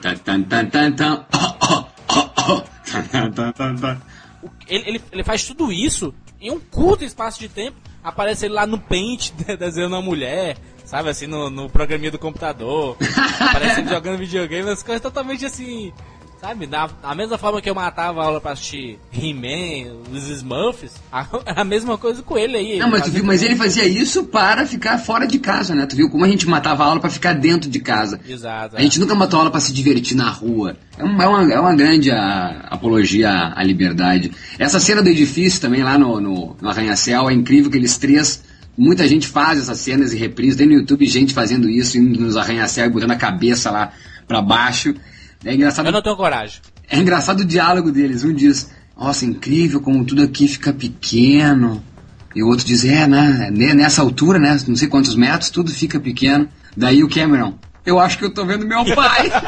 Ele, 4.68 4.84
ele, 4.88 5.02
ele 5.12 5.24
faz 5.24 5.44
tudo 5.44 5.72
isso 5.72 6.14
em 6.40 6.50
um 6.50 6.60
curto 6.60 7.04
espaço 7.04 7.38
de 7.40 7.48
tempo. 7.48 7.76
Aparece 8.02 8.46
ele 8.46 8.54
lá 8.54 8.66
no 8.66 8.78
Paint 8.78 9.30
desenhando 9.58 9.92
uma 9.92 10.02
mulher, 10.02 10.58
sabe, 10.84 11.08
assim, 11.08 11.26
no, 11.26 11.50
no 11.50 11.68
programinha 11.68 12.10
do 12.10 12.18
computador. 12.18 12.96
Aparece 13.40 13.80
ele 13.80 13.88
jogando 13.90 14.18
videogame, 14.18 14.68
as 14.70 14.82
coisas 14.82 15.00
totalmente 15.02 15.44
assim, 15.44 15.92
sabe? 16.40 16.66
Da, 16.66 16.86
da 17.02 17.14
mesma 17.14 17.38
forma 17.38 17.60
que 17.60 17.68
eu 17.70 17.74
matava 17.74 18.22
a 18.22 18.26
aula 18.26 18.40
pra 18.40 18.52
assistir 18.52 18.98
He-Man, 19.12 19.94
os 20.12 20.28
Smurfs, 20.28 20.92
a, 21.10 21.26
a 21.60 21.64
mesma 21.64 21.96
coisa 21.98 22.22
com 22.22 22.36
ele 22.38 22.56
aí. 22.56 22.78
Não, 22.78 22.90
mas 22.90 23.02
tu 23.04 23.10
viu, 23.10 23.24
mas 23.24 23.42
ele 23.42 23.56
fazia 23.56 23.86
isso 23.86 24.24
para 24.24 24.66
ficar 24.66 24.98
fora 24.98 25.26
de 25.26 25.38
casa, 25.38 25.74
né? 25.74 25.86
Tu 25.86 25.96
viu 25.96 26.10
como 26.10 26.24
a 26.24 26.28
gente 26.28 26.46
matava 26.46 26.84
a 26.84 26.86
aula 26.86 27.00
para 27.00 27.10
ficar 27.10 27.32
dentro 27.32 27.70
de 27.70 27.80
casa. 27.80 28.20
Exato. 28.28 28.76
A 28.76 28.80
gente 28.80 29.00
nunca 29.00 29.14
matou 29.14 29.38
aula 29.40 29.50
para 29.50 29.60
se 29.60 29.72
divertir 29.72 30.16
na 30.16 30.28
rua. 30.30 30.76
É 30.98 31.02
uma, 31.04 31.24
é 31.24 31.26
uma, 31.28 31.52
é 31.54 31.60
uma 31.60 31.74
grande 31.74 32.10
a- 32.10 32.66
apologia 32.70 33.30
à, 33.30 33.60
à 33.60 33.64
liberdade. 33.64 34.30
Essa 34.58 34.78
cena 34.78 35.02
do 35.02 35.08
edifício 35.08 35.60
também 35.60 35.82
lá 35.82 35.98
no, 35.98 36.20
no, 36.20 36.56
no 36.60 36.68
Arranha-Céu 36.68 37.28
é 37.28 37.32
incrível 37.32 37.70
que 37.70 37.76
eles 37.78 37.96
três. 37.98 38.42
Muita 38.76 39.06
gente 39.06 39.28
faz 39.28 39.58
essas 39.60 39.78
cenas 39.78 40.12
e 40.12 40.16
reprise. 40.16 40.56
Tem 40.56 40.66
no 40.66 40.72
YouTube 40.72 41.06
gente 41.06 41.32
fazendo 41.32 41.68
isso, 41.68 41.96
indo 41.96 42.20
nos 42.20 42.36
Arranha-Céu 42.36 42.86
e 42.86 42.90
botando 42.90 43.12
a 43.12 43.16
cabeça 43.16 43.70
lá 43.70 43.92
para 44.26 44.42
baixo. 44.42 44.94
É 45.44 45.54
engraçado. 45.54 45.86
Eu 45.86 45.92
não 45.92 46.02
tenho 46.02 46.16
coragem. 46.16 46.60
É 46.88 46.98
engraçado 46.98 47.40
o 47.40 47.44
diálogo 47.44 47.92
deles. 47.92 48.24
Um 48.24 48.32
diz, 48.32 48.70
nossa, 48.98 49.24
incrível 49.24 49.80
como 49.80 50.04
tudo 50.04 50.22
aqui 50.22 50.48
fica 50.48 50.72
pequeno. 50.72 51.82
E 52.34 52.42
o 52.42 52.48
outro 52.48 52.66
diz, 52.66 52.84
é, 52.84 53.06
né, 53.06 53.48
ne- 53.52 53.74
nessa 53.74 54.02
altura, 54.02 54.40
né, 54.40 54.58
não 54.66 54.74
sei 54.74 54.88
quantos 54.88 55.14
metros, 55.14 55.50
tudo 55.50 55.70
fica 55.70 56.00
pequeno. 56.00 56.48
Daí 56.76 57.04
o 57.04 57.08
Cameron, 57.08 57.54
eu 57.86 58.00
acho 58.00 58.18
que 58.18 58.24
eu 58.24 58.34
tô 58.34 58.44
vendo 58.44 58.66
meu 58.66 58.84
pai. 58.96 59.30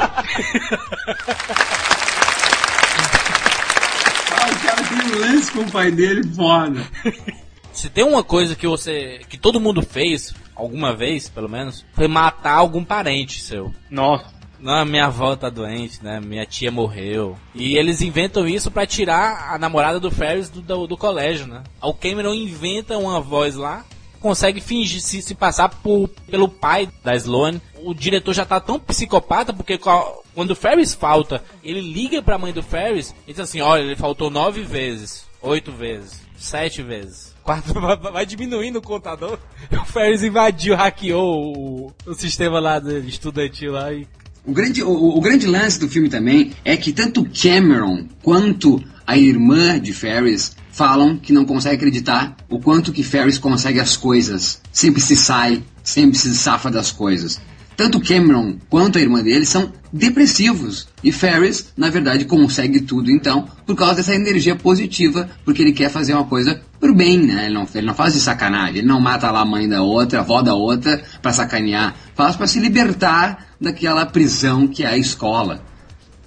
ah, 4.31 4.47
o 4.53 4.67
cara 4.67 4.83
tem 4.85 4.99
um 4.99 5.19
lance 5.19 5.51
com 5.51 5.61
o 5.63 5.71
pai 5.71 5.91
dele, 5.91 6.23
foda. 6.33 6.81
Se 7.77 7.91
tem 7.91 8.05
uma 8.05 8.25
coisa 8.25 8.57
que 8.57 8.67
você. 8.67 9.21
que 9.29 9.37
todo 9.37 9.61
mundo 9.61 9.83
fez, 9.83 10.35
alguma 10.55 10.97
vez, 10.97 11.29
pelo 11.29 11.49
menos, 11.49 11.85
foi 11.93 12.09
matar 12.09 12.55
algum 12.55 12.83
parente 12.83 13.41
seu. 13.41 13.73
Nossa. 13.91 14.35
Não, 14.59 14.85
minha 14.87 15.05
avó 15.05 15.37
tá 15.37 15.51
doente, 15.51 16.03
né? 16.03 16.19
Minha 16.19 16.47
tia 16.47 16.71
morreu. 16.71 17.37
E 17.55 17.77
eles 17.77 18.01
inventam 18.01 18.49
isso 18.49 18.71
pra 18.71 18.87
tirar 18.87 19.53
a 19.53 19.59
namorada 19.59 20.01
do 20.01 20.11
Ferris 20.11 20.49
do, 20.49 20.63
do, 20.63 20.87
do 20.87 20.97
colégio, 20.97 21.47
né? 21.47 21.63
O 21.83 21.93
Cameron 21.93 22.33
inventa 22.33 22.97
uma 22.97 23.21
voz 23.21 23.55
lá, 23.55 23.85
consegue 24.19 24.63
fingir 24.63 25.03
se, 25.03 25.21
se 25.21 25.35
passar 25.35 25.69
por, 25.69 26.09
pelo 26.31 26.49
pai 26.49 26.89
da 27.05 27.15
Sloane. 27.15 27.61
O 27.85 27.93
diretor 27.93 28.33
já 28.33 28.47
tá 28.47 28.59
tão 28.59 28.81
psicopata 28.81 29.53
porque 29.53 29.79
quando 29.79 30.53
o 30.53 30.57
Ferris 30.57 30.95
falta, 30.95 31.45
ele 31.63 31.83
liga 31.83 32.23
pra 32.23 32.39
mãe 32.39 32.55
do 32.55 32.63
Ferris 32.63 33.15
e 33.27 33.33
diz 33.33 33.41
assim: 33.41 33.61
olha, 33.61 33.83
ele 33.83 33.97
faltou 33.97 34.31
nove 34.31 34.63
vezes, 34.63 35.27
oito 35.43 35.71
vezes, 35.71 36.23
sete 36.39 36.83
vezes. 36.83 37.36
Quatro, 37.47 37.81
vai- 38.13 38.27
diminuindo 38.27 38.81
o 38.81 38.83
contador. 38.83 39.39
O 39.73 39.85
Ferris 39.85 40.23
invadiu, 40.25 40.75
hackeou 40.77 41.57
o, 41.57 41.93
o 42.05 42.15
sistema 42.15 42.59
lá 42.59 42.79
do 42.81 42.99
estudantil 42.99 43.71
lá 43.73 43.93
e 43.93 44.05
O 44.45 44.53
grande, 44.53 44.83
o, 44.83 44.91
o 45.17 45.21
grande 45.21 45.47
lance 45.47 45.79
do 45.79 45.89
filme 45.89 46.09
também 46.09 46.53
é 46.65 46.77
que 46.77 46.93
tanto 46.93 47.25
Cameron 47.25 48.07
quanto 48.23 48.83
a 49.07 49.17
irmã 49.17 49.79
de 49.81 49.93
Ferris 49.93 50.57
falam 50.73 51.17
que 51.17 51.33
não 51.33 51.45
consegue 51.45 51.77
acreditar 51.77 52.37
o 52.51 52.59
quanto 52.59 52.93
que 52.93 53.05
Ferris 53.05 53.39
consegue 53.39 53.79
as 53.79 53.97
coisas. 53.97 54.61
Sempre 54.73 55.01
se 55.01 55.15
sai, 55.17 55.63
sempre 55.83 56.19
se 56.19 56.35
safa 56.37 56.69
das 56.71 56.91
coisas. 56.91 57.41
Tanto 57.77 58.01
Cameron 58.01 58.57
quanto 58.71 58.97
a 58.97 59.01
irmã 59.01 59.23
dele 59.23 59.45
são 59.45 59.71
depressivos. 59.93 60.89
E 61.05 61.13
Ferris, 61.13 61.73
na 61.77 61.91
verdade, 61.91 62.25
consegue 62.25 62.81
tudo 62.81 63.11
então, 63.11 63.47
por 63.67 63.77
causa 63.77 63.97
dessa 63.97 64.15
energia 64.15 64.57
positiva, 64.57 65.29
porque 65.45 65.63
ele 65.63 65.73
quer 65.73 65.91
fazer 65.91 66.15
uma 66.15 66.25
coisa 66.25 66.61
pro 66.81 66.95
bem, 66.95 67.19
né? 67.19 67.47
Ele 67.47 67.55
não, 67.55 67.69
ele 67.75 67.87
não 67.87 67.95
faz 67.95 68.15
de 68.15 68.21
sacanagem, 68.21 68.79
ele 68.79 68.87
não 68.87 69.01
mata 69.01 69.31
lá 69.31 69.41
a 69.41 69.45
mãe 69.45 69.69
da 69.69 69.83
outra, 69.83 70.21
a 70.21 70.23
avó 70.23 70.41
da 70.41 70.55
outra, 70.55 71.03
pra 71.21 71.33
sacanear. 71.33 71.95
Faz 72.15 72.35
pra 72.35 72.47
se 72.47 72.59
libertar 72.59 73.47
daquela 73.61 74.07
prisão 74.07 74.67
que 74.67 74.83
é 74.83 74.89
a 74.89 74.97
escola. 74.97 75.63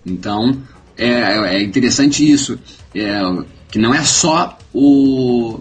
Então, 0.05 0.61
é, 0.97 1.55
é 1.55 1.63
interessante 1.63 2.29
isso. 2.29 2.59
É, 2.93 3.21
que 3.71 3.79
não 3.79 3.93
é 3.93 4.03
só 4.03 4.57
o, 4.73 5.59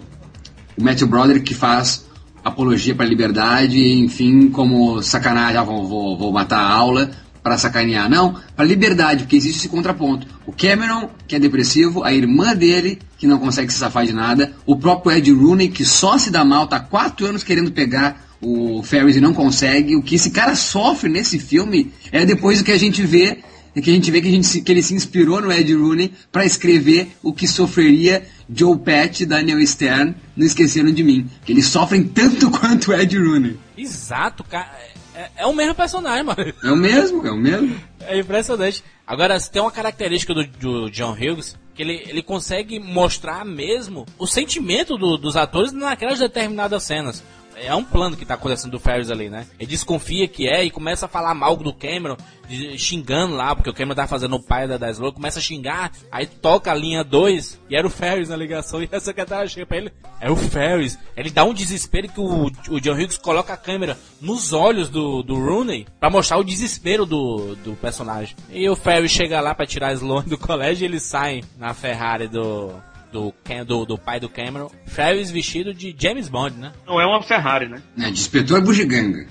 o 0.77 0.83
Matthew 0.83 1.09
Broderick 1.09 1.47
que 1.47 1.55
faz 1.55 2.08
apologia 2.45 2.95
para 2.95 3.05
a 3.05 3.09
liberdade, 3.09 3.81
enfim, 3.81 4.49
como 4.49 5.03
sacanagem, 5.03 5.59
ah, 5.59 5.65
vou, 5.65 5.87
vou, 5.87 6.19
vou 6.19 6.33
matar 6.33 6.59
a 6.59 6.73
aula 6.73 7.11
para 7.43 7.57
sacanear. 7.57 8.09
Não, 8.11 8.37
para 8.55 8.65
liberdade, 8.65 9.25
porque 9.25 9.37
existe 9.37 9.59
esse 9.59 9.69
contraponto. 9.69 10.27
O 10.47 10.53
Cameron, 10.53 11.09
que 11.27 11.35
é 11.35 11.39
depressivo, 11.39 12.05
a 12.05 12.13
irmã 12.13 12.55
dele, 12.55 12.99
que 13.17 13.27
não 13.27 13.39
consegue 13.39 13.73
se 13.73 13.79
safar 13.79 14.07
de 14.07 14.13
nada, 14.13 14.53
o 14.67 14.77
próprio 14.77 15.17
Ed 15.17 15.31
Rooney, 15.33 15.69
que 15.69 15.85
só 15.85 16.19
se 16.19 16.31
dá 16.31 16.45
mal, 16.45 16.67
tá 16.67 16.81
quatro 16.81 17.27
anos 17.27 17.43
querendo 17.43 17.73
pegar 17.73 18.29
o 18.41 18.83
Ferris 18.83 19.17
e 19.17 19.21
não 19.21 19.35
consegue. 19.35 19.97
O 19.97 20.03
que 20.03 20.15
esse 20.15 20.31
cara 20.31 20.55
sofre 20.55 21.09
nesse 21.11 21.39
filme 21.39 21.93
é 22.13 22.25
depois 22.25 22.59
do 22.59 22.65
que 22.65 22.73
a 22.73 22.79
gente 22.79 23.03
vê 23.03 23.39
é 23.75 23.81
que 23.81 23.91
a 23.91 23.93
gente 23.93 24.11
vê 24.11 24.21
que, 24.21 24.29
a 24.29 24.31
gente 24.31 24.61
que 24.61 24.73
ele 24.73 24.83
se 24.83 24.95
inspirou 24.95 25.41
no 25.41 25.53
Ed 25.53 25.73
Rooney 25.73 26.13
para 26.33 26.45
escrever 26.45 27.13
o 27.23 27.33
que 27.33 27.47
sofreria 27.47 28.25
Joe 28.53 28.77
Patch 28.79 29.21
e 29.21 29.27
Daniel 29.27 29.65
Stern 29.67 30.15
no 30.37 30.45
Esqueceram 30.45 30.93
de 30.93 31.03
Mim. 31.05 31.29
Que 31.45 31.53
eles 31.53 31.67
sofrem 31.67 32.05
tanto 32.05 32.51
quanto 32.59 32.91
o 32.91 32.95
Ed 32.95 33.17
Rooney. 33.19 33.59
Exato, 33.77 34.43
cara. 34.45 34.71
É, 35.15 35.31
é 35.39 35.47
o 35.47 35.55
mesmo 35.55 35.75
personagem, 35.75 36.25
mano. 36.25 36.53
É 36.63 36.71
o 36.71 36.77
mesmo, 36.77 37.27
é 37.27 37.31
o 37.31 37.37
mesmo. 37.37 37.75
É 38.01 38.19
impressionante. 38.19 38.83
Agora, 39.07 39.39
tem 39.41 39.61
uma 39.61 39.71
característica 39.71 40.33
do, 40.33 40.45
do 40.47 40.91
John 40.91 41.13
Hughes, 41.13 41.57
que 41.75 41.83
ele, 41.83 42.03
ele 42.07 42.23
consegue 42.23 42.79
mostrar 42.79 43.45
mesmo 43.45 44.07
o 44.19 44.27
sentimento 44.27 44.97
do- 44.97 45.17
dos 45.17 45.37
atores 45.37 45.73
naquelas 45.73 46.19
determinadas 46.19 46.83
cenas. 46.85 47.23
É 47.63 47.75
um 47.75 47.85
plano 47.85 48.17
que 48.17 48.25
tá 48.25 48.35
acontecendo 48.35 48.73
do 48.73 48.79
Ferris 48.81 49.11
ali, 49.11 49.29
né? 49.29 49.47
Ele 49.59 49.69
desconfia 49.71 50.27
que 50.29 50.49
é 50.49 50.65
e 50.65 50.71
começa 50.71 51.07
a 51.07 51.09
falar 51.09 51.35
mal 51.35 51.57
do 51.57 51.73
Cameron, 51.73 52.17
de- 52.49 52.79
xingando 52.79 53.35
lá, 53.35 53.55
porque 53.55 53.71
o 53.71 53.75
Cameron 53.75 53.95
tá 53.95 54.07
fazendo 54.07 54.37
o 54.37 54.43
pai 54.43 54.67
da, 54.69 54.77
da 54.77 54.91
Slow, 54.91 55.13
começa 55.13 55.39
a 55.39 55.43
xingar, 55.43 55.93
aí 56.11 56.27
toca 56.27 56.71
a 56.71 56.75
linha 56.75 57.03
2, 57.05 57.61
e 57.69 57.77
era 57.77 57.87
o 57.87 57.91
Ferris 57.91 58.29
na 58.29 58.37
ligação, 58.37 58.81
e 58.85 58.89
a 58.91 59.01
secretária 59.01 59.49
chega 59.49 59.67
pra 59.67 59.77
ele, 59.77 59.93
é 60.21 60.31
o 60.31 60.37
Ferris. 60.37 60.99
Ele 61.17 61.31
dá 61.31 61.45
um 61.45 61.53
desespero 61.55 62.09
que 62.09 62.21
o, 62.21 62.47
o 62.71 62.81
John 62.81 62.95
Hughes 62.95 63.19
coloca 63.19 63.53
a 63.53 63.57
câmera 63.57 63.99
nos 64.21 64.53
olhos 64.53 64.89
do, 64.89 65.23
do 65.23 65.35
Rooney, 65.35 65.87
pra 66.01 66.11
mostrar 66.11 66.39
o 66.39 66.45
desespero 66.45 67.05
do, 67.05 67.55
do 67.57 67.75
personagem. 67.75 68.37
E 68.51 68.69
o 68.69 68.77
Ferris 68.77 69.11
chega 69.11 69.41
lá 69.41 69.55
pra 69.55 69.67
tirar 69.67 69.89
a 69.89 69.93
Sloane 69.95 70.29
do 70.29 70.39
colégio, 70.39 70.85
e 70.85 70.89
eles 70.89 71.03
saem 71.03 71.43
na 71.59 71.75
Ferrari 71.75 72.29
do... 72.29 72.73
Do, 73.13 73.35
do, 73.67 73.87
do 73.87 73.99
pai 73.99 74.21
do 74.21 74.29
Cameron, 74.29 74.71
Ferris 74.87 75.31
vestido 75.31 75.73
de 75.73 75.95
James 75.99 76.29
Bond, 76.29 76.57
né? 76.57 76.73
Não 76.87 77.01
é 77.01 77.07
uma 77.07 77.23
Ferrari, 77.23 77.69
né? 77.69 77.83
É, 77.99 78.05
de 78.05 78.13
inspetor 78.13 78.61
bugiganga. 78.61 79.27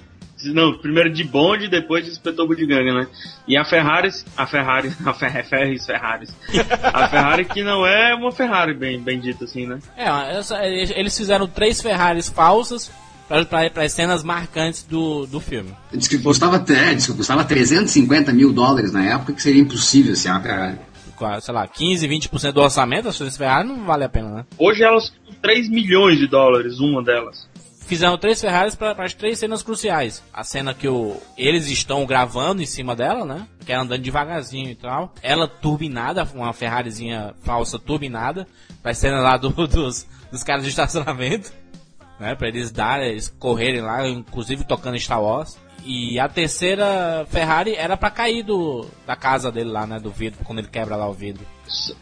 Não, 0.45 0.78
primeiro 0.78 1.11
de 1.11 1.23
bonde, 1.23 1.67
depois 1.67 2.05
de 2.05 2.11
inspetor 2.11 2.47
Budiganga, 2.47 2.93
né? 2.93 3.07
E 3.47 3.57
a 3.57 3.65
Ferrari, 3.65 4.09
a 4.36 4.45
Ferrari, 4.45 4.93
a 5.03 5.13
Fer 5.13 5.45
Ferris, 5.45 5.86
Ferraris. 5.86 6.30
A 6.84 7.07
Ferrari 7.07 7.45
que 7.45 7.63
não 7.63 7.86
é 7.86 8.13
uma 8.13 8.32
Ferrari, 8.32 8.73
bem, 8.73 9.01
bem 9.01 9.19
dito 9.19 9.43
assim, 9.45 9.65
né? 9.65 9.80
É, 9.95 10.05
eles 10.95 11.17
fizeram 11.17 11.47
três 11.47 11.82
Ferraris 11.82 12.30
falsas 12.30 12.91
para 13.28 13.84
as 13.84 13.91
cenas 13.91 14.23
marcantes 14.23 14.84
do, 14.84 15.25
do 15.25 15.39
filme. 15.39 15.73
Diz 15.91 16.07
que 16.07 16.17
custava 16.19 16.57
até, 16.57 16.93
diz 16.93 17.07
que 17.07 17.13
custava 17.13 17.43
350 17.43 18.32
mil 18.32 18.53
dólares 18.53 18.93
na 18.93 19.03
época, 19.03 19.34
que 19.34 19.41
seria 19.41 19.61
impossível 19.61 20.15
ser 20.15 20.30
uma 20.30 20.39
Ferrari. 20.39 20.78
Sei 21.41 21.53
lá, 21.53 21.68
15, 21.68 22.07
20% 22.07 22.51
do 22.51 22.61
orçamento, 22.61 23.07
as 23.09 23.38
Ferrari 23.38 23.68
não 23.68 23.86
vale 23.86 24.03
a 24.03 24.09
pena, 24.09 24.30
né? 24.30 24.45
Hoje 24.57 24.84
elas 24.84 25.09
custam 25.09 25.36
3 25.41 25.70
milhões 25.70 26.18
de 26.18 26.28
dólares, 26.28 26.80
uma 26.80 27.03
delas. 27.03 27.47
Fizeram 27.88 28.18
três 28.18 28.41
Ferraris 28.41 28.76
para 28.76 29.01
as 29.01 29.13
três 29.13 29.39
cenas 29.39 29.63
cruciais. 29.63 30.22
A 30.34 30.43
cena 30.43 30.74
que 30.74 30.89
o, 30.89 31.15
eles 31.38 31.68
estão 31.70 32.05
gravando 32.05 32.61
em 32.61 32.65
cima 32.65 32.93
dela, 32.93 33.24
né? 33.24 33.47
Que 33.65 33.72
é 33.72 33.76
andando 33.76 34.01
devagarzinho 34.01 34.70
e 34.70 34.76
tal. 34.76 35.13
Ela 35.24 35.47
turbinada, 35.47 36.28
uma 36.36 36.51
Ferrarizinha 36.51 37.34
falsa 37.43 37.80
turbinada. 37.80 38.45
Para 38.82 38.91
as 38.91 38.97
cenas 38.97 39.24
lá 39.24 39.38
do- 39.38 39.51
dos, 39.68 40.05
dos 40.30 40.43
caras 40.43 40.63
de 40.65 40.70
estacionamento. 40.70 41.53
Né? 42.20 42.36
Para 42.36 42.49
eles 42.49 42.72
darem, 42.72 43.11
eles 43.11 43.34
correrem 43.39 43.80
lá, 43.80 44.05
inclusive 44.05 44.65
tocando 44.65 44.99
Star 44.99 45.24
Wars. 45.24 45.57
E 45.88 46.19
a 46.19 46.27
terceira 46.27 47.25
Ferrari 47.29 47.73
era 47.73 47.95
pra 47.95 48.11
cair 48.11 48.43
do, 48.43 48.85
da 49.05 49.15
casa 49.15 49.49
dele 49.49 49.69
lá, 49.69 49.88
né? 49.88 49.97
Do 50.01 50.11
vidro, 50.11 50.43
quando 50.43 50.59
ele 50.59 50.67
quebra 50.67 50.97
lá 50.97 51.07
o 51.07 51.13
vidro. 51.13 51.45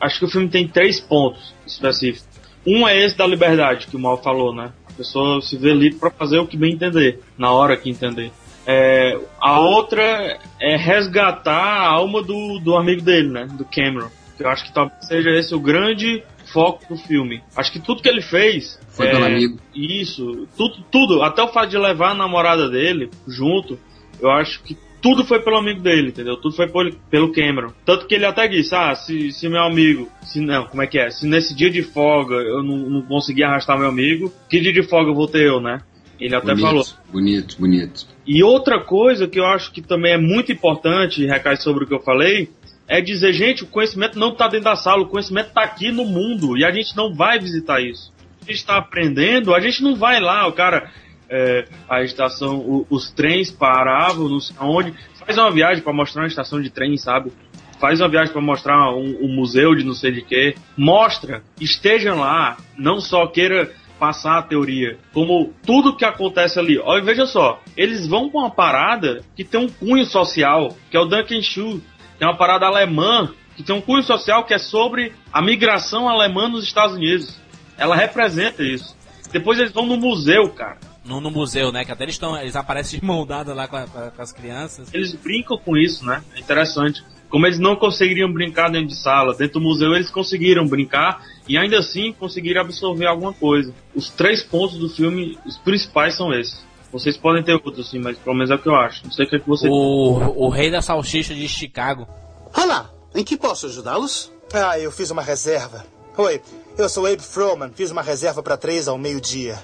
Acho 0.01 0.17
que 0.17 0.25
o 0.25 0.27
filme 0.27 0.49
tem 0.49 0.67
três 0.67 0.99
pontos 0.99 1.53
específicos. 1.67 2.27
Um 2.65 2.87
é 2.87 2.97
esse 2.97 3.15
da 3.15 3.27
liberdade, 3.27 3.85
que 3.85 3.95
o 3.95 3.99
Mal 3.99 4.17
falou, 4.23 4.55
né? 4.55 4.71
A 4.89 4.93
pessoa 4.93 5.39
se 5.39 5.55
vê 5.55 5.71
livre 5.71 5.99
para 5.99 6.09
fazer 6.09 6.39
o 6.39 6.47
que 6.47 6.57
bem 6.57 6.73
entender, 6.73 7.21
na 7.37 7.51
hora 7.51 7.77
que 7.77 7.87
entender. 7.87 8.31
É, 8.65 9.19
a 9.39 9.59
outra 9.59 10.39
é 10.59 10.75
resgatar 10.75 11.53
a 11.53 11.87
alma 11.87 12.23
do, 12.23 12.57
do 12.57 12.75
amigo 12.75 13.03
dele, 13.03 13.29
né? 13.29 13.47
Do 13.51 13.65
Cameron. 13.65 14.09
Eu 14.39 14.49
acho 14.49 14.65
que 14.65 14.73
talvez 14.73 15.05
seja 15.05 15.29
esse 15.29 15.53
o 15.53 15.59
grande 15.59 16.23
foco 16.55 16.85
do 16.87 16.95
filme. 16.97 17.43
Acho 17.53 17.73
que 17.73 17.79
tudo 17.79 18.01
que 18.01 18.07
ele 18.07 18.21
fez. 18.21 18.79
Foi 18.87 19.07
é, 19.07 19.11
pelo 19.11 19.25
amigo. 19.25 19.59
Isso, 19.75 20.47
tudo, 20.55 20.85
tudo. 20.89 21.21
Até 21.21 21.43
o 21.43 21.49
fato 21.49 21.69
de 21.69 21.77
levar 21.77 22.11
a 22.11 22.15
namorada 22.15 22.69
dele 22.69 23.09
junto, 23.27 23.77
eu 24.21 24.31
acho 24.31 24.63
que 24.63 24.77
tudo 25.01 25.25
foi 25.25 25.39
pelo 25.41 25.57
amigo 25.57 25.81
dele, 25.81 26.07
entendeu? 26.07 26.37
Tudo 26.37 26.55
foi 26.55 26.67
pelo 27.11 27.31
Cameron. 27.33 27.73
Tanto 27.85 28.07
que 28.07 28.15
ele 28.15 28.25
até 28.25 28.47
disse, 28.47 28.73
ah, 28.73 28.95
se, 28.95 29.33
se 29.33 29.49
meu 29.49 29.63
amigo, 29.63 30.09
se 30.23 30.39
não, 30.39 30.65
como 30.65 30.81
é 30.81 30.87
que 30.87 30.97
é? 30.97 31.09
Se 31.09 31.27
nesse 31.27 31.53
dia 31.53 31.69
de 31.69 31.83
folga 31.83 32.35
eu 32.35 32.63
não, 32.63 32.77
não 32.77 33.01
consegui 33.01 33.43
arrastar 33.43 33.77
meu 33.77 33.89
amigo, 33.89 34.33
que 34.49 34.61
dia 34.61 34.73
de 34.73 34.81
folga 34.81 35.11
eu 35.11 35.15
vou 35.15 35.27
ter 35.27 35.45
eu, 35.45 35.59
né? 35.59 35.81
Ele 36.19 36.33
até 36.33 36.53
bonito, 36.53 36.61
falou. 36.61 36.85
Bonito, 37.11 37.57
bonito. 37.59 38.07
E 38.25 38.41
outra 38.41 38.79
coisa 38.79 39.27
que 39.27 39.39
eu 39.39 39.45
acho 39.45 39.71
que 39.73 39.81
também 39.81 40.13
é 40.13 40.17
muito 40.17 40.51
importante, 40.51 41.21
e 41.21 41.27
recai 41.27 41.57
sobre 41.57 41.83
o 41.83 41.87
que 41.87 41.93
eu 41.93 41.99
falei, 41.99 42.49
é 42.87 43.01
dizer, 43.01 43.33
gente, 43.33 43.63
o 43.63 43.67
conhecimento 43.67 44.19
não 44.19 44.29
está 44.29 44.47
dentro 44.47 44.65
da 44.65 44.75
sala, 44.75 45.01
o 45.01 45.07
conhecimento 45.07 45.47
está 45.47 45.61
aqui 45.61 45.91
no 45.91 46.05
mundo 46.05 46.57
e 46.57 46.63
a 46.63 46.71
gente 46.71 46.95
não 46.95 47.13
vai 47.13 47.39
visitar 47.39 47.81
isso. 47.81 48.13
A 48.41 48.45
gente 48.45 48.57
está 48.57 48.77
aprendendo, 48.77 49.55
a 49.55 49.59
gente 49.59 49.81
não 49.81 49.95
vai 49.95 50.19
lá, 50.19 50.47
o 50.47 50.53
cara, 50.53 50.91
é, 51.29 51.65
a 51.89 52.03
estação, 52.03 52.59
o, 52.59 52.85
os 52.89 53.11
trens 53.11 53.49
paravam, 53.49 54.29
não 54.29 54.39
sei 54.39 54.55
aonde. 54.59 54.93
Faz 55.15 55.37
uma 55.37 55.51
viagem 55.51 55.83
para 55.83 55.93
mostrar 55.93 56.21
uma 56.21 56.27
estação 56.27 56.61
de 56.61 56.69
trem, 56.69 56.95
sabe? 56.97 57.31
Faz 57.79 57.99
uma 57.99 58.07
viagem 58.07 58.31
para 58.31 58.41
mostrar 58.41 58.91
um, 58.93 59.25
um, 59.25 59.35
museu 59.35 59.75
de 59.75 59.83
não 59.83 59.93
sei 59.93 60.11
de 60.11 60.21
quê. 60.21 60.55
Mostra, 60.77 61.43
estejam 61.59 62.19
lá, 62.19 62.57
não 62.77 63.01
só 63.01 63.25
queira 63.27 63.71
passar 63.99 64.37
a 64.37 64.41
teoria, 64.43 64.97
como 65.13 65.53
tudo 65.65 65.95
que 65.95 66.05
acontece 66.05 66.59
ali. 66.59 66.77
Olha, 66.77 67.03
veja 67.03 67.25
só, 67.25 67.61
eles 67.75 68.05
vão 68.07 68.29
com 68.29 68.39
uma 68.39 68.51
parada 68.51 69.23
que 69.35 69.43
tem 69.43 69.59
um 69.59 69.69
cunho 69.69 70.05
social, 70.05 70.75
que 70.91 70.97
é 70.97 70.99
o 70.99 71.05
Duncan 71.05 71.41
Shoe 71.41 71.81
tem 72.17 72.27
uma 72.27 72.37
parada 72.37 72.65
alemã 72.65 73.33
que 73.55 73.63
tem 73.63 73.75
um 73.75 73.81
cunho 73.81 74.03
social 74.03 74.43
que 74.45 74.53
é 74.53 74.57
sobre 74.57 75.13
a 75.31 75.41
migração 75.41 76.09
alemã 76.09 76.47
nos 76.47 76.63
Estados 76.63 76.95
Unidos. 76.95 77.39
Ela 77.77 77.95
representa 77.95 78.63
isso. 78.63 78.95
Depois 79.31 79.59
eles 79.59 79.71
vão 79.71 79.85
no 79.85 79.97
museu, 79.97 80.49
cara. 80.49 80.77
No, 81.03 81.21
no 81.21 81.29
museu, 81.29 81.71
né? 81.71 81.85
Que 81.85 81.91
até 81.91 82.03
eles, 82.03 82.15
estão, 82.15 82.37
eles 82.37 82.55
aparecem 82.55 82.99
de 82.99 83.05
mão 83.05 83.25
dada 83.25 83.53
lá 83.53 83.67
com, 83.67 83.75
a, 83.75 83.85
com, 83.85 84.21
as 84.21 84.31
crianças. 84.31 84.93
Eles 84.93 85.13
brincam 85.13 85.57
com 85.57 85.77
isso, 85.77 86.05
né? 86.05 86.23
É 86.35 86.39
interessante. 86.39 87.03
Como 87.29 87.45
eles 87.45 87.59
não 87.59 87.75
conseguiriam 87.75 88.31
brincar 88.31 88.69
dentro 88.69 88.87
de 88.87 88.95
sala, 88.95 89.35
dentro 89.35 89.59
do 89.59 89.61
museu 89.61 89.93
eles 89.93 90.09
conseguiram 90.09 90.65
brincar 90.65 91.21
e 91.47 91.57
ainda 91.57 91.79
assim 91.79 92.13
conseguiram 92.13 92.61
absorver 92.61 93.07
alguma 93.07 93.33
coisa. 93.33 93.73
Os 93.93 94.09
três 94.09 94.41
pontos 94.41 94.77
do 94.77 94.89
filme, 94.89 95.37
os 95.45 95.57
principais 95.57 96.15
são 96.15 96.33
esses. 96.33 96.65
Vocês 96.95 97.17
podem 97.17 97.43
ter 97.43 97.51
outros, 97.51 97.89
sim, 97.89 97.99
mas 97.99 98.17
pelo 98.17 98.33
menos 98.33 98.49
é 98.49 98.55
o 98.55 98.57
que 98.57 98.69
eu 98.69 98.75
acho. 98.75 99.03
Não 99.03 99.11
sei 99.11 99.25
o 99.25 99.29
que, 99.29 99.35
é 99.35 99.39
que 99.39 99.47
você. 99.49 99.67
O, 99.67 100.45
o 100.45 100.47
rei 100.47 100.71
da 100.71 100.81
salsicha 100.81 101.35
de 101.35 101.45
Chicago. 101.45 102.07
Olá, 102.55 102.89
em 103.13 103.21
que 103.21 103.35
posso 103.35 103.65
ajudá-los? 103.65 104.31
Ah, 104.53 104.79
eu 104.79 104.89
fiz 104.93 105.11
uma 105.11 105.21
reserva. 105.21 105.85
Oi, 106.17 106.41
eu 106.77 106.87
sou 106.87 107.05
Abe 107.05 107.21
Froman. 107.21 107.69
Fiz 107.75 107.91
uma 107.91 108.01
reserva 108.01 108.41
para 108.41 108.55
três 108.55 108.87
ao 108.87 108.97
meio-dia. 108.97 109.59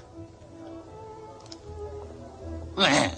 É. 2.78 3.12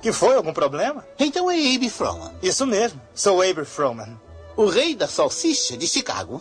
Que 0.00 0.12
foi? 0.12 0.36
Algum 0.36 0.52
problema? 0.52 1.04
Então 1.18 1.50
é 1.50 1.56
Abe 1.74 1.90
Froman. 1.90 2.30
Isso 2.40 2.64
mesmo. 2.64 3.00
Sou 3.12 3.42
Abe 3.42 3.64
Froman. 3.64 4.20
O 4.56 4.66
rei 4.66 4.94
da 4.94 5.08
salsicha 5.08 5.76
de 5.76 5.88
Chicago. 5.88 6.40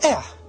É. 0.00 0.41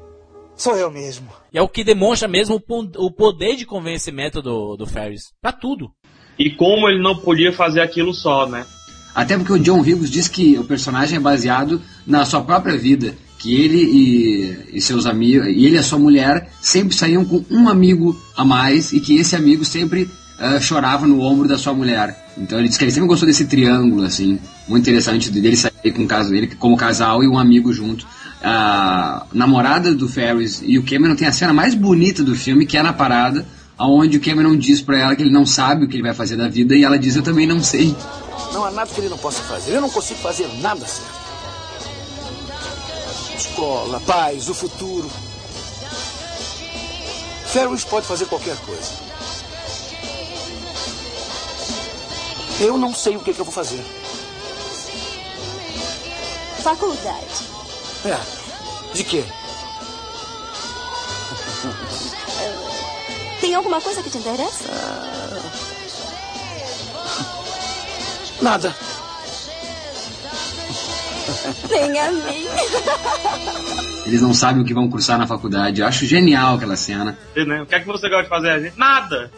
Sou 0.64 0.78
eu 0.78 0.90
mesmo. 0.90 1.28
E 1.52 1.58
é 1.58 1.62
o 1.62 1.68
que 1.68 1.84
demonstra 1.84 2.26
mesmo 2.26 2.56
o 2.96 3.12
poder 3.12 3.58
de 3.58 3.66
convencimento 3.66 4.42
do, 4.42 4.78
do 4.78 4.88
Ferris. 4.88 5.34
Pra 5.42 5.52
tudo. 5.52 5.92
E 6.40 6.52
como 6.52 6.88
ele 6.88 7.04
não 7.04 7.18
podia 7.18 7.52
fazer 7.52 7.82
aquilo 7.82 8.14
só, 8.14 8.48
né? 8.48 8.66
Até 9.14 9.38
porque 9.38 9.52
o 9.52 9.60
John 9.60 9.82
Hughes 9.82 10.10
diz 10.10 10.30
que 10.30 10.58
o 10.58 10.64
personagem 10.64 11.18
é 11.18 11.20
baseado 11.20 11.82
na 12.08 12.26
sua 12.26 12.42
própria 12.42 12.78
vida. 12.78 13.14
Que 13.38 13.62
ele 13.62 13.78
e, 13.78 14.78
e 14.78 14.82
seus 14.82 15.06
amigos, 15.06 15.48
e 15.48 15.66
ele 15.66 15.76
e 15.76 15.80
a 15.80 15.84
sua 15.84 16.00
mulher 16.00 16.50
sempre 16.62 16.96
saíam 16.96 17.26
com 17.26 17.44
um 17.52 17.68
amigo 17.68 18.18
a 18.34 18.46
mais 18.46 18.94
e 18.94 19.02
que 19.02 19.18
esse 19.18 19.36
amigo 19.36 19.66
sempre 19.66 20.04
uh, 20.04 20.62
chorava 20.62 21.06
no 21.06 21.20
ombro 21.20 21.46
da 21.46 21.58
sua 21.58 21.74
mulher. 21.74 22.26
Então 22.38 22.58
ele 22.58 22.70
diz 22.70 22.78
que 22.78 22.86
ele 22.86 22.92
sempre 22.92 23.10
gostou 23.10 23.28
desse 23.28 23.48
triângulo, 23.48 24.04
assim, 24.04 24.40
muito 24.66 24.84
interessante 24.84 25.30
dele 25.30 25.58
sair 25.58 25.92
com 25.94 26.04
o 26.04 26.08
caso 26.08 26.30
dele 26.30 26.56
como 26.56 26.78
casal 26.78 27.22
e 27.22 27.28
um 27.28 27.38
amigo 27.38 27.74
junto 27.74 28.08
a 28.44 29.26
namorada 29.32 29.96
do 29.96 30.10
Ferris 30.10 30.62
e 30.62 30.78
o 30.78 30.84
Cameron 30.84 31.16
tem 31.16 31.28
a 31.28 31.32
cena 31.32 31.54
mais 31.54 31.74
bonita 31.74 32.22
do 32.22 32.36
filme, 32.36 32.66
que 32.66 32.78
é 32.78 32.84
na 32.84 32.92
parada, 32.92 33.46
onde 33.80 34.18
o 34.18 34.22
Cameron 34.22 34.58
diz 34.58 34.82
para 34.82 35.00
ela 35.00 35.16
que 35.16 35.24
ele 35.24 35.32
não 35.32 35.46
sabe 35.46 35.86
o 35.86 35.88
que 35.88 35.96
ele 35.96 36.04
vai 36.04 36.14
fazer 36.14 36.36
da 36.36 36.50
vida 36.50 36.76
e 36.76 36.84
ela 36.84 37.00
diz: 37.00 37.16
Eu 37.16 37.24
também 37.24 37.48
não 37.48 37.64
sei. 37.64 37.96
Não 38.52 38.66
há 38.66 38.72
nada 38.72 38.92
que 38.92 39.00
ele 39.00 39.10
não 39.10 39.18
possa 39.18 39.42
fazer. 39.44 39.72
Eu 39.72 39.82
não 39.82 39.90
consigo 39.90 40.20
fazer 40.20 40.48
nada 40.60 40.86
certo. 40.86 41.24
Escola, 43.38 44.00
paz, 44.02 44.50
o 44.50 44.54
futuro. 44.54 45.10
Ferris 47.48 47.84
pode 47.86 48.06
fazer 48.06 48.26
qualquer 48.26 48.58
coisa. 48.58 49.04
Eu 52.60 52.78
não 52.78 52.94
sei 52.94 53.16
o 53.16 53.20
que, 53.20 53.34
que 53.34 53.40
eu 53.40 53.46
vou 53.46 53.54
fazer. 53.54 53.84
Faculdade. 56.62 57.53
É. 58.06 58.94
De 58.94 59.04
quê? 59.04 59.24
Tem 63.40 63.56
alguma 63.56 63.80
coisa 63.80 64.04
que 64.04 64.10
te 64.10 64.18
interessa? 64.18 64.70
Nada. 68.42 68.76
Nem 71.70 72.00
a 72.00 72.12
mim. 72.12 72.48
Eles 74.06 74.22
não 74.22 74.34
sabem 74.34 74.62
o 74.62 74.66
que 74.66 74.74
vão 74.74 74.90
cursar 74.90 75.18
na 75.18 75.26
faculdade. 75.26 75.80
Eu 75.80 75.88
acho 75.88 76.06
genial 76.06 76.56
aquela 76.56 76.76
cena. 76.76 77.18
Né? 77.36 77.62
O 77.62 77.66
que 77.66 77.76
é 77.76 77.80
que 77.80 77.88
você 77.88 78.10
gosta 78.10 78.24
de 78.24 78.30
fazer? 78.30 78.50
A 78.50 78.60
gente? 78.60 78.78
Nada! 78.78 79.32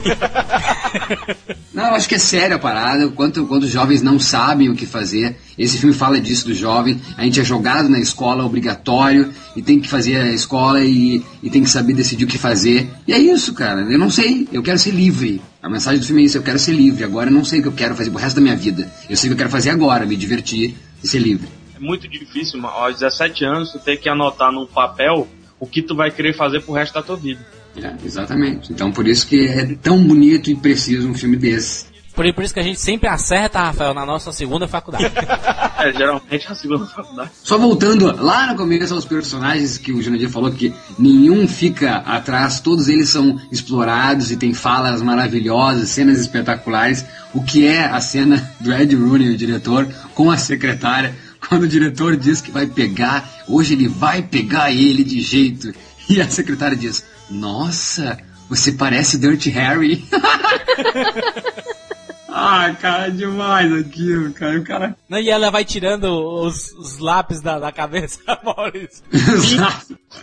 não, 1.74 1.88
eu 1.88 1.96
acho 1.96 2.10
que 2.10 2.16
é 2.16 2.20
sério 2.20 2.56
a 2.56 2.60
parada. 2.60 3.08
Quanto, 3.10 3.46
quando 3.46 3.64
os 3.64 3.70
jovens 3.70 4.02
não 4.02 4.20
sabem 4.20 4.70
o 4.70 4.76
que 4.76 4.86
fazer. 4.86 5.38
Esse 5.58 5.78
filme 5.78 5.94
fala 5.94 6.20
disso 6.20 6.48
do 6.48 6.54
jovem. 6.54 7.00
A 7.16 7.24
gente 7.24 7.40
é 7.40 7.44
jogado 7.44 7.88
na 7.88 8.00
escola, 8.00 8.44
obrigatório, 8.44 9.32
e 9.56 9.62
tem 9.62 9.80
que 9.80 9.88
fazer 9.88 10.18
a 10.18 10.32
escola 10.32 10.84
e, 10.84 11.24
e 11.44 11.50
tem 11.50 11.64
que 11.64 11.70
saber 11.70 11.94
decidir 11.94 12.26
o 12.26 12.28
que 12.28 12.38
fazer. 12.38 12.90
E 13.08 13.14
é 13.14 13.20
isso, 13.20 13.54
cara. 13.54 13.82
Eu 13.82 14.00
não 14.00 14.10
sei. 14.10 14.48
Eu 14.52 14.64
quero 14.64 14.80
ser 14.80 14.92
livre. 14.92 15.42
A 15.62 15.70
mensagem 15.70 16.00
do 16.00 16.06
filme 16.06 16.24
é 16.24 16.26
isso. 16.26 16.38
Eu 16.38 16.44
quero 16.44 16.58
ser 16.58 16.74
livre. 16.74 17.04
Agora 17.04 17.30
eu 17.30 17.34
não 17.34 17.46
sei 17.46 17.60
o 17.60 17.62
que 17.62 17.68
eu 17.68 17.74
quero 17.74 17.96
fazer 17.96 18.10
pro 18.10 18.20
resto 18.20 18.38
da 18.38 18.42
minha 18.42 18.56
vida. 18.56 18.92
Eu 19.08 19.16
sei 19.16 19.30
o 19.30 19.32
que 19.32 19.34
eu 19.36 19.38
quero 19.38 19.52
fazer 19.52 19.70
agora, 19.70 20.08
me 20.08 20.16
divertir 20.16 20.76
e 21.04 21.08
ser 21.08 21.20
livre 21.20 21.65
é 21.76 21.80
muito 21.80 22.08
difícil, 22.08 22.66
aos 22.66 23.00
17 23.00 23.46
anos, 23.46 23.72
tu 23.72 23.80
ter 23.80 23.98
que 23.98 24.08
anotar 24.08 24.52
num 24.52 24.66
papel 24.66 25.28
o 25.60 25.68
que 25.68 25.82
tu 25.82 25.96
vai 25.96 26.12
querer 26.12 26.34
fazer 26.34 26.62
pro 26.62 26.74
resto 26.74 26.94
da 26.94 27.04
tua 27.04 27.18
vida. 27.18 27.46
É, 27.78 27.94
exatamente. 28.06 28.72
Então 28.72 28.92
por 28.92 29.08
isso 29.08 29.28
que 29.28 29.48
é 29.48 29.76
tão 29.76 30.02
bonito 30.04 30.50
e 30.50 30.56
preciso 30.56 31.10
um 31.10 31.14
filme 31.14 31.36
desse. 31.36 31.94
Por, 32.14 32.34
por 32.34 32.44
isso 32.46 32.54
que 32.54 32.62
a 32.62 32.64
gente 32.64 32.80
sempre 32.80 33.10
acerta, 33.10 33.60
Rafael, 33.60 33.94
na 33.94 34.06
nossa 34.06 34.32
segunda 34.32 34.70
faculdade. 34.70 35.04
é, 35.78 35.92
geralmente 35.92 36.48
a 36.48 36.56
segunda 36.56 36.86
faculdade. 36.86 37.32
Só 37.44 37.58
voltando 37.58 38.16
lá 38.24 38.48
no 38.48 38.56
começo 38.56 38.94
aos 38.94 39.04
personagens 39.04 39.78
que 39.78 39.92
o 39.92 40.02
Junadir 40.02 40.30
falou 40.30 40.50
que 40.50 40.74
nenhum 40.98 41.46
fica 41.46 41.98
atrás, 41.98 42.62
todos 42.62 42.88
eles 42.88 43.10
são 43.10 43.38
explorados 43.52 44.32
e 44.32 44.38
tem 44.38 44.54
falas 44.54 45.02
maravilhosas, 45.02 45.90
cenas 45.90 46.18
espetaculares. 46.20 47.06
O 47.34 47.44
que 47.44 47.68
é 47.68 47.84
a 47.84 48.00
cena 48.00 48.50
do 48.62 48.74
Ed 48.74 48.96
Rooney, 48.96 49.32
o 49.32 49.38
diretor, 49.38 49.86
com 50.14 50.32
a 50.32 50.38
secretária 50.38 51.14
quando 51.48 51.64
o 51.64 51.68
diretor 51.68 52.18
diz 52.18 52.42
que 52.42 52.52
vai 52.52 52.68
pegar, 52.68 53.30
hoje 53.48 53.74
ele 53.74 53.88
vai 53.88 54.22
pegar 54.22 54.72
ele 54.72 55.04
de 55.04 55.22
jeito. 55.22 55.74
E 56.10 56.22
a 56.22 56.30
secretária 56.30 56.76
diz: 56.76 57.06
Nossa, 57.30 58.18
você 58.50 58.72
parece 58.72 59.18
Dirty 59.18 59.50
Harry. 59.50 60.06
ah, 62.30 62.76
cara, 62.80 63.10
demais 63.10 63.74
aquilo, 63.74 64.32
cara. 64.34 64.60
O 64.60 64.64
cara... 64.64 64.96
Não, 65.10 65.20
e 65.20 65.30
ela 65.30 65.50
vai 65.50 65.66
tirando 65.66 66.06
os, 66.06 66.72
os 66.74 67.00
lápis 67.00 67.42
da, 67.42 67.58
da 67.58 67.72
cabeça, 67.72 68.20
Maurício. 68.44 69.04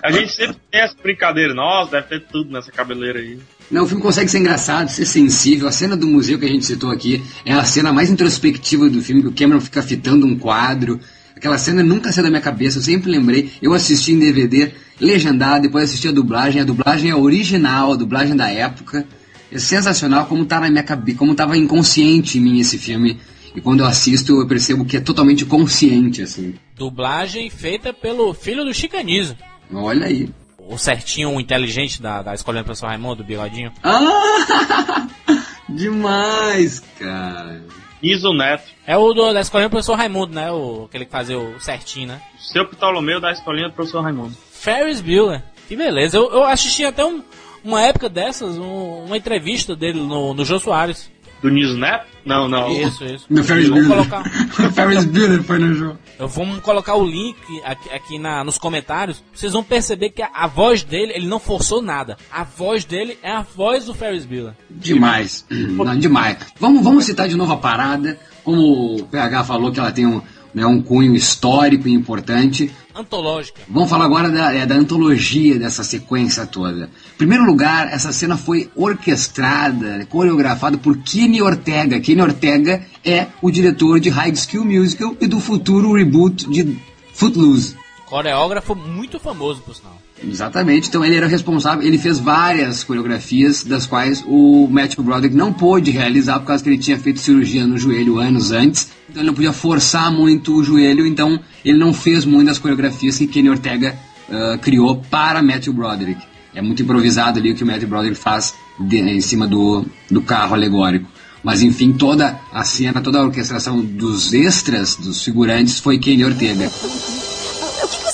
a 0.02 0.12
gente 0.12 0.32
sempre 0.32 0.58
tem 0.70 0.80
essa 0.80 0.96
brincadeira. 1.02 1.54
Nossa, 1.54 1.92
deve 1.92 2.08
ter 2.08 2.26
tudo 2.28 2.52
nessa 2.52 2.70
cabeleira 2.70 3.18
aí. 3.18 3.40
Não, 3.72 3.84
o 3.84 3.86
filme 3.86 4.02
consegue 4.02 4.30
ser 4.30 4.38
engraçado, 4.38 4.90
ser 4.90 5.06
sensível. 5.06 5.66
A 5.66 5.72
cena 5.72 5.96
do 5.96 6.06
museu 6.06 6.38
que 6.38 6.44
a 6.44 6.48
gente 6.48 6.66
citou 6.66 6.90
aqui 6.90 7.22
é 7.42 7.54
a 7.54 7.64
cena 7.64 7.90
mais 7.90 8.10
introspectiva 8.10 8.86
do 8.90 9.00
filme, 9.00 9.22
que 9.22 9.28
o 9.28 9.32
Cameron 9.32 9.62
fica 9.62 9.82
fitando 9.82 10.26
um 10.26 10.38
quadro. 10.38 11.00
Aquela 11.34 11.56
cena 11.56 11.82
nunca 11.82 12.12
saiu 12.12 12.24
da 12.24 12.30
minha 12.30 12.42
cabeça, 12.42 12.76
eu 12.76 12.82
sempre 12.82 13.10
lembrei. 13.10 13.50
Eu 13.62 13.72
assisti 13.72 14.12
em 14.12 14.18
DVD, 14.18 14.72
legendado, 15.00 15.62
depois 15.62 15.84
assisti 15.84 16.06
a 16.06 16.12
dublagem. 16.12 16.60
A 16.60 16.64
dublagem 16.66 17.10
é 17.10 17.16
original, 17.16 17.94
a 17.94 17.96
dublagem 17.96 18.36
da 18.36 18.50
época. 18.50 19.06
é 19.50 19.58
sensacional 19.58 20.26
como 20.26 20.44
tá 20.44 20.60
na 20.60 20.68
minha 20.68 20.82
cabeça, 20.82 21.16
como 21.16 21.34
tava 21.34 21.56
inconsciente 21.56 22.36
em 22.36 22.42
mim 22.42 22.60
esse 22.60 22.76
filme. 22.76 23.18
E 23.56 23.60
quando 23.62 23.80
eu 23.80 23.86
assisto, 23.86 24.38
eu 24.38 24.46
percebo 24.46 24.84
que 24.84 24.98
é 24.98 25.00
totalmente 25.00 25.46
consciente, 25.46 26.20
assim. 26.20 26.54
Dublagem 26.76 27.48
feita 27.48 27.90
pelo 27.90 28.34
filho 28.34 28.66
do 28.66 28.74
Chicanizo. 28.74 29.34
Olha 29.72 30.06
aí. 30.06 30.28
O 30.68 30.78
certinho, 30.78 31.30
o 31.34 31.40
inteligente 31.40 32.00
da, 32.00 32.22
da 32.22 32.34
escolinha 32.34 32.62
do 32.62 32.66
professor 32.66 32.86
Raimundo, 32.86 33.22
o 33.22 33.26
bigodinho. 33.26 33.72
Ah! 33.82 35.06
Demais, 35.68 36.80
cara. 36.98 37.62
Iso 38.02 38.32
Neto. 38.32 38.64
É 38.86 38.96
o 38.96 39.12
do, 39.12 39.32
da 39.32 39.40
escolinha 39.40 39.68
do 39.68 39.72
professor 39.72 39.94
Raimundo, 39.94 40.34
né? 40.34 40.50
O, 40.50 40.86
aquele 40.86 41.04
que 41.04 41.12
fazia 41.12 41.38
o 41.38 41.60
certinho, 41.60 42.08
né? 42.08 42.20
Seu 42.38 42.66
Ptolomeu 42.66 43.20
da 43.20 43.30
escolinha 43.30 43.68
do 43.68 43.74
professor 43.74 44.02
Raimundo. 44.02 44.36
Ferris 44.50 45.00
Bueller. 45.00 45.42
Que 45.68 45.76
beleza. 45.76 46.16
Eu, 46.16 46.30
eu 46.32 46.44
assisti 46.44 46.84
até 46.84 47.04
um, 47.04 47.22
uma 47.62 47.80
época 47.82 48.08
dessas, 48.08 48.58
um, 48.58 49.04
uma 49.04 49.16
entrevista 49.16 49.76
dele 49.76 50.00
no, 50.00 50.34
no 50.34 50.44
Jô 50.44 50.58
Soares. 50.58 51.11
Do 51.42 51.50
Niso 51.50 51.76
Neto? 51.76 52.06
Não, 52.24 52.48
não. 52.48 52.70
Isso, 52.70 53.04
isso. 53.04 53.26
No 53.28 53.42
Ferris 53.42 53.68
Vamos 53.68 53.86
Bueller. 53.88 54.08
colocar, 54.08 54.30
o 54.64 54.72
Ferris 54.72 55.04
Bueller 55.04 55.42
foi 55.42 55.58
no 55.58 55.74
jogo. 55.74 55.98
eu, 56.18 56.28
vamos 56.28 56.60
colocar 56.60 56.94
o 56.94 57.04
link 57.04 57.36
aqui, 57.64 57.90
aqui 57.90 58.18
na, 58.18 58.44
nos 58.44 58.58
comentários. 58.58 59.22
Vocês 59.34 59.52
vão 59.52 59.64
perceber 59.64 60.10
que 60.10 60.22
a, 60.22 60.30
a 60.32 60.46
voz 60.46 60.84
dele, 60.84 61.12
ele 61.14 61.26
não 61.26 61.40
forçou 61.40 61.82
nada. 61.82 62.16
A 62.30 62.44
voz 62.44 62.84
dele 62.84 63.18
é 63.22 63.32
a 63.32 63.42
voz 63.42 63.86
do 63.86 63.94
Ferris 63.94 64.24
Bueller. 64.24 64.54
Demais. 64.70 65.44
Não, 65.50 65.98
demais. 65.98 66.38
Vamos, 66.60 66.84
vamos 66.84 67.04
citar 67.04 67.28
de 67.28 67.36
novo 67.36 67.52
a 67.52 67.56
parada. 67.56 68.18
Como 68.44 68.96
o 68.96 69.04
PH 69.04 69.44
falou 69.44 69.72
que 69.72 69.80
ela 69.80 69.90
tem 69.90 70.06
um, 70.06 70.22
né, 70.54 70.64
um 70.64 70.80
cunho 70.80 71.14
histórico 71.14 71.88
e 71.88 71.92
importante. 71.92 72.70
Antológica. 72.94 73.60
Vamos 73.68 73.88
falar 73.88 74.04
agora 74.04 74.30
da, 74.30 74.54
é, 74.54 74.66
da 74.66 74.74
antologia 74.74 75.58
dessa 75.58 75.82
sequência 75.82 76.46
toda. 76.46 76.90
Em 77.14 77.18
primeiro 77.18 77.44
lugar, 77.44 77.92
essa 77.92 78.12
cena 78.12 78.36
foi 78.36 78.70
orquestrada, 78.74 80.06
coreografada 80.06 80.76
por 80.76 80.98
Kenny 80.98 81.40
Ortega. 81.40 82.00
Kenny 82.00 82.20
Ortega 82.20 82.84
é 83.04 83.26
o 83.40 83.50
diretor 83.50 84.00
de 84.00 84.10
High 84.10 84.34
School 84.36 84.64
Musical 84.64 85.16
e 85.20 85.26
do 85.26 85.40
futuro 85.40 85.92
reboot 85.92 86.48
de 86.48 86.78
Footloose. 87.14 87.81
Coreógrafo 88.12 88.74
muito 88.74 89.18
famoso, 89.18 89.62
por 89.62 89.74
sinal. 89.74 89.96
Exatamente, 90.22 90.86
então 90.86 91.02
ele 91.02 91.16
era 91.16 91.26
responsável, 91.26 91.82
ele 91.82 91.96
fez 91.96 92.18
várias 92.18 92.84
coreografias, 92.84 93.64
das 93.64 93.86
quais 93.86 94.22
o 94.28 94.68
Matthew 94.70 95.02
Broderick 95.02 95.34
não 95.34 95.50
pôde 95.50 95.90
realizar 95.90 96.38
por 96.38 96.48
causa 96.48 96.62
que 96.62 96.68
ele 96.68 96.76
tinha 96.76 96.98
feito 96.98 97.20
cirurgia 97.20 97.66
no 97.66 97.78
joelho 97.78 98.18
anos 98.18 98.52
antes, 98.52 98.90
então 99.08 99.22
ele 99.22 99.28
não 99.28 99.34
podia 99.34 99.54
forçar 99.54 100.12
muito 100.12 100.54
o 100.54 100.62
joelho, 100.62 101.06
então 101.06 101.40
ele 101.64 101.78
não 101.78 101.94
fez 101.94 102.26
muitas 102.26 102.58
coreografias 102.58 103.16
que 103.16 103.26
Kenny 103.26 103.48
Ortega 103.48 103.98
uh, 104.28 104.58
criou 104.58 104.96
para 105.10 105.42
Matthew 105.42 105.72
Broderick. 105.72 106.20
É 106.54 106.60
muito 106.60 106.82
improvisado 106.82 107.38
ali 107.38 107.52
o 107.52 107.54
que 107.54 107.64
o 107.64 107.66
Matthew 107.66 107.88
Broderick 107.88 108.20
faz 108.20 108.54
de, 108.78 108.98
em 108.98 109.22
cima 109.22 109.46
do, 109.46 109.86
do 110.10 110.20
carro 110.20 110.52
alegórico. 110.52 111.08
Mas 111.42 111.62
enfim, 111.62 111.94
toda 111.94 112.38
a 112.52 112.62
cena, 112.62 113.00
toda 113.00 113.20
a 113.20 113.22
orquestração 113.22 113.80
dos 113.80 114.34
extras, 114.34 114.96
dos 114.96 115.24
figurantes, 115.24 115.80
foi 115.80 115.98
Kenny 115.98 116.26
Ortega. 116.26 116.70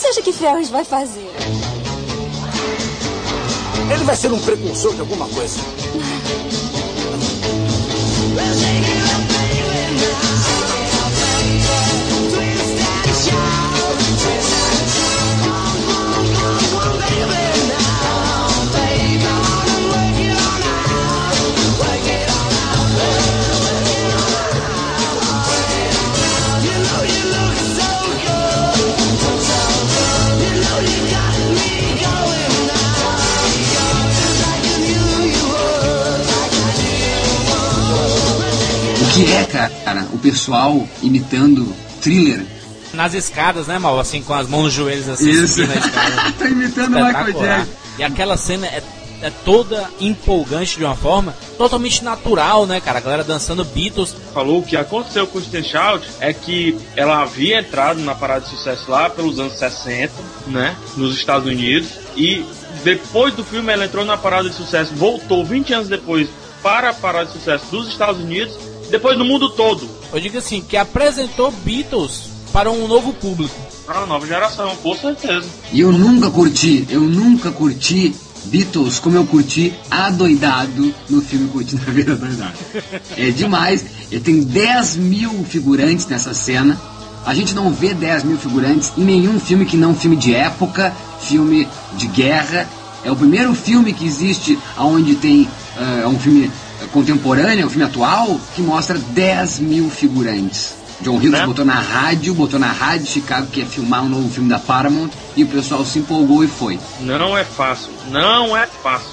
O 0.08 0.10
que 0.10 0.14
você 0.14 0.20
acha 0.20 0.22
que 0.22 0.32
Ferris 0.32 0.70
vai 0.70 0.84
fazer? 0.86 1.30
Ele 3.92 4.04
vai 4.04 4.16
ser 4.16 4.32
um 4.32 4.40
precursor 4.40 4.94
de 4.94 5.00
alguma 5.00 5.28
coisa. 5.28 5.60
Que 39.24 39.32
é, 39.32 39.44
cara, 39.84 40.06
o 40.12 40.18
pessoal 40.18 40.86
imitando 41.02 41.74
thriller. 42.00 42.44
Nas 42.94 43.14
escadas, 43.14 43.66
né, 43.66 43.78
Mal? 43.78 43.98
Assim, 43.98 44.22
com 44.22 44.32
as 44.32 44.48
mãos 44.48 44.64
nos 44.64 44.72
joelhos, 44.72 45.08
assim, 45.08 45.30
Isso. 45.30 45.54
subindo 45.54 45.72
a 45.72 45.76
escada. 45.76 46.32
tá 46.38 46.48
imitando 46.48 46.96
o 46.96 47.04
Michael. 47.04 47.32
Jackson. 47.32 47.72
E 47.98 48.02
aquela 48.04 48.36
cena 48.36 48.66
é, 48.66 48.82
é 49.22 49.30
toda 49.44 49.90
empolgante 50.00 50.78
de 50.78 50.84
uma 50.84 50.94
forma 50.94 51.34
totalmente 51.56 52.04
natural, 52.04 52.64
né, 52.64 52.80
cara? 52.80 52.98
A 52.98 53.00
galera 53.00 53.24
dançando 53.24 53.64
Beatles. 53.64 54.14
Falou 54.32 54.62
que 54.62 54.76
aconteceu 54.76 55.26
com 55.26 55.38
o 55.38 55.42
Kristen 55.42 55.64
Child 55.64 56.08
é 56.20 56.32
que 56.32 56.78
ela 56.94 57.20
havia 57.22 57.58
entrado 57.58 58.00
na 58.00 58.14
parada 58.14 58.42
de 58.42 58.50
sucesso 58.50 58.88
lá 58.88 59.10
pelos 59.10 59.40
anos 59.40 59.58
60, 59.58 60.12
né, 60.46 60.76
nos 60.96 61.16
Estados 61.16 61.46
Unidos, 61.46 61.90
e 62.16 62.44
depois 62.84 63.34
do 63.34 63.44
filme 63.44 63.72
ela 63.72 63.84
entrou 63.84 64.04
na 64.04 64.16
parada 64.16 64.48
de 64.48 64.54
sucesso, 64.54 64.94
voltou 64.94 65.44
20 65.44 65.74
anos 65.74 65.88
depois 65.88 66.28
para 66.62 66.90
a 66.90 66.94
parada 66.94 67.26
de 67.26 67.32
sucesso 67.32 67.66
dos 67.70 67.88
Estados 67.88 68.20
Unidos, 68.20 68.56
depois 68.90 69.18
no 69.18 69.24
mundo 69.24 69.50
todo. 69.50 69.88
Eu 70.12 70.20
digo 70.20 70.38
assim, 70.38 70.60
que 70.60 70.76
apresentou 70.76 71.50
Beatles 71.50 72.30
para 72.52 72.70
um 72.70 72.86
novo 72.86 73.12
público. 73.12 73.54
Para 73.86 74.00
a 74.00 74.06
nova 74.06 74.26
geração, 74.26 74.74
com 74.76 74.94
certeza. 74.96 75.46
E 75.72 75.80
eu 75.80 75.92
nunca 75.92 76.30
curti, 76.30 76.86
eu 76.90 77.00
nunca 77.00 77.50
curti 77.50 78.14
Beatles 78.44 78.98
como 78.98 79.16
eu 79.16 79.26
curti 79.26 79.74
Adoidado 79.90 80.94
no 81.08 81.20
filme 81.20 81.48
Curtindo 81.48 81.82
a 81.86 81.90
Vida 81.90 82.12
Adoidado. 82.12 82.54
É 83.16 83.30
demais. 83.30 83.84
Ele 84.10 84.20
tem 84.20 84.42
10 84.42 84.96
mil 84.96 85.44
figurantes 85.44 86.06
nessa 86.06 86.32
cena. 86.32 86.80
A 87.26 87.34
gente 87.34 87.54
não 87.54 87.70
vê 87.70 87.92
10 87.92 88.24
mil 88.24 88.38
figurantes 88.38 88.92
em 88.96 89.04
nenhum 89.04 89.38
filme 89.38 89.66
que 89.66 89.76
não 89.76 89.94
filme 89.94 90.16
de 90.16 90.34
época, 90.34 90.94
filme 91.20 91.68
de 91.94 92.06
guerra. 92.06 92.66
É 93.04 93.10
o 93.10 93.16
primeiro 93.16 93.54
filme 93.54 93.92
que 93.92 94.06
existe 94.06 94.58
onde 94.78 95.14
tem 95.14 95.48
eh, 95.76 96.06
um 96.06 96.18
filme 96.18 96.50
contemporâneo, 96.92 97.66
um 97.66 97.70
filme 97.70 97.84
atual, 97.84 98.38
que 98.54 98.62
mostra 98.62 98.98
10 98.98 99.58
mil 99.60 99.90
figurantes. 99.90 100.74
John 101.00 101.16
Hughes 101.16 101.30
Né? 101.30 101.46
botou 101.46 101.64
na 101.64 101.78
rádio, 101.80 102.34
botou 102.34 102.58
na 102.58 102.72
rádio 102.72 103.06
de 103.06 103.12
Chicago 103.12 103.46
que 103.46 103.60
ia 103.60 103.66
filmar 103.66 104.02
um 104.02 104.08
novo 104.08 104.28
filme 104.30 104.48
da 104.48 104.58
Paramount 104.58 105.10
e 105.36 105.44
o 105.44 105.46
pessoal 105.46 105.84
se 105.84 106.00
empolgou 106.00 106.42
e 106.42 106.48
foi. 106.48 106.78
Não 107.00 107.38
é 107.38 107.44
fácil, 107.44 107.90
não 108.10 108.56
é 108.56 108.66
fácil. 108.66 109.10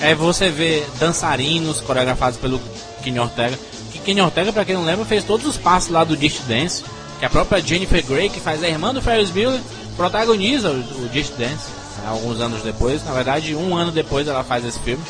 É 0.00 0.14
você 0.14 0.48
vê 0.48 0.84
dançarinos 0.98 1.80
coreografados 1.80 2.38
pelo 2.38 2.58
Kenny 3.02 3.18
Ortega. 3.18 3.58
Que 3.92 3.98
Kenny 3.98 4.20
Ortega, 4.22 4.52
pra 4.52 4.64
quem 4.64 4.74
não 4.76 4.84
lembra, 4.84 5.04
fez 5.04 5.22
todos 5.24 5.44
os 5.46 5.56
passos 5.58 5.90
lá 5.90 6.02
do 6.04 6.16
Just 6.16 6.42
Dance. 6.46 6.82
Que 7.18 7.26
a 7.26 7.30
própria 7.30 7.60
Jennifer 7.60 8.02
Grey, 8.06 8.28
que 8.30 8.38
faz 8.40 8.62
a 8.62 8.68
irmã 8.68 8.94
do 8.94 9.02
Ferris 9.02 9.28
Bueller, 9.28 9.60
protagoniza 9.96 10.70
o, 10.70 10.76
o 10.78 11.10
Just 11.12 11.32
Dance. 11.36 11.66
né, 11.98 12.08
Alguns 12.08 12.40
anos 12.40 12.62
depois, 12.62 13.04
na 13.04 13.12
verdade, 13.12 13.54
um 13.56 13.76
ano 13.76 13.90
depois 13.90 14.26
ela 14.28 14.44
faz 14.44 14.64
esse 14.64 14.78
filme. 14.78 15.02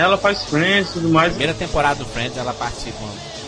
Ela 0.00 0.16
faz 0.16 0.44
Friends 0.44 0.90
e 0.90 0.92
tudo 0.94 1.10
mais. 1.10 1.28
Primeira 1.28 1.52
temporada 1.52 1.96
do 1.96 2.06
Friends, 2.06 2.34
ela 2.38 2.54
participa. 2.54 2.96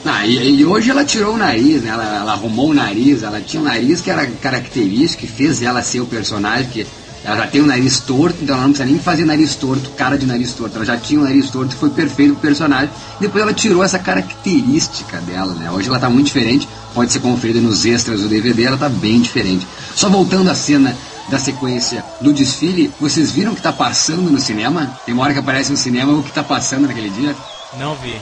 Ah, 0.05 0.27
e, 0.27 0.61
e 0.61 0.65
hoje 0.67 0.91
ela 0.91 1.03
tirou 1.03 1.35
o 1.35 1.39
nariz, 1.39 1.83
né? 1.83 1.89
Ela, 1.89 2.17
ela 2.17 2.33
arrumou 2.33 2.71
o 2.71 2.75
nariz, 2.75 3.23
ela 3.23 3.41
tinha 3.41 3.63
um 3.63 3.65
nariz 3.65 4.03
que 4.03 4.11
era 4.11 4.27
característico, 4.27 5.23
que 5.23 5.27
fez 5.27 5.63
ela 5.63 5.83
ser 5.83 6.01
o 6.01 6.07
personagem, 6.07 6.69
que 6.69 6.87
ela 7.25 7.37
já 7.37 7.47
tem 7.47 7.61
o 7.63 7.67
nariz 7.67 8.01
torto, 8.01 8.37
então 8.43 8.55
ela 8.55 8.65
não 8.65 8.73
precisa 8.73 8.91
nem 8.91 9.01
fazer 9.01 9.25
nariz 9.25 9.55
torto, 9.55 9.89
cara 9.91 10.19
de 10.19 10.27
nariz 10.27 10.53
torto. 10.53 10.77
Ela 10.77 10.85
já 10.85 10.97
tinha 10.99 11.21
o 11.21 11.25
nariz 11.25 11.49
torto 11.51 11.75
e 11.75 11.79
foi 11.79 11.89
perfeito 11.89 12.33
pro 12.33 12.43
personagem. 12.43 12.91
Depois 13.19 13.43
ela 13.43 13.55
tirou 13.55 13.83
essa 13.83 13.99
característica 13.99 15.19
dela, 15.23 15.55
né? 15.55 15.71
Hoje 15.71 15.89
ela 15.89 15.99
tá 15.99 16.11
muito 16.11 16.27
diferente, 16.27 16.69
pode 16.93 17.13
ser 17.13 17.21
conferida 17.21 17.61
nos 17.61 17.87
extras 17.87 18.21
do 18.21 18.29
DVD, 18.29 18.65
ela 18.65 18.77
tá 18.77 18.91
bem 18.91 19.23
diferente. 19.23 19.67
Só 19.95 20.11
voltando 20.11 20.51
à 20.51 20.55
cena 20.55 20.95
da 21.29 21.39
sequência 21.39 22.05
do 22.21 22.33
desfile, 22.33 22.93
vocês 23.01 23.31
viram 23.33 23.53
o 23.53 23.57
que 23.57 23.63
tá 23.63 23.73
passando 23.73 24.31
no 24.31 24.39
cinema? 24.41 24.99
Tem 25.07 25.15
uma 25.15 25.25
hora 25.25 25.33
que 25.33 25.39
aparece 25.39 25.71
no 25.71 25.77
cinema 25.77 26.13
o 26.13 26.23
que 26.23 26.33
tá 26.33 26.43
passando 26.45 26.87
naquele 26.87 27.11
dia? 27.11 27.35
Não 27.79 27.95
vi. 27.97 28.21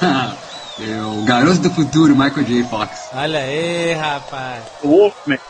É 0.80 1.02
o 1.02 1.22
garoto 1.24 1.58
do 1.60 1.70
futuro, 1.70 2.16
Michael 2.16 2.44
J. 2.44 2.64
Fox. 2.64 3.10
Olha 3.12 3.40
aí, 3.40 3.92
rapaz. 3.92 4.64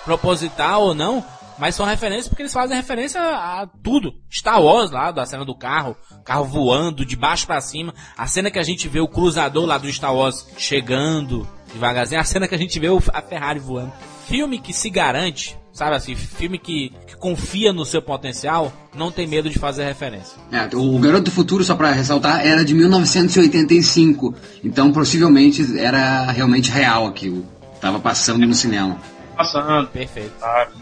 Proposital 0.04 0.82
ou 0.82 0.94
não, 0.94 1.24
mas 1.56 1.76
são 1.76 1.86
referências 1.86 2.26
porque 2.28 2.42
eles 2.42 2.52
fazem 2.52 2.76
referência 2.76 3.20
a 3.20 3.66
tudo. 3.84 4.12
Star 4.30 4.60
Wars 4.60 4.90
lá, 4.90 5.12
da 5.12 5.24
cena 5.24 5.44
do 5.44 5.54
carro, 5.54 5.96
carro 6.24 6.44
voando 6.44 7.06
de 7.06 7.14
baixo 7.14 7.46
pra 7.46 7.60
cima. 7.60 7.94
A 8.18 8.26
cena 8.26 8.50
que 8.50 8.58
a 8.58 8.64
gente 8.64 8.88
vê 8.88 8.98
o 9.00 9.06
cruzador 9.08 9.64
lá 9.64 9.78
do 9.78 9.90
Star 9.92 10.12
Wars 10.14 10.44
chegando 10.58 11.48
devagarzinho. 11.72 12.20
A 12.20 12.24
cena 12.24 12.48
que 12.48 12.54
a 12.56 12.58
gente 12.58 12.78
vê 12.80 12.88
o- 12.88 13.00
a 13.14 13.22
Ferrari 13.22 13.60
voando. 13.60 13.92
Filme 14.32 14.58
que 14.58 14.72
se 14.72 14.88
garante, 14.88 15.58
sabe 15.74 15.94
assim, 15.94 16.16
filme 16.16 16.58
que, 16.58 16.90
que 17.06 17.14
confia 17.18 17.70
no 17.70 17.84
seu 17.84 18.00
potencial, 18.00 18.72
não 18.94 19.12
tem 19.12 19.26
medo 19.26 19.50
de 19.50 19.58
fazer 19.58 19.84
referência. 19.84 20.38
É, 20.50 20.74
o 20.74 20.98
Garoto 20.98 21.24
do 21.24 21.30
Futuro, 21.30 21.62
só 21.62 21.74
pra 21.76 21.90
ressaltar, 21.90 22.40
era 22.40 22.64
de 22.64 22.72
1985. 22.72 24.34
Então, 24.64 24.90
possivelmente, 24.90 25.78
era 25.78 26.30
realmente 26.30 26.70
real 26.70 27.06
aquilo. 27.06 27.46
Tava 27.78 28.00
passando 28.00 28.46
no 28.46 28.54
cinema. 28.54 28.96
Passando. 29.36 29.88
Perfeito. 29.88 30.32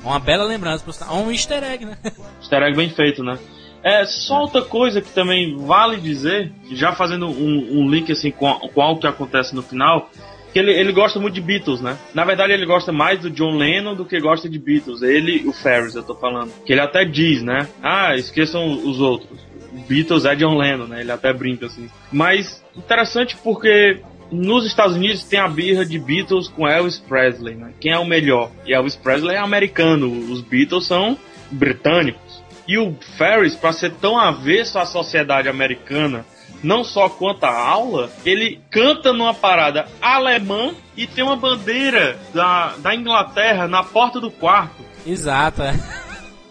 Uma 0.05 0.21
bela 0.21 0.45
lembrança, 0.45 0.85
um 1.13 1.29
easter 1.33 1.65
egg, 1.65 1.85
né? 1.85 1.99
Easter 2.41 2.63
egg 2.63 2.77
bem 2.77 2.91
feito, 2.91 3.25
né? 3.25 3.37
É, 3.83 4.07
só 4.07 4.43
outra 4.43 4.63
coisa 4.63 5.03
que 5.03 5.11
também 5.11 5.57
vale 5.57 5.97
dizer, 5.97 6.53
já 6.71 6.93
fazendo 6.93 7.27
um, 7.27 7.81
um 7.81 7.91
link 7.91 8.13
assim 8.13 8.31
com, 8.31 8.53
com 8.73 8.81
algo 8.81 9.01
que 9.01 9.09
acontece 9.09 9.57
no 9.57 9.63
final, 9.63 10.09
que 10.53 10.59
ele, 10.59 10.73
ele 10.73 10.93
gosta 10.93 11.19
muito 11.19 11.35
de 11.35 11.41
Beatles, 11.41 11.81
né? 11.81 11.97
Na 12.15 12.25
verdade, 12.25 12.53
ele 12.53 12.67
gosta 12.67 12.93
mais 12.93 13.21
do 13.21 13.31
John 13.31 13.57
Lennon 13.57 13.95
do 13.95 14.05
que 14.05 14.19
gosta 14.21 14.49
de 14.49 14.59
Beatles. 14.59 15.03
Ele, 15.03 15.47
o 15.47 15.53
Ferris, 15.53 15.95
eu 15.95 16.03
tô 16.03 16.15
falando. 16.15 16.53
Que 16.65 16.73
ele 16.73 16.81
até 16.81 17.05
diz, 17.05 17.43
né? 17.43 17.69
Ah, 17.83 18.15
esqueçam 18.15 18.71
os 18.71 19.01
outros. 19.01 19.41
Beatles 19.89 20.25
é 20.25 20.35
John 20.35 20.57
Lennon, 20.57 20.87
né? 20.87 21.01
Ele 21.01 21.13
até 21.13 21.33
brinca 21.33 21.67
assim. 21.67 21.89
Mas 22.11 22.63
interessante 22.77 23.37
porque 23.37 24.01
nos 24.31 24.67
Estados 24.67 24.97
Unidos 24.97 25.25
tem 25.25 25.39
a 25.39 25.49
birra 25.49 25.85
de 25.85 25.99
Beatles 25.99 26.49
com 26.49 26.69
Elvis 26.69 26.99
Presley, 26.99 27.55
né? 27.55 27.73
Quem 27.81 27.93
é 27.93 27.99
o 27.99 28.05
melhor? 28.05 28.51
E 28.67 28.73
Elvis 28.73 28.97
Presley 28.97 29.37
é 29.37 29.39
americano, 29.39 30.11
os 30.31 30.41
Beatles 30.41 30.87
são 30.87 31.19
britânicos. 31.51 32.41
E 32.67 32.79
o 32.79 32.95
Ferris, 33.19 33.55
para 33.55 33.73
ser 33.73 33.93
tão 33.95 34.17
avesso 34.17 34.79
à 34.79 34.87
sociedade 34.87 35.49
americana, 35.49 36.25
não 36.63 36.85
só 36.85 37.09
quanto 37.09 37.45
à 37.45 37.57
aula, 37.57 38.11
ele 38.25 38.61
canta 38.71 39.13
numa 39.13 39.35
parada 39.35 39.87
alemã 40.01 40.73
e 40.97 41.07
tem 41.07 41.25
uma 41.25 41.37
bandeira 41.37 42.19
da, 42.35 42.77
da 42.79 42.95
Inglaterra 42.95 43.67
na 43.67 43.83
porta 43.83 44.21
do 44.21 44.31
quarto. 44.31 44.85
Exato, 45.07 45.63
é. 45.63 45.75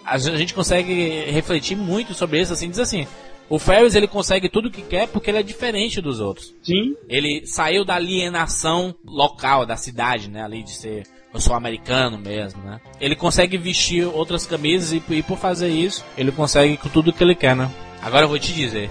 A 0.06 0.18
gente 0.18 0.54
consegue 0.54 1.26
refletir 1.30 1.78
muito 1.78 2.14
sobre 2.14 2.42
isso, 2.42 2.52
assim, 2.52 2.70
diz 2.70 2.80
assim, 2.80 3.06
o 3.48 3.60
Ferris 3.60 3.96
ele 3.96 4.08
consegue 4.08 4.50
tudo 4.50 4.68
o 4.68 4.72
que 4.72 4.82
quer 4.82 5.08
porque 5.08 5.30
ele 5.30 5.40
é 5.40 5.44
diferente 5.44 6.02
dos 6.02 6.20
outros. 6.20 6.54
Sim. 6.64 6.96
Ele 7.08 7.46
saiu 7.46 7.86
da 7.86 7.96
alienação 7.96 8.96
local, 9.06 9.66
da 9.66 9.76
cidade, 9.76 10.30
né, 10.30 10.44
ali 10.44 10.64
de 10.64 10.72
ser 10.72 11.04
eu 11.32 11.40
sou 11.40 11.56
americano 11.56 12.18
mesmo, 12.18 12.64
né? 12.64 12.82
Ele 13.00 13.16
consegue 13.16 13.56
vestir 13.56 14.04
outras 14.04 14.48
camisas 14.48 14.94
e, 14.94 15.14
e 15.14 15.22
por 15.22 15.38
fazer 15.38 15.70
isso, 15.70 16.04
ele 16.18 16.32
consegue 16.32 16.76
com 16.78 16.90
tudo 16.90 17.14
que 17.14 17.24
ele 17.24 17.36
quer, 17.36 17.56
né? 17.56 17.70
Agora 18.02 18.26
eu 18.26 18.30
vou 18.30 18.40
te 18.40 18.52
dizer, 18.52 18.90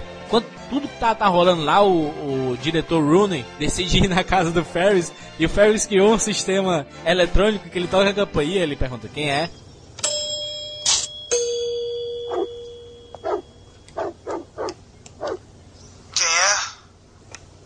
tudo 0.69 0.87
que 0.87 0.99
tá, 0.99 1.15
tá 1.15 1.27
rolando 1.27 1.63
lá, 1.63 1.81
o, 1.83 2.51
o 2.51 2.57
diretor 2.57 3.03
Rooney 3.03 3.45
decide 3.57 4.05
ir 4.05 4.07
na 4.07 4.23
casa 4.23 4.51
do 4.51 4.63
Ferris 4.63 5.11
e 5.39 5.45
o 5.45 5.49
Ferris 5.49 5.85
criou 5.85 6.13
um 6.13 6.19
sistema 6.19 6.85
eletrônico 7.05 7.69
que 7.69 7.77
ele 7.77 7.87
toca 7.87 8.09
a 8.09 8.13
campainha. 8.13 8.61
Ele 8.61 8.75
pergunta 8.75 9.07
quem 9.07 9.31
é. 9.31 9.49
Quem 16.13 16.27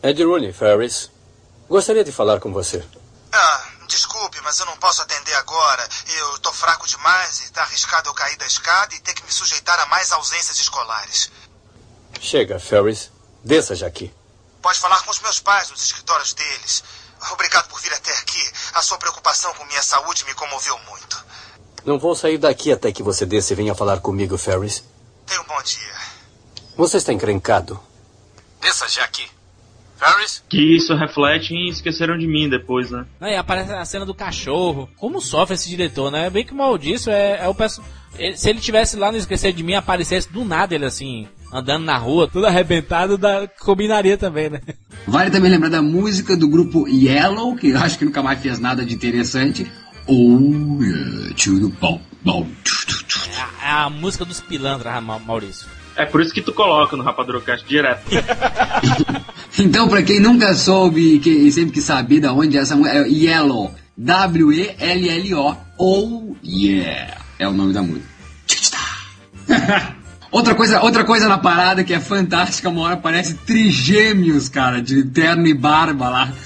é? 0.03 0.09
Ed 0.09 0.23
Rooney, 0.23 0.53
Ferris. 0.53 1.11
Gostaria 1.69 2.03
de 2.03 2.11
falar 2.11 2.39
com 2.39 2.53
você. 2.53 2.85
Ah, 3.31 3.63
desculpe, 3.87 4.39
mas 4.41 4.59
eu 4.59 4.65
não 4.65 4.77
posso 4.77 5.01
atender 5.01 5.33
agora. 5.35 5.87
Eu 6.17 6.39
tô 6.39 6.53
fraco 6.53 6.87
demais 6.87 7.41
e 7.41 7.51
tá 7.51 7.63
arriscado 7.63 8.09
eu 8.09 8.13
cair 8.13 8.37
da 8.37 8.45
escada 8.45 8.93
e 8.95 8.99
ter 8.99 9.13
que 9.13 9.23
me 9.23 9.31
sujeitar 9.31 9.79
a 9.79 9.85
mais 9.87 10.11
ausências 10.11 10.59
escolares. 10.59 11.31
Chega, 12.23 12.57
Ferris. 12.57 13.11
Desça 13.43 13.75
já 13.75 13.85
aqui. 13.85 14.09
Pode 14.61 14.79
falar 14.79 15.03
com 15.03 15.11
os 15.11 15.19
meus 15.19 15.41
pais 15.41 15.69
nos 15.69 15.83
escritórios 15.83 16.33
deles. 16.33 16.81
Obrigado 17.33 17.67
por 17.67 17.81
vir 17.81 17.91
até 17.93 18.17
aqui. 18.19 18.41
A 18.73 18.81
sua 18.81 18.97
preocupação 18.97 19.53
com 19.55 19.65
minha 19.65 19.81
saúde 19.83 20.23
me 20.23 20.33
comoveu 20.33 20.79
muito. 20.89 21.25
Não 21.85 21.99
vou 21.99 22.15
sair 22.15 22.37
daqui 22.37 22.71
até 22.71 22.93
que 22.93 23.03
você 23.03 23.25
desça 23.25 23.51
e 23.51 23.55
venha 23.57 23.75
falar 23.75 23.99
comigo, 23.99 24.37
Ferris. 24.37 24.85
Tenha 25.25 25.41
um 25.41 25.43
bom 25.43 25.61
dia. 25.63 25.93
Você 26.77 26.95
está 26.95 27.11
encrencado. 27.11 27.77
Desça 28.61 28.87
já 28.87 29.03
aqui. 29.03 29.29
Ferris? 29.97 30.41
Que 30.49 30.77
isso 30.77 30.95
reflete 30.95 31.53
em 31.53 31.67
Esqueceram 31.67 32.17
de 32.17 32.25
Mim 32.25 32.49
depois, 32.49 32.89
né? 32.89 33.05
Aí 33.19 33.35
aparece 33.35 33.73
a 33.73 33.83
cena 33.83 34.05
do 34.05 34.15
cachorro. 34.15 34.89
Como 34.97 35.19
sofre 35.19 35.55
esse 35.55 35.67
diretor, 35.67 36.09
né? 36.09 36.29
Bem 36.29 36.45
que 36.45 36.53
mal 36.53 36.77
disso 36.77 37.09
é, 37.09 37.43
é 37.43 37.49
o. 37.49 37.55
Se 38.37 38.49
ele 38.49 38.61
tivesse 38.61 38.95
lá 38.95 39.11
no 39.11 39.17
Esquecer 39.17 39.51
de 39.51 39.61
Mim, 39.61 39.73
aparecesse 39.73 40.31
do 40.31 40.45
nada 40.45 40.73
ele 40.73 40.85
assim, 40.85 41.27
andando 41.53 41.85
na 41.85 41.97
rua, 41.97 42.27
tudo 42.27 42.47
arrebentado, 42.47 43.17
da, 43.17 43.47
combinaria 43.59 44.17
também, 44.17 44.49
né? 44.49 44.59
Vale 45.07 45.29
também 45.29 45.51
lembrar 45.51 45.69
da 45.69 45.81
música 45.81 46.35
do 46.35 46.47
grupo 46.47 46.87
Yellow, 46.87 47.55
que 47.55 47.69
eu 47.69 47.77
acho 47.77 47.97
que 47.97 48.05
nunca 48.05 48.23
mais 48.23 48.39
fez 48.39 48.59
nada 48.59 48.83
de 48.83 48.95
interessante. 48.95 49.71
Oh, 50.07 50.81
yeah, 50.81 51.33
tiro, 51.35 51.69
bom, 51.79 52.01
bom. 52.23 52.47
É 53.37 53.41
a, 53.41 53.67
é 53.67 53.71
a 53.85 53.89
música 53.89 54.25
dos 54.25 54.41
pilantras, 54.41 55.01
Maurício. 55.03 55.67
É 55.95 56.05
por 56.05 56.21
isso 56.21 56.33
que 56.33 56.41
tu 56.41 56.51
coloca 56.51 56.97
no 56.97 57.03
Rapadurocast 57.03 57.67
direto. 57.67 58.03
então, 59.59 59.87
pra 59.87 60.01
quem 60.01 60.19
nunca 60.19 60.55
soube 60.55 61.21
e 61.23 61.51
sempre 61.51 61.73
quis 61.73 61.83
saber 61.83 62.19
de 62.19 62.27
onde 62.27 62.57
é 62.57 62.61
essa 62.61 62.75
música, 62.75 62.97
é 62.97 63.07
Yellow. 63.07 63.73
W-E-L-L-O. 63.95 65.55
Oh, 65.77 66.35
yeah. 66.43 67.17
É 67.37 67.47
o 67.47 67.53
nome 67.53 67.73
da 67.73 67.83
música. 67.83 68.07
outra 70.33 70.55
coisa, 70.55 70.81
outra 70.81 71.03
coisa 71.05 71.29
na 71.29 71.37
parada 71.37 71.83
que 71.83 71.93
é 71.93 71.99
fantástica, 71.99 72.67
uma 72.67 72.81
hora 72.81 72.97
parece 72.97 73.35
trigêmeos, 73.35 74.49
cara, 74.49 74.81
de 74.81 75.03
terno 75.05 75.47
e 75.47 75.53
barba 75.53 76.09
lá. 76.09 76.33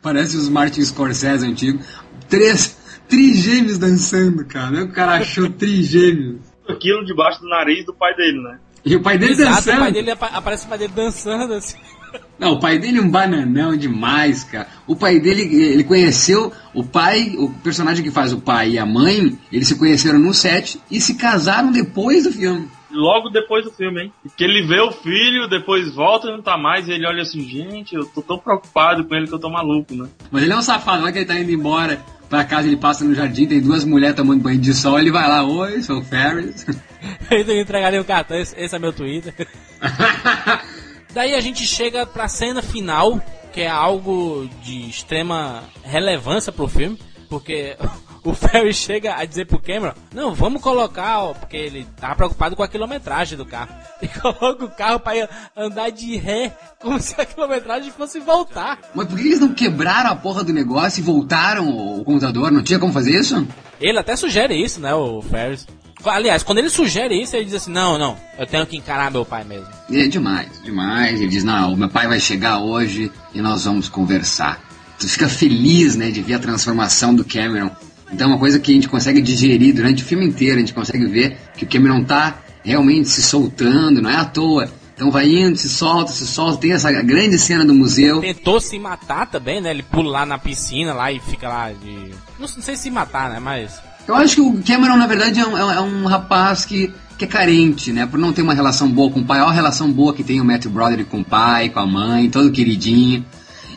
Parece 0.00 0.36
os 0.36 0.48
Martin 0.48 0.82
Scorsese 0.84 1.46
antigos. 1.46 1.84
Três 2.28 2.76
trigêmeos 3.08 3.78
dançando, 3.78 4.44
cara. 4.44 4.84
O 4.84 4.92
cara 4.92 5.14
achou 5.14 5.48
trigêmeos. 5.50 6.40
Aquilo 6.68 7.04
debaixo 7.04 7.40
do 7.40 7.48
nariz 7.48 7.84
do 7.84 7.94
pai 7.94 8.14
dele, 8.14 8.40
né? 8.42 8.58
E 8.84 8.96
o 8.96 9.02
pai 9.02 9.18
dele 9.18 9.32
Exato, 9.32 9.54
dançando. 9.54 9.76
o 9.76 9.80
pai 9.80 9.92
dele 9.92 10.10
aparece 10.10 10.66
o 10.66 10.68
pai 10.68 10.78
dele 10.78 10.92
dançando 10.94 11.54
assim. 11.54 11.76
Não, 12.38 12.52
o 12.52 12.60
pai 12.60 12.78
dele 12.78 12.98
é 12.98 13.00
um 13.00 13.08
bananão 13.08 13.76
demais, 13.76 14.44
cara. 14.44 14.66
O 14.86 14.96
pai 14.96 15.20
dele, 15.20 15.42
ele 15.42 15.84
conheceu 15.84 16.52
o 16.74 16.82
pai, 16.82 17.34
o 17.38 17.50
personagem 17.50 18.04
que 18.04 18.10
faz 18.10 18.32
o 18.32 18.40
pai 18.40 18.70
e 18.70 18.78
a 18.78 18.86
mãe, 18.86 19.38
eles 19.52 19.68
se 19.68 19.76
conheceram 19.76 20.18
no 20.18 20.34
set 20.34 20.80
e 20.90 21.00
se 21.00 21.14
casaram 21.14 21.70
depois 21.70 22.24
do 22.24 22.32
filme. 22.32 22.68
Logo 22.92 23.30
depois 23.30 23.64
do 23.64 23.70
filme, 23.70 24.02
hein? 24.02 24.12
Que 24.36 24.44
ele 24.44 24.66
vê 24.66 24.80
o 24.80 24.92
filho, 24.92 25.48
depois 25.48 25.94
volta 25.94 26.28
e 26.28 26.30
não 26.30 26.42
tá 26.42 26.56
mais, 26.56 26.88
e 26.88 26.92
ele 26.92 27.06
olha 27.06 27.22
assim, 27.22 27.40
gente, 27.48 27.94
eu 27.94 28.04
tô 28.06 28.22
tão 28.22 28.38
preocupado 28.38 29.04
com 29.04 29.14
ele 29.14 29.26
que 29.26 29.34
eu 29.34 29.38
tô 29.38 29.48
maluco, 29.48 29.94
né? 29.94 30.08
Mas 30.30 30.42
ele 30.42 30.52
é 30.52 30.56
um 30.56 30.62
safado, 30.62 31.02
vai 31.02 31.12
que 31.12 31.18
ele 31.18 31.26
tá 31.26 31.38
indo 31.38 31.50
embora 31.50 32.04
pra 32.28 32.44
casa, 32.44 32.66
ele 32.66 32.78
passa 32.78 33.04
no 33.04 33.14
jardim, 33.14 33.46
tem 33.46 33.60
duas 33.60 33.84
mulheres 33.84 34.16
tomando 34.16 34.42
banho 34.42 34.58
de 34.58 34.72
sol, 34.72 34.98
ele 34.98 35.10
vai 35.10 35.28
lá, 35.28 35.44
oi, 35.44 35.82
sou 35.82 35.98
o 35.98 36.04
Ferris. 36.04 36.66
ele 37.30 37.60
entregaria 37.60 38.00
o 38.00 38.04
cartão, 38.04 38.38
esse, 38.38 38.58
esse 38.58 38.74
é 38.74 38.78
meu 38.78 38.92
Twitter. 38.92 39.34
Daí 41.12 41.34
a 41.34 41.40
gente 41.40 41.66
chega 41.66 42.06
pra 42.06 42.28
cena 42.28 42.62
final, 42.62 43.20
que 43.52 43.60
é 43.60 43.68
algo 43.68 44.48
de 44.62 44.88
extrema 44.88 45.64
relevância 45.84 46.50
pro 46.50 46.66
filme, 46.66 46.98
porque 47.28 47.76
o 48.24 48.34
Ferry 48.34 48.72
chega 48.74 49.16
a 49.16 49.24
dizer 49.24 49.46
pro 49.46 49.58
Cameron, 49.58 49.94
não, 50.14 50.34
vamos 50.34 50.62
colocar, 50.62 51.20
ó, 51.20 51.34
porque 51.34 51.56
ele 51.56 51.86
tá 52.00 52.14
preocupado 52.14 52.56
com 52.56 52.62
a 52.62 52.68
quilometragem 52.68 53.36
do 53.36 53.46
carro. 53.46 53.74
E 54.02 54.08
coloca 54.08 54.64
o 54.64 54.68
carro 54.68 54.98
pra 54.98 55.12
andar 55.56 55.90
de 55.90 56.16
ré, 56.16 56.52
como 56.80 56.98
se 56.98 57.14
a 57.20 57.24
quilometragem 57.24 57.92
fosse 57.92 58.18
voltar. 58.18 58.80
Mas 58.92 59.06
por 59.06 59.16
que 59.16 59.28
eles 59.28 59.38
não 59.38 59.54
quebraram 59.54 60.10
a 60.10 60.16
porra 60.16 60.42
do 60.42 60.52
negócio 60.52 60.98
e 60.98 61.04
voltaram 61.04 61.68
o 61.68 62.04
computador? 62.04 62.50
Não 62.50 62.64
tinha 62.64 62.80
como 62.80 62.92
fazer 62.92 63.12
isso? 63.12 63.46
Ele 63.80 63.96
até 63.96 64.16
sugere 64.16 64.56
isso, 64.56 64.80
né, 64.80 64.92
o 64.92 65.22
Ferris. 65.22 65.68
Aliás, 66.04 66.42
quando 66.42 66.58
ele 66.58 66.68
sugere 66.68 67.14
isso, 67.20 67.36
ele 67.36 67.44
diz 67.44 67.54
assim: 67.54 67.70
Não, 67.70 67.96
não, 67.96 68.16
eu 68.36 68.44
tenho 68.44 68.66
que 68.66 68.76
encarar 68.76 69.10
meu 69.10 69.24
pai 69.24 69.44
mesmo. 69.44 69.68
É 69.90 70.08
demais, 70.08 70.48
demais. 70.64 71.20
Ele 71.20 71.30
diz: 71.30 71.44
Não, 71.44 71.76
meu 71.76 71.88
pai 71.88 72.08
vai 72.08 72.18
chegar 72.18 72.58
hoje 72.58 73.12
e 73.32 73.40
nós 73.40 73.64
vamos 73.64 73.88
conversar. 73.88 74.60
Tu 74.98 75.08
fica 75.08 75.28
feliz, 75.28 75.96
né, 75.96 76.10
de 76.10 76.20
ver 76.20 76.34
a 76.34 76.38
transformação 76.38 77.14
do 77.14 77.24
Cameron. 77.24 77.70
Então, 78.12 78.28
é 78.28 78.30
uma 78.32 78.38
coisa 78.38 78.58
que 78.58 78.70
a 78.70 78.74
gente 78.74 78.88
consegue 78.88 79.20
digerir 79.20 79.74
durante 79.74 80.02
o 80.02 80.06
filme 80.06 80.26
inteiro. 80.26 80.56
A 80.56 80.60
gente 80.60 80.74
consegue 80.74 81.06
ver 81.06 81.38
que 81.56 81.64
o 81.64 81.68
Cameron 81.68 82.04
tá 82.04 82.38
realmente 82.64 83.08
se 83.08 83.22
soltando, 83.22 84.02
não 84.02 84.10
é 84.10 84.16
à 84.16 84.24
toa. 84.24 84.68
Então 84.94 85.10
vai 85.10 85.28
indo, 85.28 85.56
se 85.56 85.68
solta, 85.68 86.12
se 86.12 86.26
solta. 86.26 86.60
Tem 86.60 86.72
essa 86.72 86.92
grande 86.92 87.38
cena 87.38 87.64
do 87.64 87.74
museu. 87.74 88.20
Tentou 88.20 88.60
se 88.60 88.78
matar 88.78 89.26
também, 89.26 89.60
né? 89.60 89.70
Ele 89.70 89.82
pula 89.82 90.10
lá 90.10 90.26
na 90.26 90.38
piscina 90.38 90.92
lá 90.92 91.10
e 91.10 91.18
fica 91.18 91.48
lá 91.48 91.72
de. 91.72 92.10
Não, 92.38 92.46
não 92.46 92.46
sei 92.46 92.76
se 92.76 92.90
matar, 92.90 93.30
né? 93.30 93.40
Mas 93.40 93.80
eu 94.06 94.14
acho 94.14 94.34
que 94.34 94.40
o 94.40 94.62
Cameron, 94.62 94.96
na 94.96 95.06
verdade, 95.06 95.40
é 95.40 95.46
um, 95.46 95.56
é 95.56 95.80
um 95.80 96.06
rapaz 96.06 96.64
que, 96.64 96.92
que 97.16 97.24
é 97.24 97.28
carente, 97.28 97.92
né? 97.92 98.06
Por 98.06 98.18
não 98.18 98.32
ter 98.32 98.42
uma 98.42 98.54
relação 98.54 98.88
boa 98.88 99.10
com 99.10 99.20
o 99.20 99.24
pai. 99.24 99.40
Olha 99.40 99.50
a 99.50 99.52
relação 99.52 99.90
boa 99.90 100.12
que 100.12 100.24
tem 100.24 100.40
o 100.40 100.44
Matthew 100.44 100.70
Broderick 100.70 101.10
com 101.10 101.20
o 101.20 101.24
pai, 101.24 101.68
com 101.68 101.80
a 101.80 101.86
mãe, 101.86 102.28
todo 102.28 102.50
queridinho. 102.50 103.24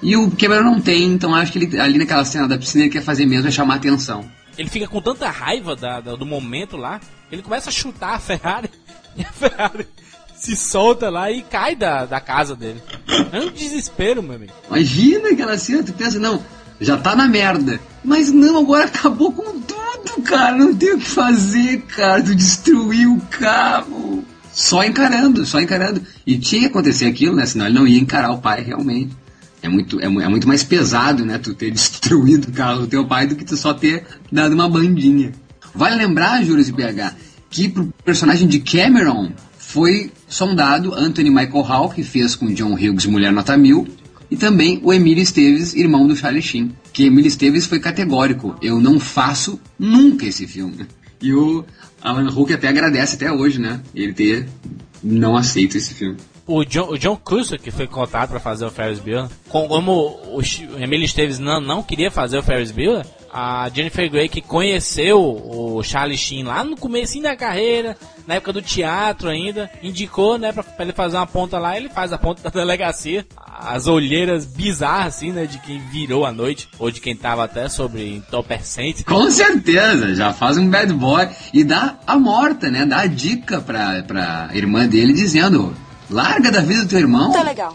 E 0.02 0.16
o 0.16 0.32
Cameron 0.32 0.64
não 0.64 0.82
tem, 0.82 1.04
então 1.06 1.34
acho 1.34 1.52
que 1.52 1.60
ele, 1.60 1.80
ali 1.80 1.98
naquela 1.98 2.26
cena 2.26 2.48
da 2.48 2.58
piscina 2.58 2.84
ele 2.84 2.92
quer 2.92 3.04
fazer 3.04 3.26
mesmo 3.26 3.48
é 3.48 3.52
chamar 3.52 3.76
atenção. 3.76 4.26
Ele 4.58 4.70
fica 4.70 4.88
com 4.88 5.02
tanta 5.02 5.30
raiva 5.30 5.76
da, 5.76 6.00
da, 6.00 6.16
do 6.16 6.26
momento 6.26 6.78
lá, 6.78 7.00
ele 7.32 7.42
começa 7.42 7.70
a 7.70 7.74
chutar 7.74 8.16
a 8.16 8.20
Ferrari 8.20 8.70
e 9.16 9.22
a 9.22 9.32
Ferrari 9.32 9.88
se 10.36 10.56
solta 10.56 11.10
lá 11.10 11.32
e 11.32 11.42
cai 11.42 11.76
da, 11.76 12.06
da 12.06 12.20
casa 12.20 12.56
dele. 12.56 12.82
É 13.32 13.40
um 13.40 13.52
desespero, 13.52 14.22
meu 14.22 14.36
amigo. 14.36 14.54
Imagina 14.68 15.30
aquela 15.30 15.58
cena, 15.58 15.84
tu 15.84 15.94
pensa, 15.94 16.20
não, 16.20 16.44
já 16.80 16.98
tá 16.98 17.16
na 17.16 17.28
merda. 17.28 17.80
Mas 18.04 18.32
não, 18.32 18.60
agora 18.60 18.86
acabou 18.86 19.32
com 19.32 19.60
tudo, 19.62 20.22
cara. 20.24 20.56
Não 20.56 20.76
tem 20.76 20.94
o 20.94 21.00
que 21.00 21.10
fazer, 21.10 21.82
cara. 21.84 22.22
Tu 22.22 22.36
destruiu 22.36 23.14
o 23.14 23.22
carro. 23.22 24.24
Só 24.54 24.84
encarando, 24.84 25.46
só 25.46 25.60
encarando. 25.60 26.02
E 26.26 26.38
tinha 26.38 26.62
que 26.62 26.68
acontecer 26.68 27.06
aquilo, 27.06 27.36
né? 27.36 27.46
Senão 27.46 27.66
ele 27.66 27.76
não 27.76 27.88
ia 27.88 28.00
encarar 28.00 28.32
o 28.32 28.38
pai 28.38 28.62
realmente. 28.62 29.16
É 29.66 29.70
muito, 29.70 30.00
é, 30.00 30.06
é 30.06 30.30
muito 30.30 30.48
mais 30.48 30.64
pesado, 30.64 31.26
né? 31.26 31.38
Tu 31.38 31.54
ter 31.54 31.72
destruído 31.72 32.50
o 32.50 32.52
carro 32.52 32.82
do 32.82 32.88
teu 32.88 33.06
pai 33.06 33.26
do 33.28 33.36
que 33.36 33.44
tu 33.44 33.58
só 33.58 33.74
ter 33.74 34.06
dado 34.32 34.54
uma 34.54 34.70
bandinha. 34.70 35.32
Vale 35.74 35.96
lembrar, 35.96 36.44
Juros 36.44 36.70
e 36.70 36.72
BH, 36.72 37.16
que 37.50 37.68
pro 37.68 37.94
personagem 38.04 38.48
de 38.48 38.60
Cameron, 38.60 39.32
foi 39.58 40.12
sondado 40.28 40.94
Anthony 40.94 41.30
Michael 41.30 41.62
Hall, 41.62 41.90
que 41.90 42.04
fez 42.04 42.36
com 42.36 42.54
John 42.54 42.76
Hughes 42.76 43.06
Mulher 43.08 43.34
Nota 43.34 43.58
Mil, 43.58 43.88
e 44.32 44.38
também 44.38 44.80
o 44.84 44.94
Emílio 44.94 45.22
Esteves, 45.22 45.74
irmão 45.74 46.08
do 46.08 46.16
Charlie 46.16 46.42
Sheen. 46.42 46.72
Que 46.94 47.06
Emílio 47.06 47.28
Esteves 47.28 47.66
foi 47.66 47.80
categórico, 47.80 48.56
eu 48.62 48.80
não 48.80 49.00
faço 49.00 49.60
nunca 49.78 50.26
esse 50.26 50.48
filme. 50.48 50.86
E 51.22 51.34
o 51.34 51.66
Alan 52.02 52.30
Hulk 52.30 52.54
até 52.54 52.68
agradece 52.68 53.16
até 53.16 53.32
hoje, 53.32 53.60
né? 53.60 53.82
Ele 53.94 54.14
ter 54.14 54.48
não 55.04 55.36
aceito 55.36 55.78
esse 55.78 55.94
filme. 55.94 56.18
O 56.48 56.64
John, 56.64 56.90
o 56.90 56.98
John 56.98 57.20
que 57.62 57.72
foi 57.72 57.88
contado 57.88 58.30
para 58.30 58.40
fazer 58.40 58.66
o 58.66 58.70
Ferris 58.70 59.00
Bueller, 59.00 59.28
como 59.50 59.92
o, 59.92 60.42
Emílio 60.78 61.06
Esteves 61.06 61.40
não, 61.40 61.60
não 61.60 61.82
queria 61.82 62.12
fazer 62.12 62.38
o 62.38 62.44
Ferris 62.44 62.72
Bueller, 62.72 63.06
a 63.34 63.70
Jennifer 63.74 64.10
Grey 64.10 64.30
que 64.30 64.42
conheceu 64.42 65.20
o 65.20 65.82
Charlie 65.84 66.18
Sheen 66.18 66.44
lá 66.44 66.64
no 66.64 66.78
começo 66.78 67.20
da 67.22 67.36
carreira, 67.36 67.98
na 68.28 68.36
época 68.36 68.54
do 68.54 68.62
teatro 68.62 69.28
ainda, 69.28 69.70
indicou, 69.82 70.38
né, 70.38 70.52
pra, 70.52 70.64
ele 70.80 70.94
fazer 70.94 71.18
uma 71.18 71.28
ponta 71.28 71.58
lá, 71.58 71.76
ele 71.76 71.90
faz 71.90 72.14
a 72.14 72.18
ponta 72.18 72.44
da 72.44 72.50
delegacia. 72.50 73.26
As 73.58 73.88
olheiras 73.88 74.46
bizarras, 74.46 75.16
assim, 75.16 75.32
né, 75.32 75.46
de 75.46 75.58
quem 75.60 75.80
virou 75.90 76.26
a 76.26 76.32
noite, 76.32 76.70
ou 76.78 76.92
de 76.92 77.02
quem 77.02 77.16
tava 77.16 77.44
até 77.44 77.68
sobre 77.70 78.16
entorpecente. 78.16 79.04
Com 79.04 79.30
certeza, 79.32 80.14
já 80.14 80.32
faz 80.32 80.58
um 80.58 80.70
bad 80.70 80.94
boy 80.94 81.28
e 81.54 81.64
dá 81.64 81.98
a 82.06 82.18
morta, 82.18 82.70
né, 82.70 82.86
dá 82.86 83.02
a 83.02 83.08
dica 83.08 83.60
pra, 83.60 84.04
pra 84.04 84.50
irmã 84.54 84.88
dele 84.88 85.14
dizendo, 85.14 85.74
larga 86.10 86.52
da 86.52 86.62
vida 86.62 86.84
do 86.84 86.90
teu 86.90 87.00
irmão. 87.00 87.32
Tá 87.32 87.42
legal. 87.42 87.74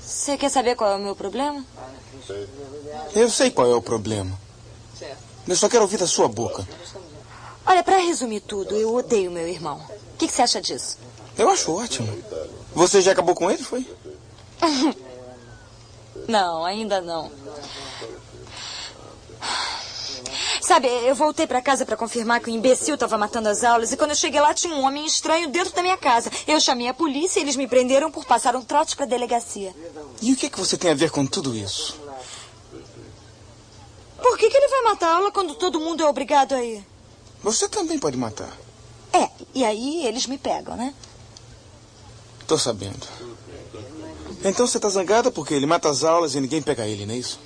Você 0.00 0.36
quer 0.36 0.48
saber 0.48 0.76
qual 0.76 0.92
é 0.92 0.96
o 0.96 1.00
meu 1.00 1.16
problema? 1.16 1.64
Eu 3.14 3.28
sei 3.28 3.50
qual 3.50 3.70
é 3.70 3.74
o 3.74 3.82
problema. 3.82 4.38
Eu 5.46 5.56
só 5.56 5.68
quero 5.68 5.82
ouvir 5.82 5.98
da 5.98 6.06
sua 6.06 6.28
boca. 6.28 6.66
Olha, 7.66 7.82
para 7.82 7.98
resumir 7.98 8.40
tudo, 8.40 8.74
eu 8.74 8.94
odeio 8.94 9.30
meu 9.30 9.46
irmão. 9.48 9.78
O 10.14 10.16
que, 10.16 10.26
que, 10.26 10.32
você 10.32 10.42
acha 10.42 10.60
disso? 10.60 10.98
Eu 11.36 11.50
acho 11.50 11.72
ótimo. 11.72 12.08
Você 12.74 13.00
já 13.00 13.12
acabou 13.12 13.34
com 13.34 13.50
ele, 13.50 13.62
foi? 13.62 13.86
não, 16.28 16.64
ainda 16.64 17.00
não. 17.00 17.30
Sabe, 20.64 20.88
eu 20.88 21.14
voltei 21.14 21.46
para 21.46 21.60
casa 21.60 21.84
para 21.84 21.94
confirmar 21.94 22.40
que 22.40 22.48
o 22.48 22.50
imbecil 22.50 22.94
estava 22.94 23.18
matando 23.18 23.50
as 23.50 23.62
aulas 23.62 23.92
e 23.92 23.98
quando 23.98 24.12
eu 24.12 24.16
cheguei 24.16 24.40
lá 24.40 24.54
tinha 24.54 24.74
um 24.74 24.82
homem 24.82 25.04
estranho 25.04 25.50
dentro 25.50 25.74
da 25.74 25.82
minha 25.82 25.98
casa. 25.98 26.30
Eu 26.46 26.58
chamei 26.58 26.88
a 26.88 26.94
polícia 26.94 27.38
e 27.38 27.42
eles 27.42 27.54
me 27.54 27.68
prenderam 27.68 28.10
por 28.10 28.24
passar 28.24 28.56
um 28.56 28.62
trote 28.62 28.96
para 28.96 29.04
a 29.04 29.08
delegacia. 29.08 29.74
E 30.22 30.32
o 30.32 30.36
que, 30.36 30.48
que 30.48 30.58
você 30.58 30.78
tem 30.78 30.90
a 30.90 30.94
ver 30.94 31.10
com 31.10 31.26
tudo 31.26 31.54
isso? 31.54 32.00
Por 34.22 34.38
que, 34.38 34.48
que 34.48 34.56
ele 34.56 34.68
vai 34.68 34.82
matar 34.84 35.08
a 35.08 35.16
aula 35.16 35.30
quando 35.30 35.54
todo 35.54 35.78
mundo 35.78 36.02
é 36.02 36.06
obrigado 36.06 36.54
a 36.54 36.64
ir? 36.64 36.82
Você 37.42 37.68
também 37.68 37.98
pode 37.98 38.16
matar. 38.16 38.50
É, 39.12 39.28
e 39.54 39.66
aí 39.66 40.06
eles 40.06 40.26
me 40.26 40.38
pegam, 40.38 40.78
né? 40.78 40.94
Tô 42.46 42.56
sabendo. 42.56 43.06
Então 44.42 44.66
você 44.66 44.80
tá 44.80 44.88
zangada 44.88 45.30
porque 45.30 45.52
ele 45.52 45.66
mata 45.66 45.90
as 45.90 46.02
aulas 46.02 46.34
e 46.34 46.40
ninguém 46.40 46.62
pega 46.62 46.86
ele, 46.86 47.04
não 47.04 47.14
é 47.14 47.18
isso? 47.18 47.38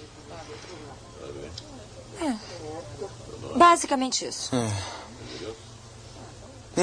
É. 2.22 2.48
Basicamente 3.56 4.24
isso. 4.24 4.50
É. 4.54 4.98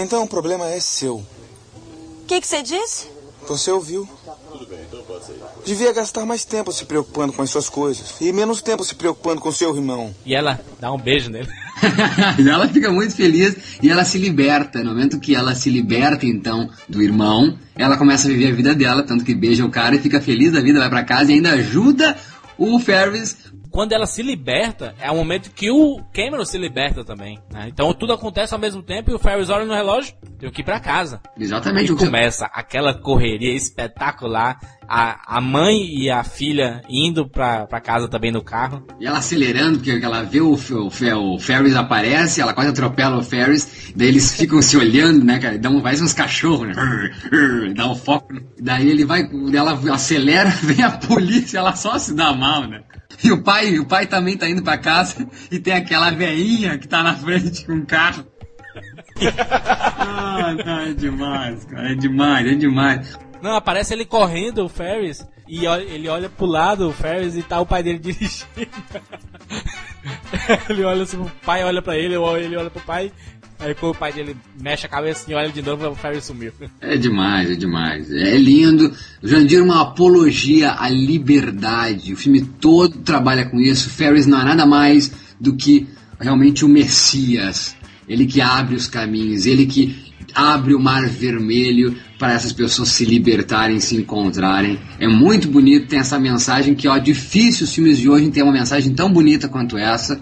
Então 0.02 0.24
o 0.24 0.28
problema 0.28 0.68
é 0.70 0.80
seu. 0.80 1.18
O 1.18 2.26
que, 2.28 2.42
que 2.42 2.48
você 2.48 2.62
disse? 2.62 3.08
Você 3.48 3.72
ouviu. 3.72 4.08
Devia 5.66 5.94
gastar 5.94 6.26
mais 6.26 6.44
tempo 6.44 6.72
se 6.72 6.86
preocupando 6.86 7.34
com 7.34 7.42
as 7.42 7.50
suas 7.50 7.70
coisas 7.70 8.20
e 8.20 8.32
menos 8.34 8.62
tempo 8.62 8.84
se 8.84 8.96
preocupando 8.96 9.40
com 9.42 9.52
seu 9.52 9.76
irmão. 9.76 10.14
E 10.26 10.34
ela 10.34 10.60
dá 10.80 10.92
um 10.92 10.98
beijo 10.98 11.30
nele. 11.30 11.50
ela 12.50 12.68
fica 12.68 12.92
muito 12.92 13.16
feliz 13.16 13.56
e 13.82 13.90
ela 13.90 14.04
se 14.04 14.18
liberta. 14.18 14.80
No 14.80 14.90
momento 14.90 15.20
que 15.20 15.36
ela 15.36 15.54
se 15.54 15.70
liberta, 15.70 16.26
então, 16.26 16.70
do 16.90 17.02
irmão, 17.02 17.58
ela 17.76 17.98
começa 17.98 18.28
a 18.28 18.32
viver 18.32 18.52
a 18.52 18.56
vida 18.56 18.74
dela, 18.74 19.04
tanto 19.04 19.24
que 19.24 19.36
beija 19.36 19.66
o 19.66 19.70
cara 19.70 19.96
e 19.96 20.00
fica 20.00 20.22
feliz 20.22 20.52
da 20.52 20.62
vida, 20.62 20.80
vai 20.80 20.90
para 20.90 21.04
casa 21.04 21.32
e 21.32 21.36
ainda 21.36 21.52
ajuda 21.52 22.18
o 22.58 22.80
Ferris 22.80 23.38
quando 23.76 23.92
ela 23.92 24.06
se 24.06 24.24
liberta, 24.24 24.96
é 25.02 25.12
o 25.12 25.16
momento 25.18 25.52
que 25.52 25.70
o 25.70 26.02
Cameron 26.14 26.46
se 26.46 26.58
liberta 26.58 27.04
também. 27.04 27.38
Né? 27.52 27.66
Então 27.68 27.94
tudo 27.94 28.14
acontece 28.14 28.54
ao 28.54 28.60
mesmo 28.60 28.82
tempo 28.82 29.12
e 29.12 29.14
o 29.14 29.20
Ferris 29.20 29.50
olha 29.50 29.66
no 29.66 29.74
relógio, 29.74 30.16
tem 30.40 30.50
que 30.50 30.62
ir 30.62 30.64
pra 30.64 30.80
casa. 30.80 31.20
Exatamente. 31.38 31.92
E 31.92 31.96
começa 31.98 32.46
aquela 32.54 32.94
correria 32.94 33.54
espetacular. 33.54 34.58
A, 34.88 35.38
a 35.38 35.42
mãe 35.42 35.76
e 35.76 36.10
a 36.10 36.24
filha 36.24 36.82
indo 36.90 37.28
pra, 37.28 37.66
pra 37.66 37.82
casa 37.82 38.08
também 38.08 38.32
no 38.32 38.44
carro. 38.44 38.86
E 39.00 39.06
ela 39.06 39.18
acelerando, 39.18 39.80
porque 39.80 40.00
ela 40.04 40.24
vê 40.24 40.42
o, 40.42 40.54
o, 40.56 41.36
o 41.36 41.40
Ferris 41.40 41.76
aparece, 41.76 42.42
ela 42.42 42.54
quase 42.54 42.70
atropela 42.70 43.18
o 43.18 43.24
Ferris, 43.24 43.92
daí 43.96 44.08
eles 44.10 44.36
ficam 44.36 44.62
se 44.62 44.78
olhando, 44.78 45.24
né, 45.24 45.40
cara? 45.40 45.58
Dão, 45.58 45.82
vai 45.82 45.96
uns 45.96 46.14
cachorros, 46.14 46.68
né? 46.68 46.74
Dá 47.76 47.90
um 47.90 47.96
foco. 47.96 48.34
Daí 48.60 48.90
ele 48.90 49.06
vai, 49.06 49.28
ela 49.54 49.80
acelera, 49.94 50.50
vem 50.62 50.84
a 50.84 50.92
polícia, 50.92 51.58
ela 51.58 51.76
só 51.76 51.98
se 51.98 52.14
dá 52.14 52.34
mal, 52.34 52.68
né? 52.68 52.82
E 53.24 53.32
o 53.32 53.42
pai, 53.42 53.80
o 53.80 53.86
pai 53.86 54.06
também 54.06 54.38
tá 54.38 54.50
indo 54.50 54.62
pra 54.62 54.78
casa 54.78 55.28
e 55.50 55.60
tem 55.60 55.74
aquela 55.74 56.12
veinha 56.12 56.78
que 56.78 56.88
tá 56.88 57.02
na 57.02 57.16
frente 57.16 57.66
com 57.66 57.74
um 57.74 57.86
carro. 57.86 58.26
ah, 60.00 60.54
não, 60.66 60.80
é 60.80 60.94
demais, 60.94 61.66
cara. 61.66 61.92
É 61.92 61.96
demais, 61.96 62.48
é 62.48 62.56
demais. 62.56 63.20
Não, 63.46 63.56
aparece 63.56 63.94
ele 63.94 64.06
correndo, 64.06 64.66
o 64.66 64.68
Ferris, 64.68 65.24
e 65.48 65.68
ele 65.68 66.10
olha 66.10 66.28
pro 66.28 66.48
lado, 66.48 66.90
o 66.90 66.92
Ferris, 66.92 67.36
e 67.36 67.44
tá 67.44 67.62
o 67.62 67.66
pai 67.66 67.84
dele 67.84 68.00
dirigindo. 68.02 68.46
ele 70.68 70.84
olha 70.84 71.04
assim, 71.04 71.18
o 71.18 71.32
pai 71.46 71.64
olha 71.64 71.80
pra 71.80 71.96
ele, 71.96 72.16
ele 72.16 72.58
olha 72.58 72.72
pro 72.72 72.82
pai, 72.82 73.12
Aí 73.60 73.76
o 73.80 73.94
pai 73.94 74.12
dele 74.12 74.36
mexe 74.60 74.88
a 74.88 74.90
cabeça 74.90 75.32
e 75.32 75.36
olha 75.36 75.50
de 75.50 75.62
novo, 75.62 75.88
o 75.88 75.96
Ferris 75.96 76.26
sumiu. 76.26 76.52
É 76.82 76.98
demais, 76.98 77.52
é 77.52 77.56
demais. 77.56 78.12
É 78.12 78.36
lindo. 78.36 78.92
O 79.24 79.28
Jandir 79.28 79.60
é 79.60 79.62
uma 79.62 79.82
apologia 79.82 80.74
à 80.74 80.90
liberdade. 80.90 82.12
O 82.12 82.18
filme 82.18 82.42
todo 82.42 82.98
trabalha 82.98 83.46
com 83.46 83.60
isso. 83.60 83.90
Ferris 83.90 84.26
não 84.26 84.42
é 84.42 84.44
nada 84.44 84.66
mais 84.66 85.12
do 85.40 85.56
que 85.56 85.88
realmente 86.20 86.66
o 86.66 86.68
Messias. 86.68 87.78
Ele 88.10 88.26
que 88.26 88.42
abre 88.42 88.76
os 88.76 88.88
caminhos, 88.88 89.46
ele 89.46 89.66
que 89.66 90.05
abre 90.36 90.76
o 90.76 90.80
mar 90.80 91.08
vermelho 91.08 91.96
para 92.20 92.34
essas 92.34 92.52
pessoas 92.52 92.90
se 92.90 93.06
libertarem, 93.06 93.80
se 93.80 93.96
encontrarem. 93.96 94.78
É 95.00 95.08
muito 95.08 95.48
bonito, 95.48 95.88
tem 95.88 96.00
essa 96.00 96.20
mensagem 96.20 96.76
que, 96.76 96.88
ó, 96.88 96.98
difícil 96.98 97.66
os 97.66 97.74
filmes 97.74 97.98
de 97.98 98.10
hoje 98.10 98.30
ter 98.30 98.44
uma 98.44 98.52
mensagem 98.52 98.94
tão 98.94 99.12
bonita 99.12 99.48
quanto 99.48 99.78
essa 99.78 100.22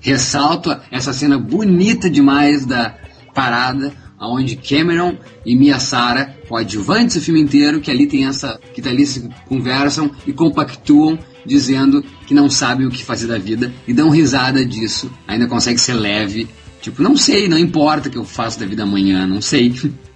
ressalto 0.00 0.76
essa 0.90 1.12
cena 1.12 1.38
bonita 1.38 2.08
demais 2.08 2.64
da 2.64 2.94
parada, 3.34 3.92
onde 4.20 4.56
Cameron 4.56 5.16
e 5.46 5.54
Mia 5.54 5.78
Sara, 5.78 6.36
coadjuvantes 6.48 7.16
do 7.16 7.22
filme 7.22 7.40
inteiro, 7.40 7.80
que 7.80 7.90
ali 7.90 8.06
tem 8.06 8.26
essa, 8.26 8.58
que 8.74 8.86
ali 8.88 9.06
se 9.06 9.28
conversam 9.46 10.10
e 10.26 10.32
compactuam, 10.32 11.18
dizendo 11.46 12.02
que 12.26 12.34
não 12.34 12.50
sabem 12.50 12.86
o 12.86 12.90
que 12.90 13.04
fazer 13.04 13.28
da 13.28 13.38
vida 13.38 13.72
e 13.86 13.92
dão 13.92 14.10
risada 14.10 14.64
disso, 14.64 15.10
ainda 15.26 15.46
consegue 15.46 15.78
ser 15.78 15.94
leve, 15.94 16.48
tipo, 16.80 17.02
não 17.02 17.16
sei, 17.16 17.48
não 17.48 17.58
importa 17.58 18.08
o 18.08 18.12
que 18.12 18.18
eu 18.18 18.24
faço 18.24 18.58
da 18.58 18.66
vida 18.66 18.82
amanhã, 18.82 19.26
não 19.26 19.40
sei. 19.40 19.72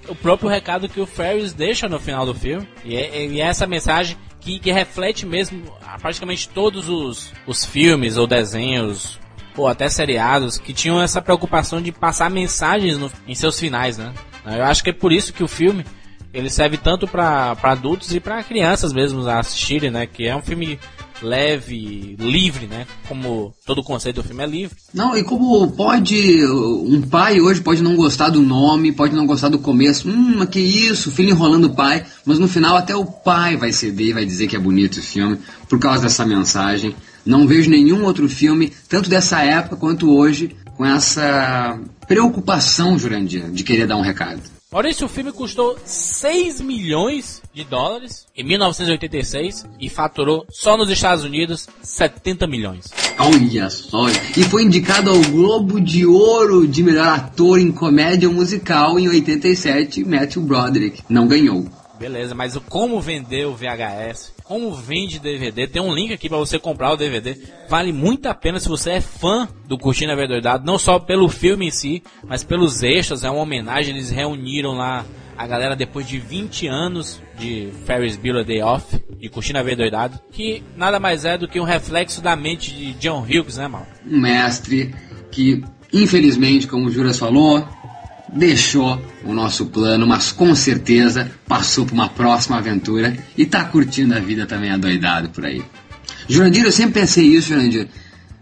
O 0.08 0.14
próprio 0.14 0.48
recado 0.48 0.88
que 0.88 1.00
o 1.00 1.06
Ferris 1.06 1.52
deixa 1.52 1.88
no 1.88 2.00
final 2.00 2.26
do 2.26 2.34
filme, 2.34 2.66
e 2.84 2.96
é, 2.96 3.26
e 3.26 3.40
é 3.40 3.44
essa 3.44 3.66
mensagem 3.66 4.16
que, 4.40 4.58
que, 4.58 4.72
reflete 4.72 5.24
mesmo 5.24 5.62
praticamente 6.00 6.48
todos 6.48 6.88
os, 6.88 7.32
os 7.46 7.64
filmes 7.64 8.16
ou 8.16 8.26
desenhos 8.26 9.20
ou 9.56 9.68
até 9.68 9.88
seriados, 9.88 10.58
que 10.58 10.72
tinham 10.72 11.00
essa 11.00 11.20
preocupação 11.20 11.80
de 11.80 11.92
passar 11.92 12.30
mensagens 12.30 12.96
no, 12.96 13.10
em 13.28 13.34
seus 13.34 13.60
finais, 13.60 13.98
né? 13.98 14.12
Eu 14.44 14.64
acho 14.64 14.82
que 14.82 14.90
é 14.90 14.92
por 14.92 15.12
isso 15.12 15.32
que 15.32 15.44
o 15.44 15.48
filme 15.48 15.84
ele 16.32 16.48
serve 16.48 16.78
tanto 16.78 17.06
para 17.06 17.56
adultos 17.62 18.14
e 18.14 18.20
para 18.20 18.42
crianças 18.42 18.92
mesmo 18.92 19.28
assistirem, 19.28 19.90
né? 19.90 20.06
Que 20.06 20.26
é 20.26 20.34
um 20.34 20.42
filme 20.42 20.80
leve, 21.22 22.16
livre, 22.18 22.66
né? 22.66 22.86
Como 23.08 23.54
todo 23.64 23.80
o 23.80 23.84
conceito 23.84 24.16
do 24.16 24.26
filme 24.26 24.42
é 24.42 24.46
livre. 24.46 24.76
Não, 24.92 25.16
e 25.16 25.22
como 25.22 25.70
pode 25.72 26.44
um 26.46 27.02
pai 27.02 27.40
hoje 27.40 27.60
pode 27.60 27.82
não 27.82 27.96
gostar 27.96 28.30
do 28.30 28.40
nome, 28.40 28.92
pode 28.92 29.14
não 29.14 29.26
gostar 29.26 29.48
do 29.48 29.58
começo, 29.58 30.08
hum, 30.08 30.44
que 30.46 30.60
isso, 30.60 31.10
filho 31.10 31.30
enrolando 31.30 31.66
o 31.66 31.74
pai, 31.74 32.04
mas 32.26 32.38
no 32.38 32.48
final 32.48 32.76
até 32.76 32.94
o 32.94 33.04
pai 33.04 33.56
vai 33.56 33.72
ceder 33.72 34.08
e 34.08 34.12
vai 34.12 34.24
dizer 34.24 34.46
que 34.46 34.56
é 34.56 34.58
bonito 34.58 34.98
o 34.98 35.02
filme 35.02 35.38
por 35.68 35.78
causa 35.78 36.02
dessa 36.02 36.26
mensagem. 36.26 36.94
Não 37.24 37.46
vejo 37.46 37.70
nenhum 37.70 38.04
outro 38.04 38.28
filme, 38.28 38.72
tanto 38.88 39.08
dessa 39.08 39.42
época 39.42 39.76
quanto 39.76 40.10
hoje, 40.10 40.56
com 40.76 40.84
essa 40.84 41.78
preocupação, 42.08 42.98
Jurandir, 42.98 43.50
de 43.50 43.62
querer 43.62 43.86
dar 43.86 43.96
um 43.96 44.02
recado. 44.02 44.42
Maurício, 44.72 45.04
o 45.04 45.08
filme 45.08 45.30
custou 45.30 45.76
6 45.84 46.62
milhões 46.62 47.42
de 47.52 47.62
dólares 47.62 48.26
em 48.34 48.42
1986 48.42 49.66
e 49.78 49.90
faturou 49.90 50.46
só 50.48 50.78
nos 50.78 50.88
Estados 50.88 51.24
Unidos 51.24 51.68
70 51.82 52.46
milhões. 52.46 52.86
Olha 53.18 53.68
só! 53.68 54.08
E 54.08 54.42
foi 54.44 54.62
indicado 54.62 55.10
ao 55.10 55.20
Globo 55.24 55.78
de 55.78 56.06
Ouro 56.06 56.66
de 56.66 56.82
melhor 56.82 57.06
ator 57.06 57.60
em 57.60 57.70
comédia 57.70 58.30
musical 58.30 58.98
em 58.98 59.10
87, 59.10 60.04
Matthew 60.06 60.40
Broderick. 60.40 61.02
Não 61.06 61.28
ganhou. 61.28 61.66
Beleza, 61.98 62.34
mas 62.34 62.56
como 62.68 63.00
vender 63.00 63.46
o 63.46 63.54
VHS? 63.54 64.32
Como 64.44 64.74
vende 64.74 65.18
DVD? 65.18 65.66
Tem 65.66 65.80
um 65.80 65.94
link 65.94 66.12
aqui 66.12 66.28
para 66.28 66.38
você 66.38 66.58
comprar 66.58 66.92
o 66.92 66.96
DVD. 66.96 67.36
Vale 67.68 67.92
muito 67.92 68.26
a 68.26 68.34
pena 68.34 68.58
se 68.58 68.68
você 68.68 68.92
é 68.92 69.00
fã 69.00 69.48
do 69.66 69.78
Curtindo 69.78 70.12
a 70.12 70.16
Verdade, 70.16 70.64
não 70.66 70.78
só 70.78 70.98
pelo 70.98 71.28
filme 71.28 71.68
em 71.68 71.70
si, 71.70 72.02
mas 72.24 72.42
pelos 72.42 72.82
extras. 72.82 73.24
É 73.24 73.30
uma 73.30 73.42
homenagem. 73.42 73.94
Eles 73.94 74.10
reuniram 74.10 74.72
lá 74.72 75.04
a 75.36 75.46
galera 75.46 75.74
depois 75.74 76.06
de 76.06 76.18
20 76.18 76.66
anos 76.66 77.20
de 77.38 77.72
Ferris 77.86 78.16
Bueller 78.16 78.44
Day 78.44 78.62
Off, 78.62 79.02
de 79.18 79.28
Curtindo 79.28 79.58
a 79.58 79.62
Doidado, 79.62 80.20
que 80.30 80.62
nada 80.76 81.00
mais 81.00 81.24
é 81.24 81.38
do 81.38 81.48
que 81.48 81.60
um 81.60 81.64
reflexo 81.64 82.20
da 82.20 82.36
mente 82.36 82.74
de 82.74 82.92
John 82.94 83.22
Hughes, 83.22 83.56
né, 83.56 83.68
mal? 83.68 83.86
Um 84.06 84.20
mestre 84.20 84.94
que, 85.30 85.64
infelizmente, 85.92 86.66
como 86.66 86.86
o 86.86 86.90
Juras 86.90 87.18
falou, 87.18 87.66
deixou 88.32 89.00
o 89.24 89.32
nosso 89.32 89.66
plano, 89.66 90.06
mas 90.06 90.32
com 90.32 90.54
certeza 90.54 91.30
passou 91.46 91.84
por 91.84 91.92
uma 91.92 92.08
próxima 92.08 92.56
aventura 92.56 93.16
e 93.36 93.44
tá 93.44 93.64
curtindo 93.64 94.14
a 94.14 94.20
vida 94.20 94.46
também 94.46 94.70
adoidado 94.70 95.28
por 95.28 95.44
aí. 95.44 95.62
Jurandir, 96.28 96.64
eu 96.64 96.72
sempre 96.72 97.00
pensei 97.00 97.26
isso, 97.26 97.48
Jurandir. 97.48 97.88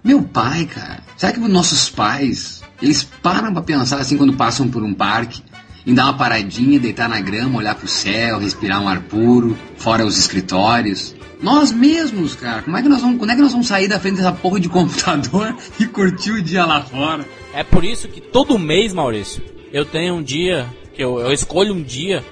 Meu 0.03 0.23
pai, 0.23 0.65
cara, 0.65 1.01
será 1.17 1.33
que 1.33 1.41
os 1.41 1.49
nossos 1.49 1.91
pais, 1.91 2.63
eles 2.81 3.03
param 3.03 3.53
pra 3.53 3.63
pensar 3.63 3.99
assim 3.99 4.17
quando 4.17 4.33
passam 4.35 4.69
por 4.69 4.83
um 4.83 4.95
parque? 4.95 5.43
Em 5.87 5.95
dar 5.95 6.05
uma 6.05 6.17
paradinha, 6.17 6.79
deitar 6.79 7.09
na 7.09 7.21
grama, 7.21 7.59
olhar 7.59 7.75
pro 7.75 7.89
céu, 7.89 8.39
respirar 8.39 8.83
um 8.83 8.89
ar 8.89 9.01
puro, 9.01 9.57
fora 9.77 10.05
os 10.05 10.19
escritórios. 10.19 11.15
Nós 11.43 11.73
mesmos, 11.73 12.35
cara, 12.35 12.63
como 12.63 12.77
é 12.77 12.83
que 12.83 12.89
nós 12.89 13.01
vamos, 13.01 13.19
quando 13.19 13.31
é 13.31 13.35
que 13.35 13.41
nós 13.41 13.53
vamos 13.53 13.67
sair 13.67 13.89
da 13.89 13.99
frente 13.99 14.17
dessa 14.17 14.33
porra 14.33 14.61
de 14.61 14.69
computador 14.69 15.57
e 15.81 15.87
curtir 15.87 16.33
o 16.33 16.43
dia 16.43 16.67
lá 16.67 16.83
fora? 16.83 17.27
É 17.55 17.65
por 17.65 17.83
isso 17.83 18.09
que 18.09 18.21
todo 18.21 18.59
mês, 18.59 18.93
Maurício, 18.93 19.43
eu 19.73 19.85
tenho 19.85 20.15
um 20.15 20.23
dia, 20.23 20.67
que 20.95 21.03
eu, 21.03 21.19
eu 21.21 21.33
escolho 21.33 21.75
um 21.75 21.83
dia 21.83 22.25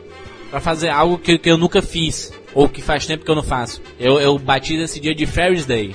para 0.50 0.60
fazer 0.60 0.88
algo 0.88 1.18
que, 1.18 1.38
que 1.38 1.50
eu 1.50 1.58
nunca 1.58 1.82
fiz, 1.82 2.32
ou 2.54 2.68
que 2.68 2.82
faz 2.82 3.06
tempo 3.06 3.24
que 3.24 3.30
eu 3.30 3.34
não 3.34 3.42
faço. 3.42 3.82
Eu, 3.98 4.20
eu 4.20 4.38
batizo 4.38 4.82
esse 4.82 4.98
dia 4.98 5.14
de 5.14 5.26
Ferris 5.26 5.66
Day. 5.66 5.94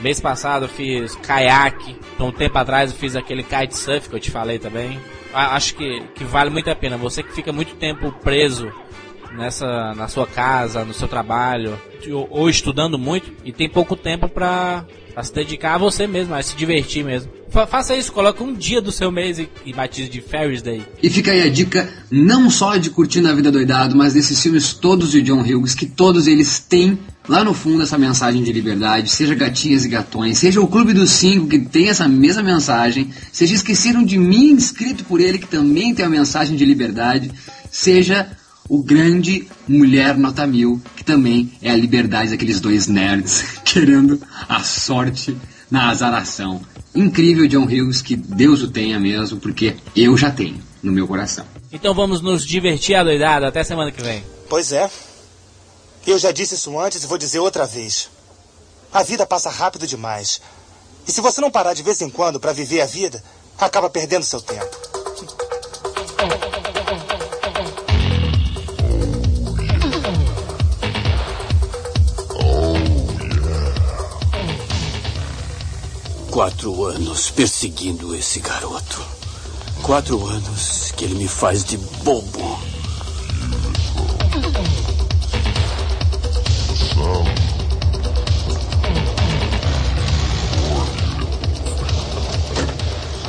Mês 0.00 0.20
passado 0.20 0.66
eu 0.66 0.68
fiz 0.68 1.16
caiaque, 1.16 1.96
então 2.14 2.28
um 2.28 2.32
tempo 2.32 2.56
atrás 2.56 2.92
eu 2.92 2.96
fiz 2.96 3.16
aquele 3.16 3.42
kitesurf 3.42 4.08
que 4.08 4.14
eu 4.14 4.20
te 4.20 4.30
falei 4.30 4.58
também. 4.58 4.98
Acho 5.34 5.74
que, 5.74 6.02
que 6.14 6.24
vale 6.24 6.50
muito 6.50 6.70
a 6.70 6.74
pena. 6.74 6.96
Você 6.96 7.22
que 7.22 7.32
fica 7.32 7.52
muito 7.52 7.74
tempo 7.74 8.12
preso 8.22 8.72
nessa 9.32 9.94
na 9.94 10.08
sua 10.08 10.26
casa, 10.26 10.84
no 10.84 10.94
seu 10.94 11.08
trabalho, 11.08 11.78
ou, 12.12 12.28
ou 12.30 12.48
estudando 12.48 12.98
muito 12.98 13.32
e 13.44 13.52
tem 13.52 13.68
pouco 13.68 13.96
tempo 13.96 14.28
para 14.28 14.84
se 15.22 15.32
dedicar 15.34 15.74
a 15.74 15.78
você 15.78 16.06
mesmo, 16.06 16.34
a 16.34 16.42
se 16.42 16.56
divertir 16.56 17.04
mesmo. 17.04 17.30
Fa 17.50 17.66
faça 17.66 17.96
isso, 17.96 18.12
coloque 18.12 18.42
um 18.42 18.52
dia 18.52 18.80
do 18.80 18.92
seu 18.92 19.10
mês 19.10 19.38
e, 19.38 19.48
e 19.64 19.72
batize 19.72 20.08
de 20.08 20.20
Ferris 20.20 20.60
Day. 20.60 20.82
E 21.02 21.08
fica 21.08 21.32
aí 21.32 21.42
a 21.42 21.48
dica 21.48 21.88
não 22.10 22.50
só 22.50 22.76
de 22.76 22.90
curtir 22.90 23.26
a 23.26 23.32
vida 23.32 23.50
doidado, 23.50 23.96
mas 23.96 24.14
desses 24.14 24.40
filmes 24.42 24.74
todos 24.74 25.10
de 25.10 25.22
John 25.22 25.40
Hughes, 25.40 25.74
que 25.74 25.86
todos 25.86 26.26
eles 26.26 26.58
têm 26.58 26.98
lá 27.28 27.44
no 27.44 27.52
fundo 27.52 27.82
essa 27.82 27.98
mensagem 27.98 28.42
de 28.42 28.52
liberdade, 28.52 29.10
seja 29.10 29.34
Gatinhas 29.34 29.84
e 29.84 29.88
Gatões, 29.88 30.38
seja 30.38 30.60
o 30.60 30.66
Clube 30.66 30.94
dos 30.94 31.10
Cinco, 31.10 31.46
que 31.46 31.58
tem 31.58 31.88
essa 31.88 32.08
mesma 32.08 32.42
mensagem, 32.42 33.10
seja 33.30 33.54
Esqueceram 33.54 34.02
de 34.02 34.18
Mim, 34.18 34.54
escrito 34.54 35.04
por 35.04 35.20
ele, 35.20 35.38
que 35.38 35.46
também 35.46 35.94
tem 35.94 36.04
a 36.04 36.08
mensagem 36.08 36.56
de 36.56 36.64
liberdade, 36.64 37.30
seja 37.70 38.30
o 38.68 38.82
grande 38.82 39.48
Mulher 39.66 40.16
Nota 40.16 40.46
Mil, 40.46 40.80
que 40.96 41.04
também 41.04 41.52
é 41.62 41.70
a 41.70 41.76
liberdade 41.76 42.30
daqueles 42.30 42.60
dois 42.60 42.86
nerds 42.86 43.60
querendo 43.64 44.20
a 44.48 44.62
sorte 44.62 45.36
na 45.70 45.90
azaração. 45.90 46.60
Incrível 46.94 47.46
John 47.46 47.64
Hughes, 47.64 48.02
que 48.02 48.16
Deus 48.16 48.62
o 48.62 48.70
tenha 48.70 48.98
mesmo, 48.98 49.38
porque 49.38 49.76
eu 49.96 50.16
já 50.16 50.30
tenho 50.30 50.58
no 50.82 50.92
meu 50.92 51.06
coração. 51.06 51.44
Então 51.72 51.94
vamos 51.94 52.20
nos 52.20 52.44
divertir 52.44 52.94
adoidado, 52.94 53.46
até 53.46 53.62
semana 53.62 53.92
que 53.92 54.02
vem. 54.02 54.22
Pois 54.48 54.72
é. 54.72 54.90
Eu 56.06 56.18
já 56.18 56.32
disse 56.32 56.54
isso 56.54 56.78
antes 56.78 57.02
e 57.02 57.06
vou 57.06 57.18
dizer 57.18 57.38
outra 57.38 57.66
vez. 57.66 58.08
A 58.92 59.02
vida 59.02 59.26
passa 59.26 59.50
rápido 59.50 59.86
demais. 59.86 60.40
E 61.06 61.12
se 61.12 61.20
você 61.20 61.40
não 61.40 61.50
parar 61.50 61.74
de 61.74 61.82
vez 61.82 62.00
em 62.00 62.08
quando 62.08 62.40
para 62.40 62.52
viver 62.52 62.80
a 62.80 62.86
vida, 62.86 63.22
acaba 63.58 63.90
perdendo 63.90 64.24
seu 64.24 64.40
tempo. 64.40 64.76
Quatro 76.38 76.84
anos 76.84 77.32
perseguindo 77.32 78.14
esse 78.14 78.38
garoto. 78.38 79.04
Quatro 79.82 80.24
anos 80.24 80.92
que 80.92 81.04
ele 81.04 81.16
me 81.16 81.26
faz 81.26 81.64
de 81.64 81.76
bobo. 81.76 82.60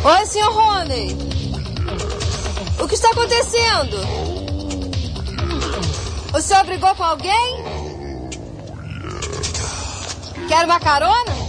Oi, 0.04 0.26
Sr. 0.28 0.52
Rony. 0.52 1.18
O 2.80 2.88
que 2.88 2.94
está 2.94 3.10
acontecendo? 3.10 3.98
O 6.32 6.40
senhor 6.40 6.64
brigou 6.64 6.94
com 6.94 7.04
alguém? 7.06 7.64
Quer 10.48 10.66
uma 10.66 10.80
carona? 10.80 11.49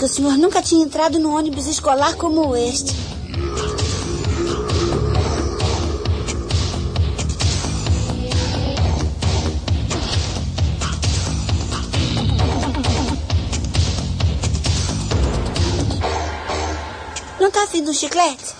Que 0.00 0.06
o 0.06 0.08
senhor 0.08 0.38
nunca 0.38 0.62
tinha 0.62 0.82
entrado 0.82 1.18
num 1.18 1.36
ônibus 1.36 1.66
escolar 1.66 2.16
como 2.16 2.56
este. 2.56 2.96
Não 17.38 17.50
tá 17.50 17.64
afim 17.64 17.84
de 17.84 17.90
um 17.90 17.92
chiclete? 17.92 18.54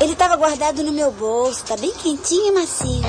Ele 0.00 0.12
estava 0.14 0.36
guardado 0.36 0.82
no 0.82 0.90
meu 0.90 1.12
bolso, 1.12 1.62
tá 1.66 1.76
bem 1.76 1.92
quentinho 1.92 2.46
e 2.46 2.52
macio. 2.52 3.05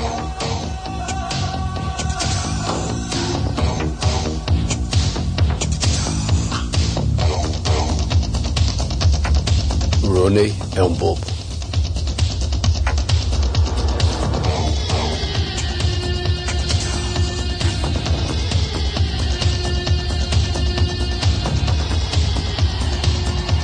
é 10.78 10.84
um 10.84 10.94
bobo. 10.94 11.20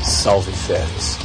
Salve 0.03 0.51
Ferris. 0.53 1.23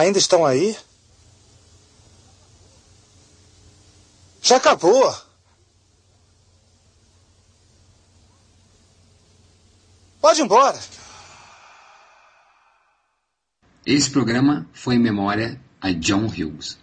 Ainda 0.00 0.18
estão 0.18 0.46
aí? 0.46 0.74
Já 4.40 4.56
acabou. 4.56 5.14
Pode 10.18 10.40
ir 10.40 10.44
embora. 10.44 10.80
Esse 13.84 14.10
programa 14.10 14.66
foi 14.72 14.94
em 14.94 14.98
memória 14.98 15.60
a 15.82 15.92
John 15.92 16.24
Hughes. 16.24 16.78